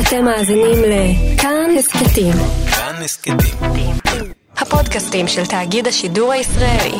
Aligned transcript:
אתם 0.00 0.24
מאזינים 0.24 0.78
לכאן 0.86 1.70
הסכתים. 1.78 2.32
כאן 2.70 2.94
הסכתים. 3.04 3.36
הפודקאסטים 4.56 5.28
של 5.28 5.46
תאגיד 5.46 5.86
השידור 5.86 6.32
הישראלי. 6.32 6.98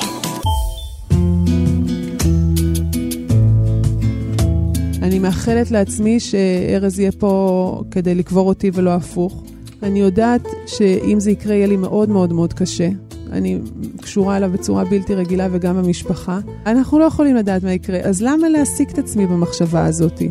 אני 5.03 5.19
מאחלת 5.19 5.71
לעצמי 5.71 6.21
שארז 6.21 6.99
יהיה 6.99 7.13
פה 7.13 7.83
כדי 7.91 8.15
לקבור 8.15 8.49
אותי 8.49 8.71
ולא 8.75 8.91
הפוך. 8.91 9.43
אני 9.83 10.01
יודעת 10.01 10.49
שאם 10.67 11.21
זה 11.21 11.31
יקרה 11.31 11.55
יהיה 11.55 11.67
לי 11.67 11.77
מאוד 11.77 12.09
מאוד 12.09 12.33
מאוד 12.33 12.53
קשה. 12.53 12.89
אני 13.33 13.59
קשורה 14.03 14.37
אליו 14.37 14.51
בצורה 14.53 14.85
בלתי 14.85 15.15
רגילה 15.15 15.49
וגם 15.53 15.77
במשפחה. 15.77 16.39
אנחנו 16.67 16.99
לא 16.99 17.05
יכולים 17.05 17.37
לדעת 17.37 17.63
מה 17.63 17.73
יקרה, 17.73 17.99
אז 17.99 18.23
למה 18.23 18.49
להעסיק 18.49 18.91
את 18.91 18.99
עצמי 18.99 19.27
במחשבה 19.27 19.85
הזאתי? 19.85 20.31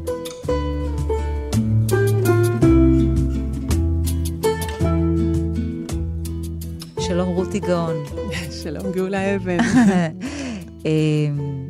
רותי 7.55 7.67
גאון. 7.67 8.03
שלום 8.63 8.91
גאולה 8.91 9.35
אבן. 9.35 9.57
אמ, 10.85 11.69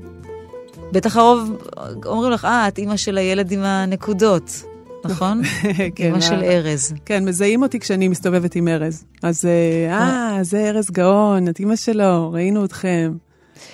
בטח 0.92 1.18
הרוב 1.18 1.58
אומרים 2.06 2.32
לך, 2.32 2.46
אה, 2.46 2.68
את 2.68 2.78
אימא 2.78 2.98
של 2.98 3.18
הילד 3.18 3.52
עם 3.52 3.64
הנקודות, 3.64 4.64
נכון? 5.06 5.42
כן, 5.96 6.04
אימא 6.04 6.22
של 6.22 6.44
ארז. 6.44 6.94
כן, 7.06 7.26
מזהים 7.26 7.64
אותי 7.64 7.80
כשאני 7.80 8.08
מסתובבת 8.08 8.56
עם 8.56 8.68
ארז. 8.68 9.06
אז 9.24 9.46
אה, 9.46 9.98
אה, 10.00 10.44
זה 10.44 10.70
ארז 10.70 10.92
גאון, 10.92 11.50
את 11.50 11.60
אימא 11.60 11.76
שלו, 11.76 12.32
ראינו 12.32 12.66
אתכם. 12.66 13.14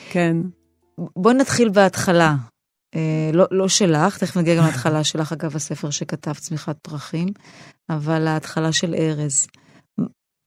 כן. 0.09 0.37
בואי 1.15 1.33
נתחיל 1.35 1.69
בהתחלה. 1.69 2.35
אה, 2.95 3.29
לא, 3.33 3.45
לא 3.51 3.67
שלך, 3.67 4.17
תכף 4.17 4.37
נגיע 4.37 4.55
גם 4.55 4.65
להתחלה 4.65 5.03
שלך, 5.03 5.33
אגב 5.33 5.55
הספר 5.55 5.89
שכתב 5.89 6.33
צמיחת 6.33 6.77
פרחים, 6.81 7.27
אבל 7.89 8.27
ההתחלה 8.27 8.71
של 8.71 8.95
ארז. 8.95 9.47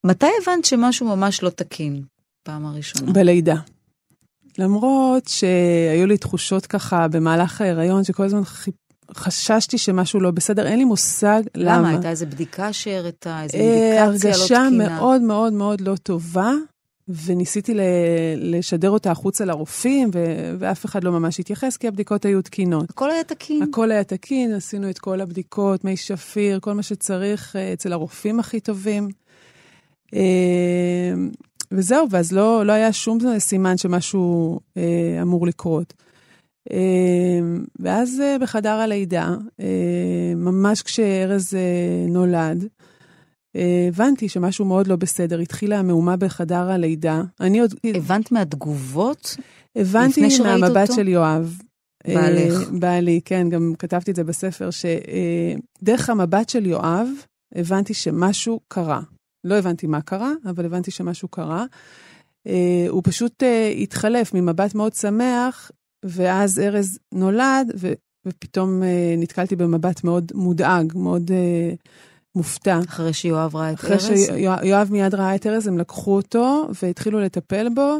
מתי 0.04 0.26
הבנת 0.42 0.64
שמשהו 0.64 1.06
ממש 1.16 1.42
לא 1.42 1.50
תקין? 1.50 2.02
פעם 2.42 2.66
הראשונה. 2.66 3.12
בלידה. 3.12 3.56
למרות 4.58 5.26
שהיו 5.28 6.06
לי 6.06 6.18
תחושות 6.18 6.66
ככה 6.66 7.08
במהלך 7.08 7.60
ההיריון, 7.60 8.04
שכל 8.04 8.22
הזמן 8.24 8.42
חיפ- 8.44 9.14
חששתי 9.14 9.78
שמשהו 9.78 10.20
לא 10.20 10.30
בסדר, 10.30 10.66
אין 10.66 10.78
לי 10.78 10.84
מושג 10.84 11.42
למה. 11.54 11.78
למה? 11.78 11.88
הייתה 11.88 12.10
איזה 12.10 12.26
בדיקה 12.26 12.72
שהראתה? 12.72 13.42
איזה 13.42 13.56
אה, 13.58 13.62
אינדיקציה 13.62 14.30
לא 14.30 14.34
הרגשה 14.36 14.66
תקינה? 14.68 14.88
מאוד 14.88 15.22
מאוד 15.22 15.52
מאוד 15.52 15.80
לא 15.80 15.94
טובה, 16.02 16.52
וניסיתי 17.24 17.74
ל- 17.74 17.80
לשדר 18.36 18.90
אותה 18.90 19.10
החוצה 19.10 19.44
לרופאים, 19.44 20.10
ו- 20.14 20.54
ואף 20.58 20.84
אחד 20.84 21.04
לא 21.04 21.12
ממש 21.12 21.40
התייחס, 21.40 21.76
כי 21.76 21.88
הבדיקות 21.88 22.24
היו 22.24 22.42
תקינות. 22.42 22.90
הכל 22.90 23.10
היה 23.10 23.24
תקין. 23.24 23.62
הכל 23.62 23.90
היה 23.90 24.04
תקין, 24.04 24.52
עשינו 24.54 24.90
את 24.90 24.98
כל 24.98 25.20
הבדיקות, 25.20 25.84
מי 25.84 25.96
שפיר, 25.96 26.60
כל 26.60 26.72
מה 26.72 26.82
שצריך 26.82 27.56
אה, 27.56 27.72
אצל 27.72 27.92
הרופאים 27.92 28.40
הכי 28.40 28.60
טובים. 28.60 29.08
אה, 30.14 31.14
וזהו, 31.72 32.06
ואז 32.10 32.32
לא, 32.32 32.66
לא 32.66 32.72
היה 32.72 32.92
שום 32.92 33.18
סימן 33.38 33.76
שמשהו 33.76 34.60
אה, 34.76 35.18
אמור 35.22 35.46
לקרות. 35.46 35.94
אה, 36.72 37.40
ואז 37.78 38.20
אה, 38.20 38.36
בחדר 38.40 38.70
הלידה, 38.74 39.34
אה, 39.60 40.32
ממש 40.36 40.82
כשארז 40.82 41.54
אה, 41.54 42.06
נולד, 42.08 42.64
אה, 43.56 43.86
הבנתי 43.88 44.28
שמשהו 44.28 44.64
מאוד 44.64 44.86
לא 44.86 44.96
בסדר. 44.96 45.38
התחילה 45.38 45.78
המהומה 45.78 46.16
בחדר 46.16 46.70
הלידה. 46.70 47.22
אני 47.40 47.60
עוד 47.60 47.74
הבנת 47.84 48.32
מהתגובות? 48.32 49.36
הבנתי 49.76 50.28
מהמבט 50.42 50.76
אותו? 50.90 50.94
של 50.94 51.08
יואב. 51.08 51.58
בעלך. 52.06 52.60
אה, 52.60 52.78
בעלי, 52.78 53.20
כן, 53.24 53.48
גם 53.48 53.72
כתבתי 53.78 54.10
את 54.10 54.16
זה 54.16 54.24
בספר, 54.24 54.68
שדרך 54.70 56.10
המבט 56.10 56.48
של 56.48 56.66
יואב, 56.66 57.08
הבנתי 57.54 57.94
שמשהו 57.94 58.60
קרה. 58.68 59.00
לא 59.44 59.54
הבנתי 59.54 59.86
מה 59.86 60.00
קרה, 60.00 60.32
אבל 60.50 60.64
הבנתי 60.66 60.90
שמשהו 60.90 61.28
קרה. 61.28 61.64
אה, 62.46 62.86
הוא 62.88 63.02
פשוט 63.04 63.42
אה, 63.42 63.68
התחלף 63.68 64.34
ממבט 64.34 64.74
מאוד 64.74 64.92
שמח, 64.94 65.70
ואז 66.04 66.58
ארז 66.58 66.98
נולד, 67.12 67.72
ו, 67.76 67.92
ופתאום 68.26 68.82
אה, 68.82 69.14
נתקלתי 69.18 69.56
במבט 69.56 70.04
מאוד 70.04 70.32
מודאג, 70.34 70.92
מאוד 70.96 71.30
אה, 71.30 71.74
מופתע. 72.36 72.80
אחרי 72.88 73.12
שיואב 73.12 73.56
ראה 73.56 73.70
את 73.70 73.74
אחרי 73.74 73.92
ארז? 73.92 74.26
שיואב 74.26 74.88
מיד 74.92 75.14
ראה 75.14 75.34
את 75.34 75.46
ארז, 75.46 75.66
הם 75.66 75.78
לקחו 75.78 76.16
אותו 76.16 76.68
והתחילו 76.82 77.20
לטפל 77.20 77.68
בו, 77.74 77.96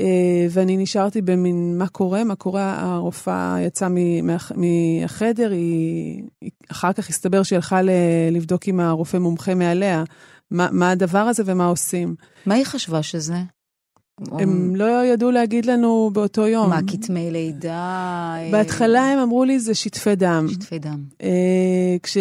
אה, 0.00 0.46
ואני 0.50 0.76
נשארתי 0.76 1.22
במין, 1.22 1.78
מה 1.78 1.88
קורה? 1.88 2.24
מה 2.24 2.34
קורה? 2.34 2.80
הרופאה 2.80 3.56
יצאה 3.60 3.88
מ- 3.88 4.26
מהחדר, 4.56 5.50
היא, 5.50 6.22
היא- 6.40 6.50
אחר 6.70 6.92
כך 6.92 7.08
הסתבר 7.08 7.42
שהיא 7.42 7.56
הלכה 7.56 7.82
ל- 7.82 7.90
לבדוק 8.32 8.68
עם 8.68 8.80
הרופא 8.80 9.16
מומחה 9.16 9.54
מעליה, 9.54 10.04
מה, 10.50 10.68
מה 10.72 10.90
הדבר 10.90 11.18
הזה 11.18 11.42
ומה 11.46 11.66
עושים. 11.66 12.14
מה 12.46 12.54
היא 12.54 12.64
חשבה 12.64 13.02
שזה? 13.02 13.36
הם 14.32 14.76
לא 14.76 15.04
ידעו 15.04 15.30
להגיד 15.30 15.66
לנו 15.66 16.10
באותו 16.12 16.46
יום. 16.46 16.70
מה, 16.70 16.80
כתמי 16.86 17.30
לידה? 17.30 17.70
אה, 17.70 18.48
בהתחלה 18.52 19.12
הם 19.12 19.18
אמרו 19.18 19.44
לי 19.44 19.60
זה 19.60 19.74
שטפי 19.74 20.16
דם. 20.16 20.46
שטפי 20.50 20.78
דם. 20.78 21.04
אה, 21.22 21.96
כש, 22.02 22.16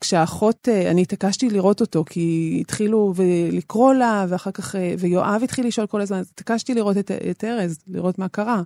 כשהאחות, 0.00 0.68
אה, 0.68 0.90
אני 0.90 1.02
התעקשתי 1.02 1.50
לראות 1.50 1.80
אותו, 1.80 2.04
כי 2.06 2.58
התחילו 2.60 3.14
לקרוא 3.52 3.94
לה, 3.94 4.26
ואחר 4.28 4.50
כך, 4.50 4.76
אה, 4.76 4.94
ויואב 4.98 5.40
התחיל 5.44 5.66
לשאול 5.66 5.86
כל 5.86 6.00
הזמן, 6.00 6.22
התעקשתי 6.32 6.74
לראות 6.74 6.96
את, 6.96 7.10
את 7.30 7.44
ארז, 7.44 7.78
לראות 7.86 8.18
מה 8.18 8.28
קרה. 8.28 8.62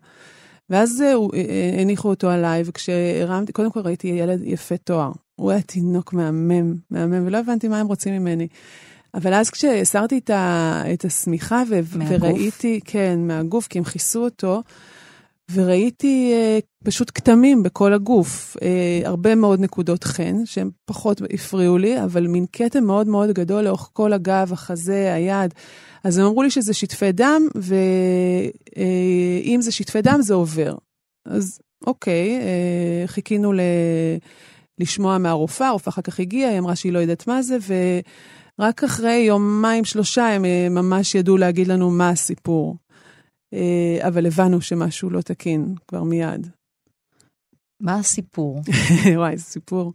ואז 0.70 1.04
הניחו 1.80 2.08
אותו 2.08 2.30
עליי, 2.30 2.62
וכשהרמתי, 2.66 3.52
קודם 3.52 3.70
כל 3.70 3.80
ראיתי 3.80 4.08
ילד 4.08 4.40
יפה 4.44 4.76
תואר. 4.76 5.12
הוא 5.36 5.50
היה 5.50 5.62
תינוק 5.62 6.12
מהמם, 6.12 6.74
מהמם, 6.90 7.26
ולא 7.26 7.38
הבנתי 7.38 7.68
מה 7.68 7.80
הם 7.80 7.86
רוצים 7.86 8.14
ממני. 8.14 8.48
אבל 9.14 9.34
אז 9.34 9.50
כשהסרתי 9.50 10.18
את, 10.18 10.30
ה, 10.30 10.82
את 10.94 11.04
השמיכה 11.04 11.62
ו, 11.68 11.80
מהגוף? 11.98 12.22
וראיתי, 12.22 12.80
כן, 12.84 13.18
מהגוף, 13.18 13.66
כי 13.66 13.78
הם 13.78 13.84
כיסו 13.84 14.24
אותו, 14.24 14.62
וראיתי 15.52 16.32
אה, 16.34 16.58
פשוט 16.84 17.10
כתמים 17.14 17.62
בכל 17.62 17.92
הגוף, 17.92 18.56
אה, 18.62 19.00
הרבה 19.04 19.34
מאוד 19.34 19.60
נקודות 19.60 20.04
חן, 20.04 20.46
שהן 20.46 20.70
פחות 20.84 21.22
הפריעו 21.34 21.78
לי, 21.78 22.02
אבל 22.04 22.26
מין 22.26 22.46
כתם 22.52 22.84
מאוד 22.84 23.08
מאוד 23.08 23.30
גדול 23.30 23.64
לאורך 23.64 23.90
כל 23.92 24.12
הגב, 24.12 24.52
החזה, 24.52 25.14
היד. 25.14 25.54
אז 26.04 26.18
הם 26.18 26.26
אמרו 26.26 26.42
לי 26.42 26.50
שזה 26.50 26.74
שטפי 26.74 27.12
דם, 27.12 27.42
ואם 28.76 29.58
זה 29.60 29.72
שטפי 29.72 30.02
דם 30.02 30.18
זה 30.20 30.34
עובר. 30.34 30.74
אז 31.24 31.58
אוקיי, 31.86 32.38
אה, 32.40 33.06
חיכינו 33.06 33.52
ל... 33.52 33.60
לשמוע 34.78 35.18
מהרופאה, 35.18 35.68
הרופאה 35.68 35.92
אחר 35.92 36.02
כך 36.02 36.20
הגיעה, 36.20 36.50
היא 36.50 36.58
אמרה 36.58 36.76
שהיא 36.76 36.92
לא 36.92 36.98
יודעת 36.98 37.26
מה 37.26 37.42
זה, 37.42 37.56
ורק 38.58 38.84
אחרי 38.84 39.14
יומיים, 39.14 39.84
שלושה, 39.84 40.28
הם 40.28 40.44
אה, 40.44 40.68
ממש 40.70 41.14
ידעו 41.14 41.36
להגיד 41.36 41.68
לנו 41.68 41.90
מה 41.90 42.08
הסיפור. 42.08 42.76
אה, 43.54 43.98
אבל 44.08 44.26
הבנו 44.26 44.60
שמשהו 44.60 45.10
לא 45.10 45.20
תקין 45.20 45.74
כבר 45.88 46.02
מיד. 46.02 46.46
מה 47.80 47.98
הסיפור? 47.98 48.62
וואי, 49.16 49.36
זה 49.36 49.44
סיפור. 49.44 49.92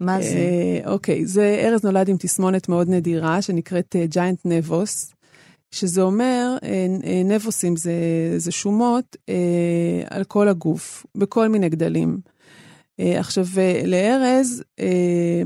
מה 0.00 0.22
זה? 0.22 0.28
אה, 0.28 0.92
אוקיי, 0.92 1.26
זה 1.26 1.64
ארז 1.64 1.84
נולד 1.84 2.08
עם 2.08 2.16
תסמונת 2.16 2.68
מאוד 2.68 2.88
נדירה, 2.88 3.42
שנקראת 3.42 3.96
ג'יינט 4.04 4.40
נבוס, 4.44 5.14
שזה 5.70 6.02
אומר, 6.02 6.56
נבוסים 7.24 7.76
זה, 7.76 7.92
זה 8.36 8.52
שומות 8.52 9.16
על 10.10 10.24
כל 10.24 10.48
הגוף, 10.48 11.06
בכל 11.14 11.48
מיני 11.48 11.68
גדלים. 11.68 12.20
אה, 13.00 13.20
עכשיו, 13.20 13.46
אה, 13.58 13.82
לארז, 13.86 14.62
אה, 14.80 15.42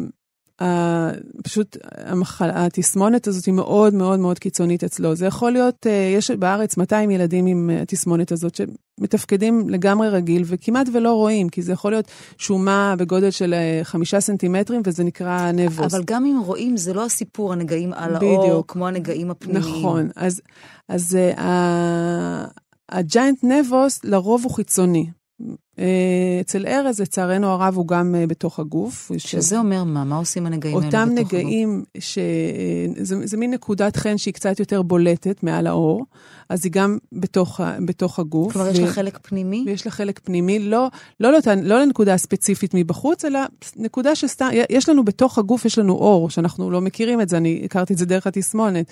פשוט 1.45 1.77
המחל, 1.97 2.51
התסמונת 2.53 3.27
הזאת 3.27 3.45
היא 3.45 3.55
מאוד 3.55 3.95
מאוד 3.95 4.21
מאוד 4.21 4.39
קיצונית 4.39 4.85
אצלו. 4.85 5.15
זה 5.15 5.27
יכול 5.27 5.53
להיות, 5.53 5.87
יש 6.17 6.31
בארץ 6.31 6.77
200 6.77 7.11
ילדים 7.11 7.47
עם 7.47 7.71
התסמונת 7.83 8.33
הזאת 8.33 8.55
שמתפקדים 8.55 9.69
לגמרי 9.69 10.09
רגיל 10.09 10.43
וכמעט 10.47 10.87
ולא 10.93 11.13
רואים, 11.13 11.49
כי 11.49 11.63
זה 11.63 11.73
יכול 11.73 11.93
להיות 11.93 12.09
שומה 12.39 12.95
בגודל 12.99 13.31
של 13.31 13.55
חמישה 13.83 14.21
סנטימטרים 14.21 14.83
וזה 14.85 15.05
נקרא 15.05 15.53
נבוס. 15.53 15.95
אבל 15.95 16.03
גם 16.07 16.27
אם 16.27 16.41
רואים, 16.45 16.77
זה 16.77 16.95
לא 16.95 17.05
הסיפור, 17.05 17.53
הנגעים 17.53 17.93
על 17.93 18.17
האור, 18.17 18.45
בדיוק. 18.45 18.73
כמו 18.73 18.89
הנגעים 18.89 19.31
הפנימיים. 19.31 19.79
נכון, 19.79 20.09
אז, 20.17 20.41
אז 20.89 21.19
uh, 21.37 21.41
הג'יינט 22.89 23.45
נבוס 23.45 24.05
לרוב 24.05 24.45
הוא 24.45 24.53
חיצוני. 24.53 25.11
Uh, 25.41 25.81
אצל 26.41 26.67
ארז, 26.67 27.01
לצערנו 27.01 27.47
הרב, 27.47 27.77
הוא 27.77 27.89
גם 27.89 28.15
uh, 28.15 28.27
בתוך 28.27 28.61
הגוף. 28.61 29.11
שזה 29.17 29.59
אומר 29.59 29.85
מה? 29.85 30.05
מה 30.05 30.17
עושים 30.17 30.47
הנגעים 30.47 30.77
האלה 30.77 30.87
אותם 30.87 31.09
בתוך 31.09 31.19
הגוף? 31.19 31.33
נגעים, 31.33 31.85
ש... 31.99 32.19
זה, 32.97 33.27
זה 33.27 33.37
מין 33.37 33.51
נקודת 33.51 33.97
חן 33.97 34.19
שהיא 34.19 34.35
קצת 34.35 34.61
יותר 34.61 34.83
בולטת 34.83 35.43
מעל 35.43 35.67
האור, 35.67 36.05
אז 36.49 36.65
היא 36.65 36.73
גם 36.73 36.99
בתוך, 37.13 37.61
בתוך 37.87 38.19
הגוף. 38.19 38.53
כלומר, 38.53 38.69
יש 38.69 38.79
ו- 38.79 38.83
לה 38.83 38.93
חלק 38.93 39.19
פנימי? 39.23 39.65
ויש 39.67 39.87
לה 39.87 39.93
חלק 39.93 40.21
פנימי, 40.25 40.59
לא, 40.59 40.89
לא, 41.21 41.33
לאותן, 41.33 41.59
לא 41.63 41.81
לנקודה 41.81 42.17
ספציפית 42.17 42.75
מבחוץ, 42.75 43.25
אלא 43.25 43.41
נקודה 43.77 44.15
שסתם, 44.15 44.49
יש 44.71 44.89
לנו 44.89 45.05
בתוך 45.05 45.39
הגוף, 45.39 45.65
יש 45.65 45.79
לנו 45.79 45.93
אור, 45.93 46.31
שאנחנו 46.31 46.71
לא 46.71 46.81
מכירים 46.81 47.21
את 47.21 47.29
זה, 47.29 47.37
אני 47.37 47.63
הכרתי 47.65 47.93
את 47.93 47.99
זה 47.99 48.07
דרך 48.07 48.27
התסמונת. 48.27 48.91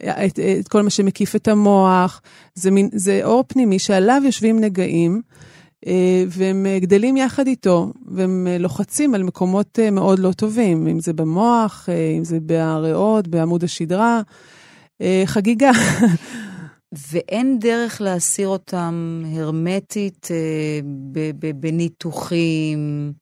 את, 0.00 0.38
את 0.60 0.68
כל 0.68 0.82
מה 0.82 0.90
שמקיף 0.90 1.36
את 1.36 1.48
המוח, 1.48 2.22
זה, 2.54 2.70
מין, 2.70 2.88
זה 2.92 3.20
אור 3.24 3.44
פנימי 3.48 3.78
שעליו 3.78 4.22
יושבים 4.24 4.60
נגעים. 4.60 5.22
אה, 5.86 6.24
והם 6.28 6.66
אה, 6.66 6.78
גדלים 6.78 7.16
יחד 7.16 7.46
איתו, 7.46 7.92
והם 8.06 8.46
אה, 8.50 8.58
לוחצים 8.58 9.14
על 9.14 9.22
מקומות 9.22 9.78
מאוד 9.92 10.18
לא 10.18 10.32
טובים, 10.32 10.86
אם 10.86 11.00
זה 11.00 11.12
במוח, 11.12 11.88
אם 12.18 12.24
זה 12.24 12.40
בריאות, 12.40 13.28
בעמוד 13.28 13.64
השדרה. 13.64 14.20
חגיגה. 15.24 15.70
ואין 17.12 17.58
דרך 17.58 18.00
להסיר 18.00 18.48
אותם 18.48 19.22
הרמטית 19.36 20.28
בניתוחים, 21.60 23.12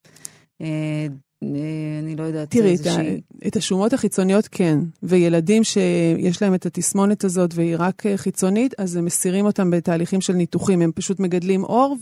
אני 1.43 2.17
לא 2.17 2.23
יודעת, 2.23 2.51
תראי, 2.51 2.71
איזושהי... 2.71 3.21
את 3.47 3.57
השומות 3.57 3.93
החיצוניות 3.93 4.49
כן, 4.49 4.79
וילדים 5.03 5.65
שיש 5.65 6.43
להם 6.43 6.55
את 6.55 6.67
התסמונת 6.67 7.25
הזאת 7.25 7.51
והיא 7.55 7.77
רק 7.79 8.07
אה, 8.07 8.17
חיצונית, 8.17 8.75
אז 8.79 8.97
הם 8.97 9.05
מסירים 9.05 9.47
אותם 9.47 9.71
בתהליכים 9.71 10.21
של 10.21 10.33
ניתוחים, 10.33 10.83
הם 10.83 10.93
פשוט 10.95 11.21
מגדלים 11.21 11.65
אור 11.65 11.97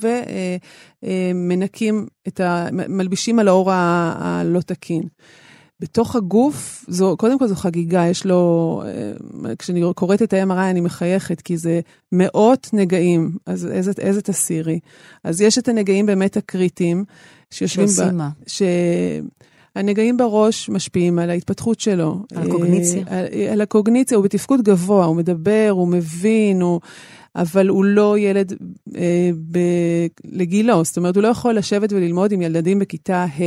ומנקים 1.03 2.07
את 2.29 2.41
ה... 2.41 2.69
מלבישים 2.73 3.39
על 3.39 3.49
האור 3.49 3.73
הלא 3.73 4.61
תקין. 4.61 5.03
בתוך 5.83 6.17
הגוף, 6.17 6.85
זו, 6.89 7.17
קודם 7.19 7.39
כל 7.39 7.49
זו 7.49 7.55
חגיגה, 7.55 8.07
יש 8.07 8.27
לו, 8.27 8.83
אה, 8.87 9.57
כשאני 9.59 9.83
קוראת 9.95 10.23
את 10.23 10.33
ה-MRI 10.33 10.71
אני 10.71 10.81
מחייכת, 10.81 11.41
כי 11.41 11.57
זה 11.57 11.81
מאות 12.13 12.71
נגעים, 12.73 13.37
אז 13.47 13.67
איזה, 13.67 13.93
איזה 13.99 14.23
תסירי. 14.23 14.79
אז 15.25 15.41
יש 15.41 15.59
את 15.59 15.69
הנגעים 15.69 16.07
באמת 16.07 16.37
הקריטיים, 16.37 17.05
שיושבים 17.51 17.87
שעושים 17.87 18.17
מה? 18.17 18.31
שהנגעים 19.77 20.17
בראש 20.17 20.69
משפיעים 20.69 21.19
על 21.19 21.31
ההתפתחות 21.31 21.81
שלו. 21.81 22.23
על 22.35 22.49
הקוגניציה. 22.49 23.03
אה, 23.11 23.19
על, 23.19 23.27
על 23.53 23.61
הקוגניציה, 23.61 24.17
הוא 24.17 24.25
בתפקוד 24.25 24.63
גבוה, 24.63 25.05
הוא 25.05 25.17
מדבר, 25.17 25.69
הוא 25.71 25.89
מבין, 25.89 26.61
הוא... 26.63 26.81
אבל 27.37 27.69
הוא 27.69 27.85
לא 27.85 28.19
ילד 28.19 28.53
אה, 28.97 29.31
ב... 29.51 29.59
לגילו, 30.25 30.85
זאת 30.85 30.97
אומרת, 30.97 31.17
הוא 31.17 31.23
לא 31.23 31.29
יכול 31.29 31.55
לשבת 31.55 31.93
וללמוד 31.93 32.33
עם 32.33 32.43
ילדים 32.43 32.79
בכיתה 32.79 33.25
ה'. 33.25 33.43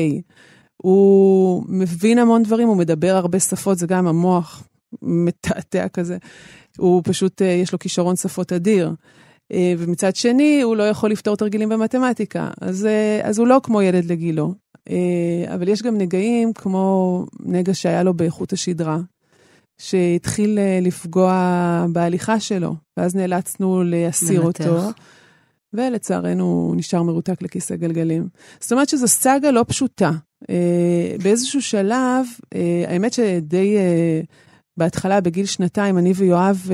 הוא 0.77 1.63
מבין 1.68 2.18
המון 2.18 2.44
דברים, 2.44 2.68
הוא 2.68 2.77
מדבר 2.77 3.16
הרבה 3.16 3.39
שפות, 3.39 3.77
זה 3.77 3.88
גם 3.88 4.07
המוח 4.07 4.63
מתעתע 5.01 5.88
כזה. 5.88 6.18
הוא 6.77 7.01
פשוט, 7.06 7.42
אה, 7.42 7.48
יש 7.48 7.72
לו 7.72 7.80
כישרון 7.80 8.16
שפות 8.16 8.54
אדיר. 8.54 8.94
אה, 9.51 9.74
ומצד 9.77 10.16
שני, 10.16 10.62
הוא 10.62 10.75
לא 10.75 10.83
יכול 10.83 11.12
לפתור 11.12 11.36
תרגילים 11.36 11.69
במתמטיקה. 11.69 12.50
אז, 12.62 12.86
אה, 12.86 13.19
אז 13.24 13.39
הוא 13.39 13.48
לא 13.48 13.60
כמו 13.63 13.81
ילד 13.81 14.06
לגילו. 14.06 14.54
אבל 15.54 15.68
יש 15.68 15.81
גם 15.81 15.98
נגעים 15.98 16.54
כמו 16.54 17.25
נגע 17.39 17.74
שהיה 17.74 18.04
לו 18.04 18.13
באיכות 18.13 18.54
השדרה, 18.54 19.00
שהתחיל 19.77 20.60
לפגוע 20.81 21.86
בהליכה 21.89 22.39
שלו, 22.39 22.75
ואז 22.98 23.16
נאלצנו 23.16 23.83
להסיר 23.83 24.44
לנתח. 24.44 24.68
אותו. 24.68 24.89
ולצערנו 25.74 26.44
הוא 26.44 26.75
נשאר 26.75 27.04
מרותק 27.04 27.42
לכיסא 27.42 27.75
גלגלים. 27.75 28.27
זאת 28.60 28.72
אומרת 28.72 28.89
שזו 28.89 29.07
סאגה 29.07 29.51
לא 29.51 29.66
פשוטה. 29.68 30.12
אה, 30.50 31.16
באיזשהו 31.24 31.62
שלב, 31.62 32.26
אה, 32.56 32.84
האמת 32.88 33.14
שדי 33.14 33.78
אה, 33.78 34.22
בהתחלה, 34.78 35.22
בגיל 35.22 35.46
שנתיים, 35.46 35.98
אני 35.98 36.14
ויואב, 36.16 36.70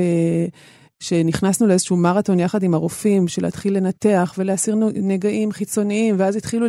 שנכנסנו 0.99 1.67
לאיזשהו 1.67 1.97
מרתון 1.97 2.39
יחד 2.39 2.63
עם 2.63 2.73
הרופאים, 2.73 3.27
של 3.27 3.41
להתחיל 3.41 3.77
לנתח 3.77 4.33
ולהסיר 4.37 4.75
נגעים 4.95 5.51
חיצוניים, 5.51 6.15
ואז 6.17 6.35
התחילו 6.35 6.67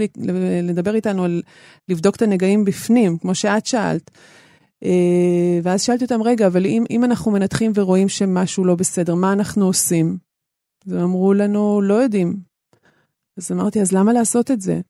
לדבר 0.63 0.95
איתנו 0.95 1.25
על 1.25 1.43
לבדוק 1.89 2.17
את 2.17 2.23
הנגעים 2.23 2.65
בפנים, 2.65 3.19
כמו 3.19 3.35
שאת 3.35 3.67
שאלת. 3.67 4.11
ואז 5.63 5.83
שאלתי 5.83 6.05
אותם, 6.05 6.23
רגע, 6.23 6.47
אבל 6.47 6.67
אם, 6.67 6.85
אם 6.91 7.05
אנחנו 7.05 7.31
מנתחים 7.31 7.73
ורואים 7.75 8.09
שמשהו 8.09 8.65
לא 8.65 8.75
בסדר, 8.75 9.15
מה 9.15 9.33
אנחנו 9.33 9.67
עושים? 9.67 10.19
אז 10.87 10.93
הם 10.93 11.01
אמרו 11.01 11.35
לנו, 11.35 11.83
לא 11.83 11.95
יודעים. 11.95 12.37
אז 13.39 13.53
אמרתי, 13.53 13.81
אז 13.81 13.93
למה 13.93 14.13
לעשות 14.13 14.51
את 14.51 14.61
זה? 14.61 14.81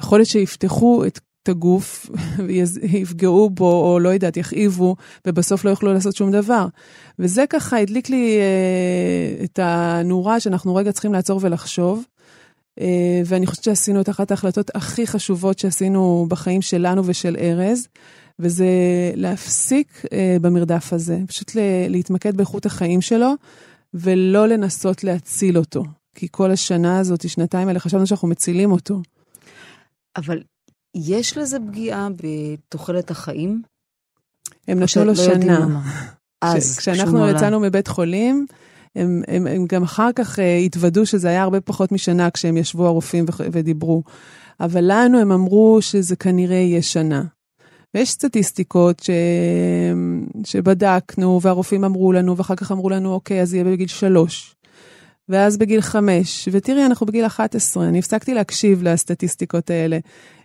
יכול 0.00 0.18
להיות 0.18 0.28
שיפתחו 0.28 1.04
את, 1.06 1.20
את 1.46 1.48
הגוף 1.48 2.10
ויפגעו 2.46 3.50
בו, 3.50 3.92
או 3.92 3.98
לא 3.98 4.08
יודעת, 4.08 4.36
יכאיבו, 4.36 4.96
ובסוף 5.26 5.64
לא 5.64 5.70
יוכלו 5.70 5.92
לעשות 5.92 6.16
שום 6.16 6.30
דבר. 6.30 6.66
וזה 7.18 7.44
ככה 7.50 7.78
הדליק 7.78 8.10
לי 8.10 8.38
אה, 8.38 9.44
את 9.44 9.58
הנורה 9.62 10.40
שאנחנו 10.40 10.74
רגע 10.74 10.92
צריכים 10.92 11.12
לעצור 11.12 11.40
ולחשוב. 11.42 12.04
אה, 12.80 13.22
ואני 13.26 13.46
חושבת 13.46 13.64
שעשינו 13.64 14.00
את 14.00 14.08
אחת 14.08 14.30
ההחלטות 14.30 14.70
הכי 14.74 15.06
חשובות 15.06 15.58
שעשינו 15.58 16.26
בחיים 16.28 16.62
שלנו 16.62 17.02
ושל 17.06 17.36
ארז, 17.40 17.88
וזה 18.38 18.66
להפסיק 19.14 20.02
אה, 20.12 20.36
במרדף 20.40 20.92
הזה, 20.92 21.18
פשוט 21.28 21.54
ל- 21.54 21.88
להתמקד 21.88 22.36
באיכות 22.36 22.66
החיים 22.66 23.00
שלו, 23.00 23.32
ולא 23.94 24.48
לנסות 24.48 25.04
להציל 25.04 25.58
אותו. 25.58 25.84
כי 26.14 26.28
כל 26.30 26.50
השנה 26.50 26.98
הזאת, 26.98 27.28
שנתיים 27.28 27.68
האלה, 27.68 27.80
חשבנו 27.80 28.06
שאנחנו 28.06 28.28
מצילים 28.28 28.72
אותו. 28.72 29.00
אבל 30.16 30.42
יש 30.96 31.38
לזה 31.38 31.58
פגיעה 31.68 32.08
בתוחלת 32.16 33.10
החיים? 33.10 33.62
הם 34.68 34.78
או 34.78 34.84
נתנו 34.84 35.04
לו 35.04 35.12
יודעים 35.12 35.42
שנה. 35.42 35.80
אז, 36.42 36.78
כשאנחנו. 36.78 37.28
יצאנו 37.28 37.60
מבית 37.60 37.88
חולים, 37.88 38.46
הם, 38.96 39.22
הם, 39.28 39.46
הם 39.46 39.66
גם 39.66 39.82
אחר 39.82 40.10
כך 40.14 40.38
אה, 40.38 40.56
התוודו 40.56 41.06
שזה 41.06 41.28
היה 41.28 41.42
הרבה 41.42 41.60
פחות 41.60 41.92
משנה 41.92 42.30
כשהם 42.30 42.56
ישבו 42.56 42.86
הרופאים 42.86 43.24
וח- 43.28 43.40
ודיברו. 43.52 44.02
אבל 44.60 44.84
לנו 44.86 45.18
הם 45.18 45.32
אמרו 45.32 45.78
שזה 45.80 46.16
כנראה 46.16 46.56
יהיה 46.56 46.82
שנה. 46.82 47.22
ויש 47.94 48.10
סטטיסטיקות 48.10 49.00
ש... 49.00 49.10
שבדקנו, 50.44 51.40
והרופאים 51.42 51.84
אמרו 51.84 52.12
לנו, 52.12 52.36
ואחר 52.36 52.54
כך 52.56 52.72
אמרו 52.72 52.90
לנו, 52.90 53.12
אוקיי, 53.12 53.42
אז 53.42 53.54
יהיה 53.54 53.64
בגיל 53.64 53.88
שלוש. 53.88 54.56
ואז 55.28 55.56
בגיל 55.56 55.80
חמש, 55.80 56.48
ותראי, 56.52 56.86
אנחנו 56.86 57.06
בגיל 57.06 57.26
11, 57.26 57.88
אני 57.88 57.98
הפסקתי 57.98 58.34
להקשיב 58.34 58.82
לסטטיסטיקות 58.82 59.70
האלה. 59.70 59.98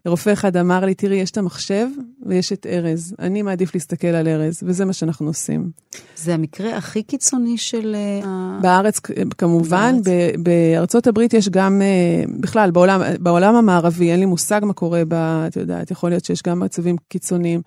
רופא 0.06 0.34
אחד 0.34 0.58
אמר 0.58 0.86
לי, 0.86 0.94
תראי, 0.94 1.18
יש 1.18 1.32
את 1.32 1.38
המחשב 1.38 1.88
ויש 2.26 2.54
את 2.54 2.66
ארז. 2.70 3.16
אני 3.20 3.42
מעדיף 3.42 3.74
להסתכל 3.74 4.08
על 4.08 4.28
ארז, 4.28 4.60
וזה 4.64 4.86
מה 4.86 4.94
שאנחנו 4.94 5.28
עושים. 5.28 5.70
זה 6.16 6.34
המקרה 6.34 6.78
הכי 6.78 7.04
קיצוני 7.04 7.58
של... 7.58 7.96
אה, 7.96 8.60
בארץ 8.62 9.00
כמובן, 9.38 10.00
בארץ. 10.04 10.36
ב- 10.38 10.44
בארצות 10.44 11.08
הברית 11.08 11.34
יש 11.34 11.50
גם, 11.50 11.82
אה, 11.82 12.24
בכלל, 12.40 12.72
בעולם, 12.72 13.02
בעולם 13.20 13.56
המערבי, 13.56 14.12
אין 14.12 14.20
לי 14.20 14.26
מושג 14.26 14.62
מה 14.64 14.74
קורה 14.74 15.04
ב... 15.08 15.14
את 15.48 15.56
יודעת, 15.56 15.92
יכול 15.92 16.10
להיות 16.10 16.26
שיש 16.26 16.44
גם 16.48 16.60
מצבים 16.60 16.96
קיצוניים. 17.08 17.62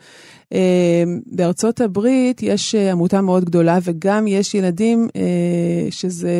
אה, 0.52 1.04
בארצות 1.26 1.80
הברית 1.80 2.42
יש 2.42 2.74
עמותה 2.74 3.20
מאוד 3.20 3.44
גדולה, 3.44 3.78
וגם 3.82 4.26
יש 4.26 4.54
ילדים 4.54 5.08
שזה 5.90 6.32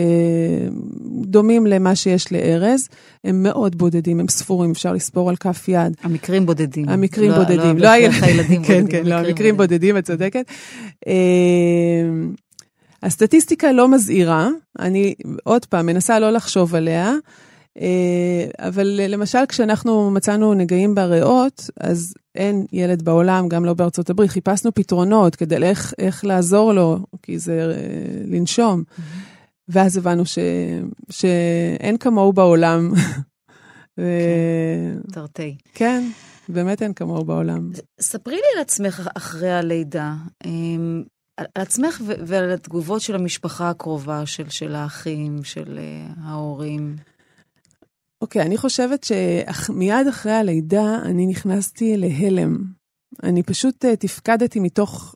דומים 1.27 1.67
למה 1.67 1.97
שיש 1.97 2.33
לארז. 2.33 2.89
הם 3.25 3.43
מאוד 3.43 3.79
בודדים, 3.79 4.21
הם 4.21 4.29
ספורים, 4.29 4.71
אפשר 4.71 4.93
לספור 4.93 5.31
על 5.31 5.37
כף 5.37 5.69
יד. 5.69 5.84
המקרים 6.03 6.47
בודדים. 6.47 6.89
המקרים 6.89 7.31
לא- 7.31 7.39
בודדים, 7.39 7.79
לא 7.79 7.89
לא 7.89 7.91
בהכרח 7.91 8.23
הילדים 8.23 8.65
כן, 8.65 8.81
בודדים. 8.81 9.03
כן, 9.03 9.07
לא, 9.07 9.15
המקרים 9.15 9.57
בודדים, 9.57 9.99
את 9.99 10.05
צודקת. 10.05 10.45
אה, 11.07 11.13
הסטטיסטיקה 13.03 13.73
לא 13.73 13.89
מזהירה, 13.89 14.49
אני 14.79 15.15
עוד 15.45 15.65
פעם 15.65 15.87
מנסה 15.87 16.19
לא 16.19 16.31
לחשוב 16.31 16.75
עליה, 16.75 17.15
אה, 17.81 18.45
אבל 18.59 19.01
למשל 19.09 19.39
כשאנחנו 19.49 20.11
מצאנו 20.11 20.55
נגעים 20.55 20.95
בריאות, 20.95 21.71
אז 21.81 22.15
אין 22.35 22.67
ילד 22.73 23.03
בעולם, 23.03 23.49
גם 23.49 23.65
לא 23.65 23.75
בארצות 23.75 24.11
הברית, 24.11 24.31
חיפשנו 24.31 24.75
פתרונות 24.75 25.37
כדי 25.37 25.57
איך, 25.57 25.95
איך 25.99 26.25
לעזור 26.25 26.73
לו, 26.73 26.99
כי 27.23 27.39
זה 27.39 27.61
אה, 27.61 27.77
לנשום. 28.27 28.83
ואז 29.69 29.97
הבנו 29.97 30.27
ש, 30.27 30.39
שאין 31.11 31.97
כמוהו 31.97 32.33
בעולם. 32.33 32.93
ו- 34.01 35.13
תרתי. 35.13 35.57
כן, 35.75 36.05
באמת 36.49 36.83
אין 36.83 36.95
כמוהו 36.95 37.25
בעולם. 37.25 37.71
ספרי 38.01 38.35
לי 38.35 38.43
על 38.55 38.61
עצמך 38.61 39.09
אחרי 39.17 39.53
הלידה. 39.53 40.15
אמ, 40.45 41.03
על 41.37 41.47
עצמך 41.55 42.03
ועל 42.27 42.51
התגובות 42.51 43.01
של 43.01 43.15
המשפחה 43.15 43.71
הקרובה, 43.71 44.27
של, 44.27 44.49
של 44.49 44.75
האחים, 44.75 45.45
של 45.45 45.79
אה, 45.79 46.07
ההורים. 46.25 46.97
אוקיי, 48.23 48.43
אני 48.43 48.57
חושבת 48.57 49.05
שמיד 49.05 50.07
אחרי 50.09 50.33
הלידה 50.33 50.99
אני 51.05 51.27
נכנסתי 51.27 51.97
להלם. 51.97 52.65
אני 53.23 53.43
פשוט 53.43 53.85
uh, 53.85 53.97
תפקדתי 53.97 54.61
מתוך 54.61 55.15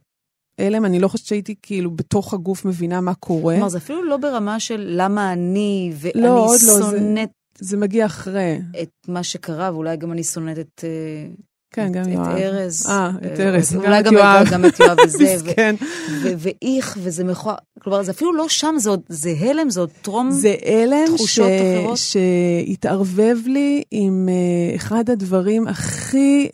הלם, 0.60 0.84
אני 0.84 0.98
לא 0.98 1.08
חושבת 1.08 1.26
שהייתי 1.26 1.54
כאילו 1.62 1.90
בתוך 1.90 2.34
הגוף 2.34 2.64
מבינה 2.64 3.00
מה 3.00 3.14
קורה. 3.14 3.54
כלומר, 3.54 3.68
זה 3.68 3.78
אפילו 3.78 4.04
לא 4.04 4.16
ברמה 4.16 4.60
של 4.60 4.84
למה 4.96 5.32
אני, 5.32 5.92
ואני 5.94 6.22
לא, 6.22 6.46
לא, 6.46 6.58
שונאת 6.58 7.30
זה 7.60 7.76
מגיע 7.76 8.06
אחרי. 8.06 8.58
את 8.82 9.08
מה 9.08 9.22
שקרה, 9.22 9.70
ואולי 9.72 9.96
גם 9.96 10.12
אני 10.12 10.24
שונאת 10.24 10.58
את, 10.58 10.84
אה, 10.84 11.26
כן, 11.70 11.92
גם 11.92 12.08
יואב. 12.08 12.26
את 12.26 12.36
ארז. 12.36 12.86
אה, 12.88 13.10
את 13.26 13.40
ארז, 13.40 13.72
גם 13.72 13.80
אולי 13.80 14.02
גם, 14.50 14.64
את 14.64 14.80
יואב 14.80 14.96
וזה, 15.06 15.24
מסכן. 15.34 15.74
ואיך, 16.22 16.98
וזה 17.02 17.24
מכוער. 17.24 17.56
כלומר, 17.80 18.02
זה 18.02 18.10
אפילו 18.10 18.32
לא 18.32 18.48
שם, 18.48 18.74
זה 18.78 18.90
עוד, 18.90 19.00
זה 19.08 19.34
הלם, 19.40 19.70
זה 19.70 19.80
עוד 19.80 19.90
טרום. 20.02 20.30
זה 20.30 20.54
הלם. 20.64 21.06
תחושות 21.16 21.48
אחרות? 21.76 21.98
שהתערבב 21.98 23.36
לי 23.46 23.82
עם 23.90 24.28
uh, 24.28 24.76
אחד 24.76 25.10
הדברים 25.10 25.68
הכי 25.68 26.48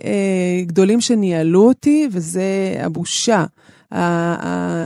גדולים 0.67 1.01
שניהלו 1.01 1.69
אותי, 1.69 2.09
וזה 2.13 2.77
הבושה. 2.81 3.45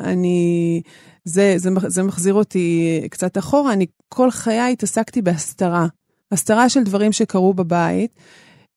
אני... 0.05 0.83
זה, 1.25 1.55
זה, 1.57 1.71
זה 1.87 2.03
מחזיר 2.03 2.35
אותי 2.35 3.01
קצת 3.11 3.39
אחורה, 3.39 3.73
אני 3.73 3.87
כל 4.09 4.31
חיי 4.31 4.73
התעסקתי 4.73 5.23
בהסתרה. 5.23 5.87
הסתרה 6.33 6.69
של 6.69 6.83
דברים 6.83 7.13
שקרו 7.13 7.55
בבית, 7.55 8.11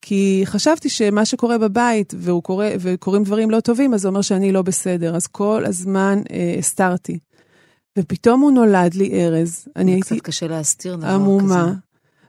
כי 0.01 0.41
חשבתי 0.45 0.89
שמה 0.89 1.25
שקורה 1.25 1.57
בבית 1.57 2.13
והוא 2.17 2.43
קורא, 2.43 2.65
וקורים 2.79 3.23
דברים 3.23 3.51
לא 3.51 3.59
טובים, 3.59 3.93
אז 3.93 4.01
זה 4.01 4.07
אומר 4.07 4.21
שאני 4.21 4.51
לא 4.51 4.61
בסדר. 4.61 5.15
אז 5.15 5.27
כל 5.27 5.63
הזמן 5.65 6.21
אה, 6.31 6.55
הסתרתי. 6.59 7.19
ופתאום 7.99 8.41
הוא 8.41 8.51
נולד 8.51 8.93
לי 8.93 9.25
ארז. 9.25 9.67
אני 9.75 9.91
הייתי... 9.91 10.15
קצת 10.15 10.25
קשה 10.25 10.47
להסתיר 10.47 10.95
דבר 10.95 11.07
כזה. 11.07 11.15
עמומה. 11.15 11.73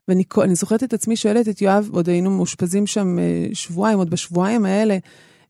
ואני 0.09 0.25
אני 0.43 0.55
זוכרת 0.55 0.83
את 0.83 0.93
עצמי 0.93 1.17
שואלת 1.17 1.49
את 1.49 1.63
יואב, 1.63 1.89
עוד 1.93 2.09
היינו 2.09 2.31
מאושפזים 2.31 2.87
שם 2.87 3.19
אה, 3.19 3.47
שבועיים, 3.53 3.99
עוד 3.99 4.11
בשבועיים 4.11 4.65
האלה, 4.65 4.99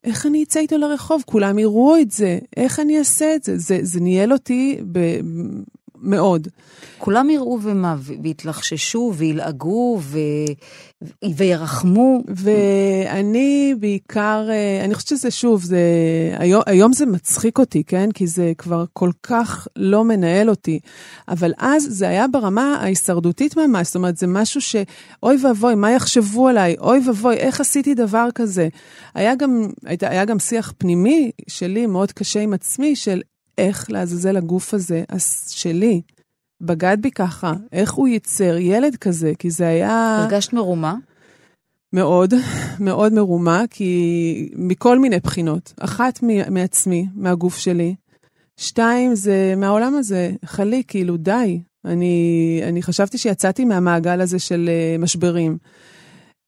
איך 0.05 0.26
אני 0.26 0.43
אצא 0.43 0.61
איתו 0.61 0.79
לרחוב? 0.79 1.23
כולם 1.26 1.59
יראו 1.59 1.97
את 1.97 2.11
זה, 2.11 2.38
איך 2.57 2.81
אני 2.81 2.99
אעשה 2.99 3.35
את 3.35 3.45
זה? 3.45 3.59
זה, 3.59 3.79
זה 3.83 4.00
ניהל 4.00 4.33
אותי 4.33 4.81
ב... 4.93 4.99
מאוד. 6.02 6.49
כולם 6.99 7.30
יראו 7.30 7.59
ומה, 7.62 7.97
ויתלחששו, 8.23 9.12
וילעגו, 9.16 9.99
ו... 10.00 10.18
וירחמו. 11.37 12.23
ואני 12.28 13.75
בעיקר, 13.78 14.47
אה, 14.50 14.85
אני 14.85 14.94
חושבת 14.94 15.09
שזה 15.09 15.30
שוב, 15.30 15.62
זה, 15.62 15.80
היום, 16.38 16.62
היום 16.66 16.92
זה 16.92 17.06
מצחיק 17.06 17.59
אותי, 17.59 17.85
כן? 17.85 18.12
כי 18.12 18.26
זה 18.26 18.52
כבר 18.59 18.85
כל 18.92 19.11
כך 19.23 19.68
לא 19.76 20.04
מנהל 20.04 20.50
אותי. 20.50 20.80
אבל 21.28 21.52
אז 21.59 21.87
זה 21.90 22.09
היה 22.09 22.28
ברמה 22.28 22.76
ההישרדותית 22.80 23.56
ממש, 23.56 23.87
זאת 23.87 23.97
אומרת, 23.97 24.16
זה 24.16 24.26
משהו 24.26 24.61
ש... 24.61 24.76
אוי 25.23 25.37
ואבוי, 25.42 25.75
מה 25.75 25.92
יחשבו 25.92 26.49
עליי? 26.49 26.76
אוי 26.80 27.00
ואבוי, 27.06 27.37
איך 27.37 27.61
עשיתי 27.61 27.94
דבר 27.94 28.28
כזה? 28.35 28.68
היה 29.14 29.35
גם, 29.35 29.66
היה 30.00 30.25
גם 30.25 30.38
שיח 30.38 30.73
פנימי 30.78 31.30
שלי, 31.49 31.87
מאוד 31.87 32.12
קשה 32.12 32.40
עם 32.40 32.52
עצמי, 32.52 32.97
של 32.97 33.21
איך 33.59 33.90
לעזאזל 33.90 34.37
הגוף 34.37 34.75
הזה, 34.75 35.04
שלי, 35.49 36.00
בגד 36.61 36.97
בי 37.00 37.11
ככה, 37.11 37.52
איך 37.73 37.92
הוא 37.92 38.09
ייצר 38.09 38.56
ילד 38.59 38.97
כזה, 38.97 39.32
כי 39.38 39.50
זה 39.50 39.66
היה... 39.66 40.18
הרגשת 40.23 40.52
מרומה? 40.52 40.94
מאוד, 41.92 42.35
מאוד 42.80 43.12
מרומה, 43.12 43.64
כי 43.71 44.50
מכל 44.56 44.99
מיני 44.99 45.21
בחינות. 45.21 45.73
אחת 45.80 46.18
מעצמי, 46.50 47.06
מהגוף 47.14 47.56
שלי. 47.56 47.94
שתיים, 48.56 49.14
זה 49.14 49.54
מהעולם 49.56 49.94
הזה, 49.94 50.32
חלי, 50.44 50.82
כאילו, 50.88 51.16
די. 51.16 51.61
אני, 51.85 52.61
אני 52.68 52.82
חשבתי 52.82 53.18
שיצאתי 53.18 53.64
מהמעגל 53.64 54.21
הזה 54.21 54.38
של 54.38 54.71
uh, 54.71 55.02
משברים. 55.02 55.59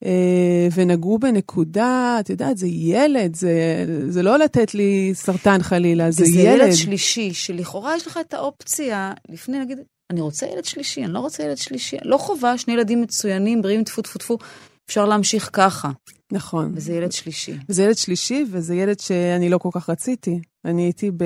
אה, 0.05 0.69
ונגעו 0.75 1.19
בנקודה, 1.19 2.17
את 2.21 2.31
יודעת, 2.31 2.59
זה 2.59 2.67
ילד, 2.67 3.37
זה, 3.37 3.85
זה 4.09 4.23
לא 4.23 4.39
לתת 4.39 4.75
לי 4.75 5.11
סרטן 5.15 5.63
חלילה, 5.63 6.11
זה 6.11 6.25
ילד. 6.25 6.35
וזה 6.35 6.41
ילד 6.41 6.73
שלישי, 6.73 7.35
שלכאורה 7.35 7.97
יש 7.97 8.07
לך 8.07 8.19
את 8.29 8.35
האופציה, 8.35 9.13
לפני 9.29 9.59
נגיד, 9.61 9.79
אני 10.11 10.21
רוצה 10.21 10.47
ילד 10.47 10.65
שלישי, 10.65 11.05
אני 11.05 11.13
לא 11.13 11.19
רוצה 11.19 11.43
ילד 11.43 11.57
שלישי, 11.57 11.97
לא 12.03 12.17
חובה, 12.17 12.59
שני 12.59 12.75
ילדים 12.75 13.03
מצוינים, 13.03 13.63
בריאים, 13.63 13.85
טפו 13.85 14.03
טפו 14.03 14.19
טפו, 14.19 14.39
אפשר 14.87 15.07
להמשיך 15.07 15.51
ככה. 15.53 15.91
נכון. 16.33 16.73
וזה 16.75 16.93
ילד 16.93 17.13
שלישי. 17.13 17.57
וזה 17.69 17.83
ילד 17.83 17.97
שלישי, 17.97 18.45
וזה 18.51 18.75
ילד 18.75 19.01
שאני 19.01 19.49
לא 19.49 19.59
כל 19.59 19.69
כך 19.73 19.91
רציתי. 19.91 20.41
אני 20.65 20.83
הייתי 20.83 21.11
ב... 21.11 21.25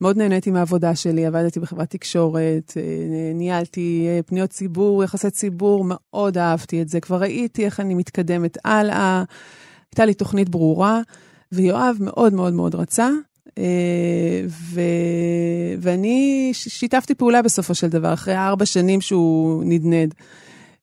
מאוד 0.00 0.16
נהניתי 0.16 0.50
מהעבודה 0.50 0.96
שלי, 0.96 1.26
עבדתי 1.26 1.60
בחברת 1.60 1.90
תקשורת, 1.90 2.72
אה, 2.76 2.82
ניהלתי 3.34 4.06
אה, 4.08 4.20
פניות 4.22 4.50
ציבור, 4.50 5.04
יחסי 5.04 5.30
ציבור, 5.30 5.84
מאוד 5.88 6.38
אהבתי 6.38 6.82
את 6.82 6.88
זה. 6.88 7.00
כבר 7.00 7.16
ראיתי 7.16 7.64
איך 7.64 7.80
אני 7.80 7.94
מתקדמת 7.94 8.58
הלאה, 8.64 9.24
הייתה 9.92 10.04
לי 10.04 10.14
תוכנית 10.14 10.48
ברורה, 10.48 11.00
ויואב 11.52 11.96
מאוד 12.00 12.32
מאוד 12.32 12.52
מאוד 12.52 12.74
רצה. 12.74 13.10
אה, 13.58 14.44
ו... 14.48 14.80
ואני 15.80 16.50
שיתפתי 16.52 17.14
פעולה 17.14 17.42
בסופו 17.42 17.74
של 17.74 17.88
דבר, 17.88 18.12
אחרי 18.14 18.36
ארבע 18.36 18.66
שנים 18.66 19.00
שהוא 19.00 19.64
נדנד. 19.66 20.14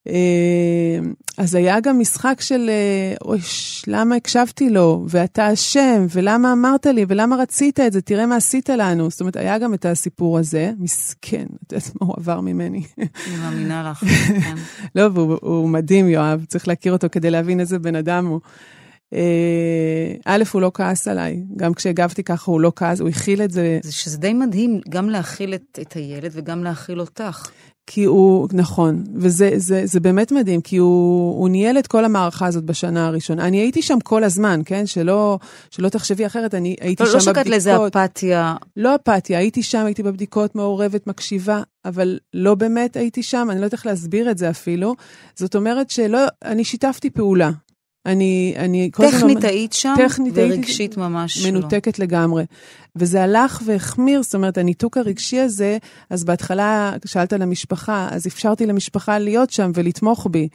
אה, 0.08 1.00
אז 1.38 1.56
היה 1.56 1.80
גם 1.80 2.00
משחק 2.00 2.42
של, 2.42 2.70
אה, 2.70 3.16
אוי, 3.26 3.40
למה 3.88 4.16
הקשבתי 4.16 4.70
לו, 4.70 5.06
ואתה 5.10 5.54
אשם, 5.54 6.06
ולמה 6.10 6.54
אמרת 6.54 6.86
לי, 6.86 7.06
ולמה 7.08 7.36
רצית 7.36 7.80
את 7.80 7.94
זה, 7.94 8.02
תראה 8.02 8.26
מה 8.26 8.36
עשית 8.36 8.70
לנו. 8.70 9.10
זאת 9.10 9.20
אומרת, 9.20 9.36
היה 9.36 9.58
גם 9.58 9.74
את 9.74 9.86
הסיפור 9.86 10.40
הזה, 10.40 10.72
מסכן, 10.80 11.46
את 11.68 11.72
יודעת 11.72 11.92
מה 12.02 12.08
הוא 12.08 12.16
עבר 12.18 12.42
ממני. 12.42 12.84
אני 12.98 13.38
מאמינה 13.42 13.92
לך. 13.92 14.04
כן. 14.44 14.56
לא, 14.96 15.10
והוא 15.14 15.70
מדהים, 15.70 16.10
יואב, 16.10 16.46
צריך 16.48 16.68
להכיר 16.68 16.94
אותו 16.94 17.08
כדי 17.12 17.32
להבין 17.32 17.60
איזה 17.60 17.80
בן 17.80 17.96
אדם 17.96 18.26
הוא. 18.26 18.40
אה, 19.16 20.16
א', 20.26 20.44
הוא 20.52 20.62
לא 20.62 20.72
כעס 20.74 21.08
עליי, 21.08 21.44
גם 21.56 21.74
כשהגבתי 21.74 22.24
ככה 22.24 22.52
הוא 22.52 22.62
לא 22.62 22.72
כעס, 22.76 23.00
הוא 23.00 23.10
הכיל 23.10 23.42
את 23.42 23.52
זה. 23.52 23.80
זה 23.84 23.92
שזה 23.92 24.18
די 24.18 24.34
מדהים, 24.34 24.82
גם 24.90 25.10
להכיל 25.10 25.54
את, 25.54 25.80
את 25.82 25.94
הילד 25.94 26.32
וגם 26.34 26.64
להכיל 26.64 27.00
אותך. 27.00 27.50
כי 27.88 28.04
הוא, 28.04 28.48
נכון, 28.54 29.04
וזה 29.16 29.52
זה, 29.56 29.82
זה 29.86 30.00
באמת 30.00 30.32
מדהים, 30.32 30.62
כי 30.62 30.78
הוא, 30.78 31.40
הוא 31.40 31.50
ניהל 31.50 31.80
את 31.80 31.88
כל 31.88 32.06
המערכה 32.06 32.46
הזאת 32.46 32.64
בשנה 32.64 33.08
הראשונה. 33.08 33.48
אני 33.48 33.58
הייתי 33.58 33.82
שם 33.82 34.00
כל 34.04 34.24
הזמן, 34.24 34.62
כן? 34.66 34.86
שלא, 34.86 35.40
שלא 35.72 35.90
תחשבי 35.90 36.26
אחרת, 36.26 36.56
אני 36.56 36.76
הייתי 36.82 37.04
לא, 37.04 37.10
שם 37.10 37.16
לא 37.16 37.20
בבדיקות. 37.20 37.38
לא 37.38 37.44
שקט 37.44 37.50
לאיזה 37.50 37.76
אפתיה. 37.88 38.56
לא 38.78 38.96
אפתיה, 38.96 39.40
הייתי 39.40 39.64
שם, 39.64 39.86
הייתי 39.86 40.04
בבדיקות 40.04 40.56
מעורבת, 40.56 41.08
מקשיבה, 41.08 41.62
אבל 41.86 42.20
לא 42.34 42.56
באמת 42.56 42.98
הייתי 42.98 43.24
שם, 43.24 43.48
אני 43.52 43.60
לא 43.60 43.66
יודעת 43.66 43.74
איך 43.74 43.86
להסביר 43.86 44.32
את 44.32 44.38
זה 44.38 44.50
אפילו. 44.50 44.96
זאת 45.36 45.56
אומרת 45.56 45.90
שלא, 45.90 46.20
אני 46.46 46.64
שיתפתי 46.64 47.10
פעולה. 47.10 47.52
אני, 48.06 48.54
אני 48.58 48.90
כל 48.94 49.06
הזמן... 49.06 49.20
טכנית 49.20 49.44
היית 49.44 49.74
שם, 49.74 49.94
טכנית 49.98 50.34
ורגשית 50.38 50.80
הייתי 50.80 51.00
ממש 51.00 51.46
מנותקת 51.46 52.00
לא. 52.00 52.06
לגמרי. 52.06 52.46
וזה 52.96 53.24
הלך 53.24 53.62
והחמיר, 53.66 54.24
זאת 54.24 54.36
אומרת, 54.36 54.58
הניתוק 54.58 54.98
הרגשי 54.98 55.40
הזה, 55.40 55.78
אז 56.10 56.24
בהתחלה 56.24 56.94
שאלת 57.06 57.34
על 57.34 57.42
המשפחה, 57.42 58.08
אז 58.12 58.28
אפשרתי 58.28 58.66
למשפחה 58.66 59.20
להיות 59.20 59.50
שם 59.50 59.72
ולתמוך 59.74 60.28
בי. 60.32 60.48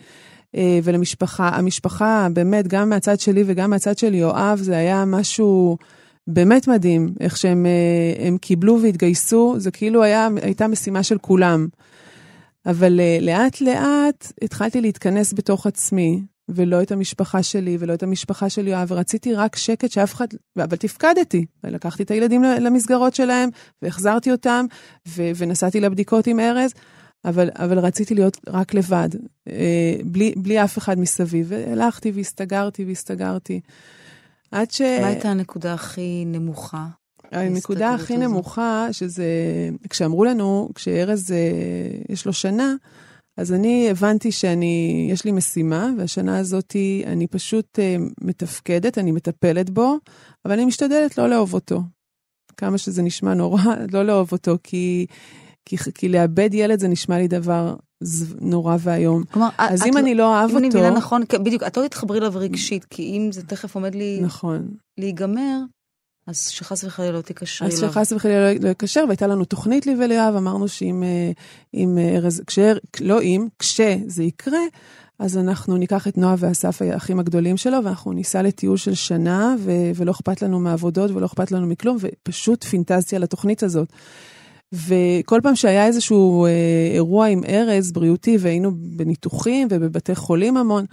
אה, 0.57 0.79
ולמשפחה, 0.83 1.49
המשפחה, 1.49 2.29
באמת, 2.33 2.69
גם 2.69 2.89
מהצד 2.89 3.21
שלי 3.21 3.45
וגם 3.47 3.71
מהצד 3.71 3.99
של 3.99 4.15
יואב, 4.15 4.59
זה 4.63 4.77
היה 4.77 5.05
משהו 5.05 5.77
באמת 6.27 6.69
מדהים, 6.69 7.15
איך 7.21 7.37
שהם 7.37 7.67
אה, 7.67 8.39
קיבלו 8.41 8.83
והתגייסו, 8.83 9.55
זה 9.59 9.71
כאילו 9.71 10.03
היה, 10.03 10.29
הייתה 10.43 10.69
משימה 10.69 11.03
של 11.03 11.19
כולם. 11.19 11.69
אבל 12.67 13.01
אה, 13.01 13.19
לאט 13.21 13.61
לאט 13.61 14.33
התחלתי 14.43 14.81
להתכנס 14.81 15.33
בתוך 15.33 15.67
עצמי, 15.67 16.23
ולא 16.55 16.83
את 16.83 16.93
המשפחה 16.93 17.43
שלי, 17.43 17.77
ולא 17.81 17.95
את 17.95 18.03
המשפחה 18.03 18.49
של 18.49 18.69
יואב, 18.69 18.87
ורציתי 18.91 19.35
רק 19.35 19.57
שקט 19.57 19.91
שאף 19.91 20.15
אחד, 20.15 20.27
אבל 20.57 20.77
תפקדתי. 20.77 21.47
לקחתי 21.65 22.03
את 22.03 22.11
הילדים 22.11 22.43
למסגרות 22.43 23.15
שלהם, 23.15 23.49
והחזרתי 23.83 24.33
אותם, 24.33 24.67
ו- 25.09 25.31
ונסעתי 25.37 25.81
לבדיקות 25.81 26.27
עם 26.27 26.41
ארז, 26.41 26.73
אבל, 27.25 27.49
אבל 27.55 27.79
רציתי 27.79 28.15
להיות 28.15 28.37
רק 28.49 28.75
לבד, 28.75 29.09
אה, 29.49 29.97
בלי, 30.05 30.33
בלי 30.37 30.65
אף 30.65 30.79
אחד 30.79 30.99
מסביב. 30.99 31.47
והלכתי 31.49 32.11
והסתגרתי 32.11 32.85
והסתגרתי. 32.85 33.61
עד 34.51 34.71
ש... 34.71 34.81
מה 34.81 35.07
הייתה 35.07 35.31
הנקודה 35.31 35.75
הכי 35.75 36.25
נמוכה? 36.27 36.87
הנקודה 37.33 37.95
הכי 37.95 38.15
הזו? 38.15 38.23
נמוכה, 38.23 38.89
שזה, 38.93 39.25
כשאמרו 39.91 40.25
לנו, 40.25 40.69
כשארז, 40.75 41.33
אה, 41.33 41.39
יש 42.09 42.27
לו 42.27 42.33
שנה, 42.33 42.75
אז 43.37 43.53
אני 43.53 43.91
הבנתי 43.91 44.33
שאני, 44.33 45.09
יש 45.13 45.25
לי 45.25 45.33
משימה, 45.33 45.91
והשנה 45.99 46.39
הזאת 46.39 46.77
אני 47.07 47.27
פשוט 47.27 47.79
uh, 47.79 48.13
מתפקדת, 48.21 48.99
אני 48.99 49.13
מטפלת 49.13 49.71
בו, 49.71 49.99
אבל 50.45 50.55
אני 50.55 50.65
משתדלת 50.65 51.19
לא 51.19 51.29
לאהוב 51.29 51.55
אותו. 51.55 51.83
כמה 52.57 52.79
שזה 52.79 53.03
נשמע 53.03 53.35
נורא, 53.35 53.63
לא 53.95 54.03
לאהוב 54.03 54.33
אותו, 54.33 54.57
כי, 54.63 55.07
כי, 55.65 55.77
כי 55.95 56.09
לאבד 56.09 56.55
ילד 56.55 56.79
זה 56.79 56.89
נשמע 56.89 57.19
לי 57.19 57.29
דבר 57.29 57.75
נורא 58.41 58.77
ואיום. 58.81 59.25
כלומר, 59.25 59.49
אז 59.59 59.87
אם 59.87 59.97
אני 59.97 60.15
לא 60.15 60.27
אוהב 60.29 60.45
אותו... 60.45 60.53
אם 60.53 60.59
אני 60.59 60.69
מבינה 60.69 60.91
נכון, 60.91 61.23
בדיוק, 61.45 61.63
את 61.63 61.77
לא 61.77 61.87
תתחברי 61.87 62.19
אליו 62.19 62.33
רגשית, 62.35 62.85
כי 62.85 63.03
אם 63.03 63.33
זה 63.33 63.43
תכף 63.43 63.75
עומד 63.75 63.95
לי... 63.95 64.21
נכון. 64.23 64.69
להיגמר, 64.99 65.61
אז 66.31 66.49
שחס 66.49 66.85
וחלילה 66.85 67.13
לא 67.13 67.23
אליו. 67.63 67.73
אז 67.73 67.81
שחס 67.81 68.13
וחלילה 68.13 68.55
לא 68.55 68.69
יקשר, 68.69 69.05
והייתה 69.07 69.27
לנו 69.27 69.45
תוכנית 69.45 69.87
לי 69.87 69.95
וליואב, 69.95 70.35
אמרנו 70.37 70.69
שאם 70.69 71.03
אם 71.75 71.99
ארז, 71.99 72.43
כשר, 72.47 72.77
לא 73.01 73.23
אם, 73.23 73.49
כשזה 73.59 74.23
יקרה, 74.23 74.61
אז 75.19 75.39
אנחנו 75.39 75.77
ניקח 75.77 76.09
את 76.09 76.19
נועה 76.19 76.35
ואסף, 76.39 76.83
האחים 76.83 77.21
הגדולים 77.21 77.57
שלו, 77.57 77.85
ואנחנו 77.85 78.13
ניסע 78.13 78.43
לטיול 78.43 78.77
של 78.77 78.95
שנה, 78.95 79.55
ו- 79.59 79.91
ולא 79.95 80.11
אכפת 80.11 80.43
לנו 80.43 80.61
מעבודות 80.61 81.11
ולא 81.11 81.27
אכפת 81.27 81.53
לנו 81.53 81.67
מכלום, 81.67 81.97
ופשוט 82.01 82.65
פינטזתי 82.65 83.17
על 83.17 83.23
התוכנית 83.23 83.63
הזאת. 83.63 83.89
וכל 84.73 85.41
פעם 85.43 85.57
שהיה 85.57 85.87
איזשהו 85.87 86.45
אה, 86.45 86.51
אירוע 86.95 87.27
עם 87.27 87.45
ארז 87.49 87.93
בריאותי, 87.93 88.37
והיינו 88.41 88.71
בניתוחים 88.75 89.69
ובבתי 89.71 90.15
חולים 90.15 90.57
המון, 90.57 90.85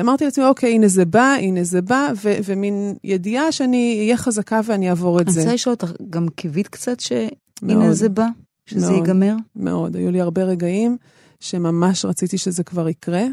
אמרתי 0.00 0.24
לעצמי, 0.24 0.44
אוקיי, 0.44 0.74
הנה 0.74 0.88
זה 0.88 1.04
בא, 1.04 1.34
הנה 1.40 1.64
זה 1.64 1.82
בא, 1.82 2.08
ו- 2.22 2.38
ומין 2.44 2.94
ידיעה 3.04 3.52
שאני 3.52 3.96
אהיה 3.98 4.16
חזקה 4.16 4.60
ואני 4.64 4.90
אעבור 4.90 5.20
את 5.20 5.28
זה. 5.28 5.40
אני 5.40 5.44
רוצה 5.44 5.54
לשאול 5.54 5.74
אותך, 5.74 5.92
גם 6.10 6.28
קיווית 6.28 6.68
קצת 6.68 7.00
שהנה 7.00 7.92
זה 7.92 8.08
בא, 8.08 8.26
שזה 8.66 8.90
מאוד, 8.90 8.94
ייגמר? 8.94 9.34
מאוד, 9.56 9.96
היו 9.96 10.10
לי 10.10 10.20
הרבה 10.20 10.42
רגעים 10.42 10.96
שממש 11.40 12.04
רציתי 12.04 12.38
שזה 12.38 12.64
כבר 12.64 12.88
יקרה. 12.88 13.24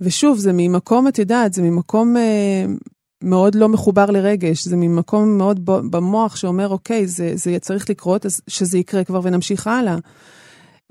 ושוב, 0.00 0.38
זה 0.38 0.50
ממקום, 0.54 1.08
את 1.08 1.18
יודעת, 1.18 1.52
זה 1.52 1.62
ממקום 1.62 2.16
אה, 2.16 2.64
מאוד 3.22 3.54
לא 3.54 3.68
מחובר 3.68 4.10
לרגש, 4.10 4.64
זה 4.64 4.76
ממקום 4.76 5.38
מאוד 5.38 5.60
במוח 5.64 6.36
שאומר, 6.36 6.68
אוקיי, 6.68 7.06
זה, 7.06 7.32
זה 7.34 7.58
צריך 7.60 7.90
לקרות, 7.90 8.26
אז 8.26 8.40
שזה 8.48 8.78
יקרה 8.78 9.04
כבר 9.04 9.20
ונמשיך 9.22 9.66
הלאה. 9.66 9.96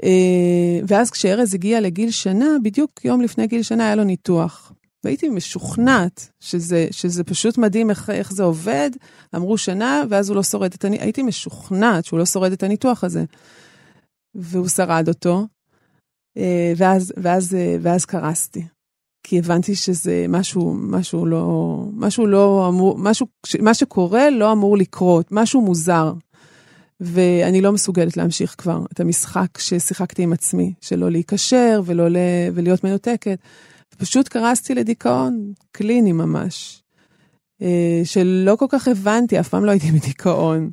אה, 0.04 0.80
ואז 0.88 1.10
כשארז 1.10 1.54
הגיע 1.54 1.82
לגיל 1.82 2.12
שנה, 2.12 2.48
בדיוק 2.64 3.06
יום 3.06 3.22
לפני 3.22 3.48
גיל 3.48 3.64
שנה 3.64 3.86
היה 3.86 3.96
לו 3.96 4.04
ניתוח. 4.04 4.74
והייתי 5.04 5.30
משוכנעת 5.30 6.30
שזה, 6.40 6.88
שזה 6.92 7.24
פשוט 7.24 7.58
מדהים 7.58 7.90
איך, 7.90 8.10
איך 8.10 8.34
זה 8.34 8.44
עובד. 8.44 8.92
אמרו 9.36 9.58
שנה, 9.58 10.04
ואז 10.10 10.30
הוא 10.30 10.36
לא 10.36 10.44
שורד 10.44 10.74
את 10.74 10.86
הניתוח. 10.86 11.04
הייתי 11.04 11.24
משוכנעת 11.24 12.06
שהוא 12.06 12.20
לא 12.20 12.26
שורד 12.26 12.52
את 12.52 12.64
הניתוח 12.64 13.04
הזה. 13.04 13.24
והוא 14.36 14.68
שרד 14.68 15.08
אותו, 15.08 15.48
אה, 16.38 16.74
ואז, 16.78 17.14
ואז, 17.18 17.56
אה, 17.56 17.78
ואז 17.82 18.06
קרסתי. 18.06 18.66
כי 19.24 19.40
הבנתי 19.40 19.76
שזה 19.76 20.26
משהו, 20.30 20.74
משהו 20.74 21.26
לא, 21.26 21.78
משהו 21.94 22.28
לא 22.28 22.66
אמור, 22.70 22.98
משהו, 22.98 23.28
מה 23.60 23.74
שקורה 23.74 24.30
לא 24.30 24.52
אמור 24.52 24.78
לקרות, 24.78 25.28
משהו 25.32 25.62
מוזר. 25.62 26.14
ואני 27.00 27.62
לא 27.62 27.72
מסוגלת 27.72 28.18
להמשיך 28.18 28.56
כבר 28.58 28.80
את 28.94 29.00
המשחק 29.00 29.58
ששיחקתי 29.58 30.24
עם 30.24 30.34
עצמי, 30.34 30.74
שלא 30.82 31.12
להיקשר 31.12 31.82
ולא 31.86 32.10
ל... 32.10 32.18
ולהיות 32.54 32.84
מנותקת. 32.84 33.40
פשוט 33.98 34.28
קרסתי 34.28 34.76
לדיכאון, 34.76 35.54
קליני 35.72 36.12
ממש. 36.12 36.83
אה, 37.64 38.02
שלא 38.04 38.56
כל 38.56 38.66
כך 38.70 38.88
הבנתי, 38.88 39.40
אף 39.40 39.50
פעם 39.50 39.66
לא 39.66 39.72
הייתי 39.72 39.92
בדיכאון. 39.92 40.70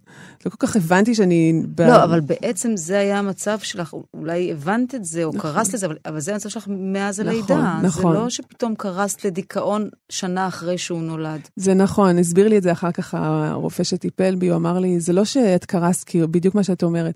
לא 0.47 0.51
כל 0.51 0.67
כך 0.67 0.77
הבנתי 0.77 1.15
שאני... 1.15 1.63
לא, 1.79 2.05
אבל 2.05 2.21
בעצם 2.21 2.77
זה 2.77 2.99
היה 2.99 3.19
המצב 3.19 3.59
שלך, 3.59 3.95
אולי 4.15 4.53
הבנת 4.53 4.95
את 4.95 5.05
זה, 5.05 5.25
או 5.25 5.31
נכון. 5.35 5.53
קרסת 5.53 5.75
לזה, 5.75 5.87
אבל, 5.87 5.97
אבל 6.07 6.21
זה 6.21 6.33
המצב 6.33 6.49
שלך 6.49 6.67
מאז 6.69 7.21
נכון, 7.21 7.33
הלידה. 7.33 7.81
נכון. 7.83 8.13
זה 8.13 8.19
לא 8.19 8.31
שפתאום 8.31 8.75
קרסת 8.75 9.25
לדיכאון 9.25 9.89
שנה 10.09 10.47
אחרי 10.47 10.79
שהוא 10.79 11.03
נולד. 11.03 11.41
זה 11.57 11.75
נכון, 11.75 12.19
הסביר 12.19 12.49
לי 12.49 12.59
את 12.59 12.63
זה 12.63 12.73
אחר 12.73 12.93
כך 12.93 13.15
הרופא 13.15 13.85
שטיפל 13.85 14.35
בי, 14.35 14.49
הוא 14.49 14.57
אמר 14.57 14.79
לי, 14.79 15.01
זה 15.01 15.13
לא 15.13 15.25
שאת 15.25 15.65
קרסת, 15.65 16.05
כי 16.05 16.21
בדיוק 16.27 16.55
מה 16.55 16.65
שאת 16.65 16.83
אומרת. 16.83 17.15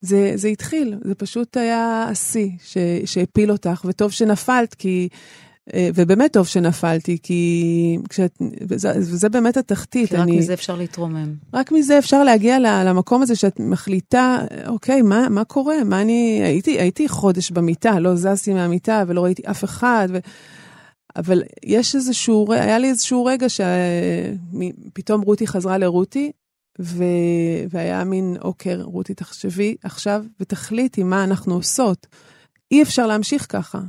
זה, 0.00 0.32
זה 0.34 0.48
התחיל, 0.48 0.98
זה 1.04 1.14
פשוט 1.14 1.56
היה 1.56 2.06
השיא 2.10 2.50
שהפיל 3.04 3.52
אותך, 3.52 3.84
וטוב 3.84 4.10
שנפלת, 4.10 4.74
כי 4.74 5.08
ובאמת 5.94 6.32
טוב 6.32 6.46
שנפלתי, 6.46 7.18
כי 7.22 7.98
כשאת, 8.08 8.38
וזה, 8.68 8.92
וזה 8.96 9.28
באמת 9.28 9.56
התחתית. 9.56 10.08
כי 10.08 10.16
רק 10.16 10.22
אני, 10.22 10.38
מזה 10.38 10.54
אפשר 10.54 10.76
להתרומם. 10.76 11.34
רק 11.54 11.72
מזה 11.72 11.98
אפשר 11.98 12.24
להגיע 12.24 12.58
למקום 12.84 13.22
הזה 13.22 13.36
שאת 13.36 13.60
מחליטה, 13.60 14.38
אוקיי, 14.66 15.02
מה, 15.02 15.28
מה 15.28 15.44
קורה? 15.44 15.84
מה 15.84 16.00
אני, 16.00 16.40
הייתי, 16.44 16.80
הייתי 16.80 17.08
חודש 17.08 17.50
במיטה, 17.50 18.00
לא 18.00 18.16
זזתי 18.16 18.54
מהמיטה 18.54 19.04
ולא 19.06 19.24
ראיתי 19.24 19.42
אף 19.50 19.64
אחד. 19.64 20.08
ו... 20.12 20.18
אבל 21.16 21.42
יש 21.64 21.94
איזשהו, 21.94 22.52
היה 22.52 22.78
לי 22.78 22.88
איזשהו 22.88 23.24
רגע 23.24 23.46
שפתאום 23.48 25.20
רותי 25.20 25.46
חזרה 25.46 25.78
לרותי, 25.78 26.32
ו... 26.80 27.04
והיה 27.70 28.04
מין, 28.04 28.36
אוקיי, 28.42 28.82
רותי, 28.82 29.14
תחשבי 29.14 29.76
עכשיו 29.84 30.24
ותחליטי 30.40 31.02
מה 31.02 31.24
אנחנו 31.24 31.54
עושות. 31.54 32.06
אי 32.70 32.82
אפשר 32.82 33.06
להמשיך 33.06 33.46
ככה. 33.48 33.80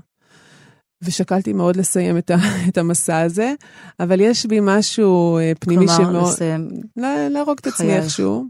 ושקלתי 1.02 1.54
מאוד 1.54 1.76
לסיים 1.76 2.18
את, 2.18 2.32
ה, 2.32 2.36
את 2.70 2.78
המסע 2.78 3.22
הזה, 3.22 3.54
אבל 4.00 4.22
יש 4.22 4.46
בי 4.46 4.60
משהו 4.62 5.38
אה, 5.38 5.52
פנימי 5.60 5.88
שמאוד... 5.88 6.08
כלומר, 6.08 6.24
לסיים... 6.24 6.70
להרוג 7.30 7.58
את 7.62 7.68
עצמי 7.68 7.96
איכשהו. 7.96 8.46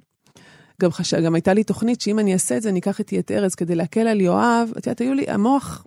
גם, 0.81 0.91
חש... 0.91 1.13
גם 1.13 1.35
הייתה 1.35 1.53
לי 1.53 1.63
תוכנית 1.63 2.01
שאם 2.01 2.19
אני 2.19 2.33
אעשה 2.33 2.57
את 2.57 2.61
זה, 2.61 2.69
אני 2.69 2.79
אקח 2.79 2.99
איתי 2.99 3.19
את 3.19 3.31
ארז 3.31 3.55
כדי 3.55 3.75
להקל 3.75 4.07
על 4.07 4.21
יואב. 4.21 4.71
את 4.77 4.87
יודעת, 4.87 5.01
היו 5.01 5.13
לי, 5.13 5.25
המוח 5.27 5.85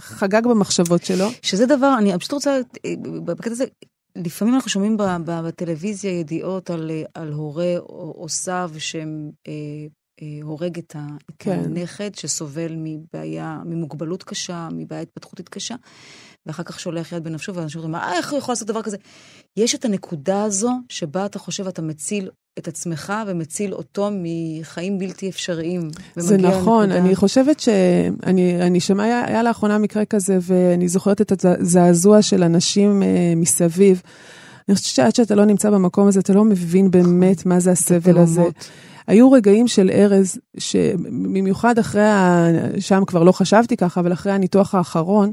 חגג 0.00 0.42
במחשבות 0.46 1.04
שלו. 1.04 1.28
שזה 1.42 1.66
דבר, 1.66 1.94
אני 1.98 2.18
פשוט 2.18 2.32
רוצה, 2.32 2.58
בקטע 3.24 3.50
הזה, 3.50 3.64
לפעמים 4.16 4.54
אנחנו 4.54 4.70
שומעים 4.70 4.96
בטלוויזיה 5.26 6.18
ידיעות 6.20 6.70
על, 6.70 6.90
על 7.14 7.32
הורה 7.32 7.74
או, 7.78 8.14
או 8.18 8.28
סב 8.28 8.70
שהם 8.78 9.30
אה, 9.48 9.52
אה, 9.52 9.86
הורג 10.42 10.78
את, 10.78 10.96
כן. 11.38 11.62
הנכד 11.64 12.14
שסובל 12.14 12.74
מבעיה, 12.76 13.58
ממוגבלות 13.64 14.22
קשה, 14.22 14.68
מבעיה 14.72 15.02
התפתחותית 15.02 15.48
קשה, 15.48 15.74
ואחר 16.46 16.62
כך 16.62 16.80
שולח 16.80 17.12
יד 17.12 17.24
בנפשו, 17.24 17.54
ואנשים 17.54 17.80
אומרים, 17.80 17.94
אה, 17.94 18.12
איך 18.12 18.30
הוא 18.30 18.38
יכול 18.38 18.52
לעשות 18.52 18.68
דבר 18.68 18.82
כזה? 18.82 18.96
יש 19.56 19.74
את 19.74 19.84
הנקודה 19.84 20.42
הזו 20.42 20.70
שבה 20.88 21.26
אתה 21.26 21.38
חושב, 21.38 21.66
אתה 21.66 21.82
מציל 21.82 22.30
את 22.58 22.68
עצמך 22.68 23.12
ומציל 23.26 23.74
אותו 23.74 24.10
מחיים 24.12 24.98
בלתי 24.98 25.28
אפשריים. 25.28 25.90
זה 26.16 26.36
נכון, 26.36 26.82
לנקודה... 26.88 27.06
אני 27.06 27.16
חושבת 27.16 27.60
שאני 27.60 28.62
אני 28.62 28.80
שמע, 28.80 29.04
היה, 29.04 29.24
היה 29.26 29.42
לאחרונה 29.42 29.78
מקרה 29.78 30.04
כזה, 30.04 30.38
ואני 30.42 30.88
זוכרת 30.88 31.20
את 31.20 31.44
הזעזוע 31.44 32.22
של 32.22 32.42
אנשים 32.42 33.02
אה, 33.02 33.32
מסביב. 33.36 34.02
אני 34.68 34.74
חושבת 34.74 34.94
שעד 34.94 35.14
שאתה 35.14 35.34
לא 35.34 35.44
נמצא 35.44 35.70
במקום 35.70 36.08
הזה, 36.08 36.20
אתה 36.20 36.32
לא 36.32 36.44
מבין 36.44 36.90
באמת 36.90 37.46
מה 37.46 37.60
זה 37.60 37.70
הסבל 37.70 38.18
הזה. 38.18 38.42
היו 39.06 39.32
רגעים 39.32 39.68
של 39.68 39.90
ארז, 39.90 40.38
שבמיוחד 40.58 41.78
אחרי, 41.78 42.02
ה... 42.02 42.46
שם 42.80 43.02
כבר 43.06 43.22
לא 43.22 43.32
חשבתי 43.32 43.76
ככה, 43.76 44.00
אבל 44.00 44.12
אחרי 44.12 44.32
הניתוח 44.32 44.74
האחרון, 44.74 45.30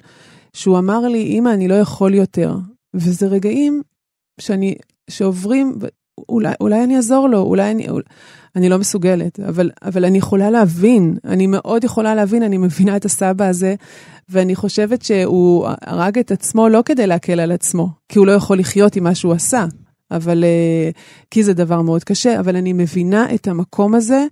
שהוא 0.53 0.77
אמר 0.77 0.99
לי, 0.99 1.23
אמא, 1.23 1.49
אני 1.49 1.67
לא 1.67 1.75
יכול 1.75 2.13
יותר. 2.13 2.55
וזה 2.93 3.27
רגעים 3.27 3.81
שאני, 4.39 4.75
שעוברים, 5.10 5.75
אולי, 6.29 6.53
אולי 6.62 6.84
אני 6.84 6.97
אעזור 6.97 7.29
לו, 7.29 7.39
אולי 7.39 7.71
אני, 7.71 7.89
אולי, 7.89 8.03
אני 8.55 8.69
לא 8.69 8.77
מסוגלת, 8.77 9.39
אבל, 9.39 9.69
אבל 9.81 10.05
אני 10.05 10.17
יכולה 10.17 10.49
להבין, 10.49 11.15
אני 11.25 11.47
מאוד 11.47 11.84
יכולה 11.84 12.15
להבין, 12.15 12.43
אני 12.43 12.57
מבינה 12.57 12.95
את 12.95 13.05
הסבא 13.05 13.47
הזה, 13.47 13.75
ואני 14.29 14.55
חושבת 14.55 15.01
שהוא 15.01 15.67
הרג 15.81 16.19
את 16.19 16.31
עצמו 16.31 16.69
לא 16.69 16.81
כדי 16.86 17.07
להקל 17.07 17.39
על 17.39 17.51
עצמו, 17.51 17.89
כי 18.10 18.19
הוא 18.19 18.27
לא 18.27 18.31
יכול 18.31 18.60
לחיות 18.60 18.95
עם 18.95 19.03
מה 19.03 19.15
שהוא 19.15 19.34
עשה. 19.34 19.65
אבל, 20.12 20.43
אה, 20.43 20.89
כי 21.32 21.43
זה 21.43 21.54
דבר 21.54 21.82
מאוד 21.82 22.04
קשה, 22.04 22.39
אבל 22.39 22.56
אני 22.56 22.74
מבינה 22.74 23.36
את 23.36 23.47
המקום 23.47 23.95
הזה 23.95 24.26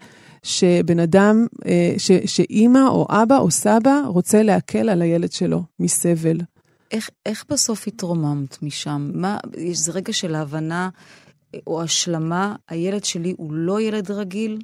שבן 0.44 1.00
אדם, 1.00 1.48
אה, 1.66 1.94
ש, 1.98 2.12
שאימא 2.26 2.88
או 2.88 3.08
אבא 3.10 3.38
או 3.38 3.52
סבא 3.52 4.02
רוצה 4.06 4.44
להקל 4.44 4.90
על 4.90 5.02
הילד 5.02 5.32
שלו 5.32 5.64
מסבל. 5.80 6.38
איך, 6.92 7.10
איך 7.26 7.46
בסוף 7.50 7.88
התרוממת 7.88 8.64
משם? 8.64 9.12
מה, 9.14 9.38
יש 9.58 9.80
רגע 9.94 10.14
של 10.14 10.36
הבנה 10.36 10.90
או 11.68 11.82
השלמה, 11.82 12.56
הילד 12.70 13.04
שלי 13.04 13.34
הוא 13.38 13.54
לא 13.54 13.82
ילד 13.82 14.12
רגיל? 14.12 14.60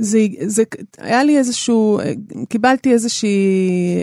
זה, 0.00 0.26
זה, 0.46 0.62
היה 0.98 1.24
לי 1.24 1.38
איזשהו, 1.38 2.00
קיבלתי 2.48 2.92
איזושהי, 2.92 3.48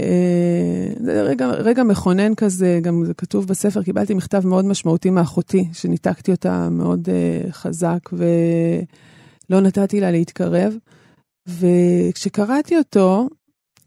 אה, 0.04 1.24
רגע, 1.24 1.48
רגע 1.48 1.84
מכונן 1.84 2.36
כזה, 2.36 2.80
גם 2.82 3.06
זה 3.06 3.14
כתוב 3.14 3.48
בספר, 3.48 3.84
קיבלתי 3.84 4.14
מכתב 4.14 4.48
מאוד 4.48 4.66
משמעותי 4.66 5.10
מאחותי, 5.10 5.68
שניתקתי 5.74 6.32
אותה 6.32 6.70
מאוד 6.70 7.10
אה, 7.10 7.52
חזק, 7.52 8.00
ולא 8.14 9.62
נתתי 9.62 10.00
לה 10.00 10.12
להתקרב. 10.12 10.74
וכשקראתי 11.48 12.78
אותו, 12.78 13.28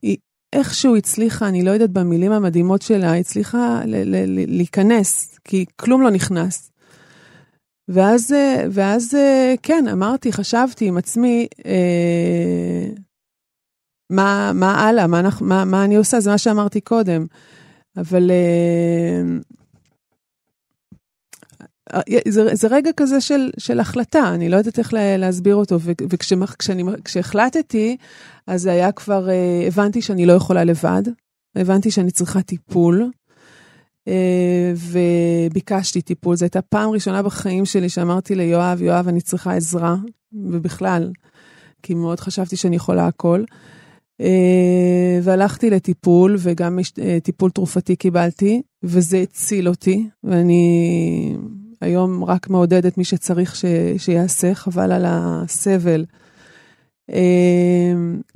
היא 0.02 0.16
איכשהו 0.52 0.96
הצליחה, 0.96 1.48
אני 1.48 1.62
לא 1.62 1.70
יודעת, 1.70 1.90
במילים 1.90 2.32
המדהימות 2.32 2.82
שלה, 2.82 3.16
הצליחה 3.16 3.80
ל- 3.86 4.02
ל- 4.04 4.24
ל- 4.26 4.56
להיכנס, 4.56 5.38
כי 5.44 5.64
כלום 5.76 6.02
לא 6.02 6.10
נכנס. 6.10 6.70
ואז, 7.92 8.32
אה, 8.32 8.64
ואז 8.70 9.14
אה, 9.14 9.54
כן, 9.62 9.84
אמרתי, 9.92 10.32
חשבתי 10.32 10.86
עם 10.86 10.96
עצמי, 10.96 11.46
אה, 11.66 12.86
מה, 14.10 14.52
מה 14.54 14.88
הלאה, 14.88 15.06
מה, 15.06 15.22
מה, 15.40 15.64
מה 15.64 15.84
אני 15.84 15.96
עושה, 15.96 16.20
זה 16.20 16.30
מה 16.30 16.38
שאמרתי 16.38 16.80
קודם. 16.80 17.26
אבל 17.96 18.30
זה, 22.28 22.54
זה 22.54 22.68
רגע 22.70 22.90
כזה 22.96 23.20
של, 23.20 23.50
של 23.58 23.80
החלטה, 23.80 24.34
אני 24.34 24.48
לא 24.48 24.56
יודעת 24.56 24.78
איך 24.78 24.94
להסביר 24.94 25.56
אותו, 25.56 25.78
וכשהחלטתי, 26.10 27.96
אז 28.46 28.66
היה 28.66 28.92
כבר, 28.92 29.28
הבנתי 29.66 30.02
שאני 30.02 30.26
לא 30.26 30.32
יכולה 30.32 30.64
לבד, 30.64 31.02
הבנתי 31.56 31.90
שאני 31.90 32.10
צריכה 32.10 32.42
טיפול, 32.42 33.10
וביקשתי 34.74 36.02
טיפול. 36.02 36.36
זו 36.36 36.44
הייתה 36.44 36.62
פעם 36.62 36.90
ראשונה 36.90 37.22
בחיים 37.22 37.64
שלי 37.64 37.88
שאמרתי 37.88 38.34
ליואב, 38.34 38.82
יואב, 38.82 39.08
אני 39.08 39.20
צריכה 39.20 39.54
עזרה, 39.54 39.96
ובכלל, 40.32 41.10
כי 41.82 41.94
מאוד 41.94 42.20
חשבתי 42.20 42.56
שאני 42.56 42.76
יכולה 42.76 43.06
הכל. 43.06 43.44
אה, 44.20 45.18
והלכתי 45.22 45.70
לטיפול, 45.70 46.36
וגם 46.38 46.78
אה, 47.02 47.18
טיפול 47.22 47.50
תרופתי 47.50 47.96
קיבלתי, 47.96 48.62
וזה 48.82 49.18
הציל 49.18 49.68
אותי, 49.68 50.08
ואני 50.24 51.36
היום 51.80 52.24
רק 52.24 52.50
מעודדת 52.50 52.98
מי 52.98 53.04
שצריך 53.04 53.56
ש... 53.56 53.64
שיעשה, 53.98 54.54
חבל 54.54 54.92
על 54.92 55.04
הסבל. 55.08 56.04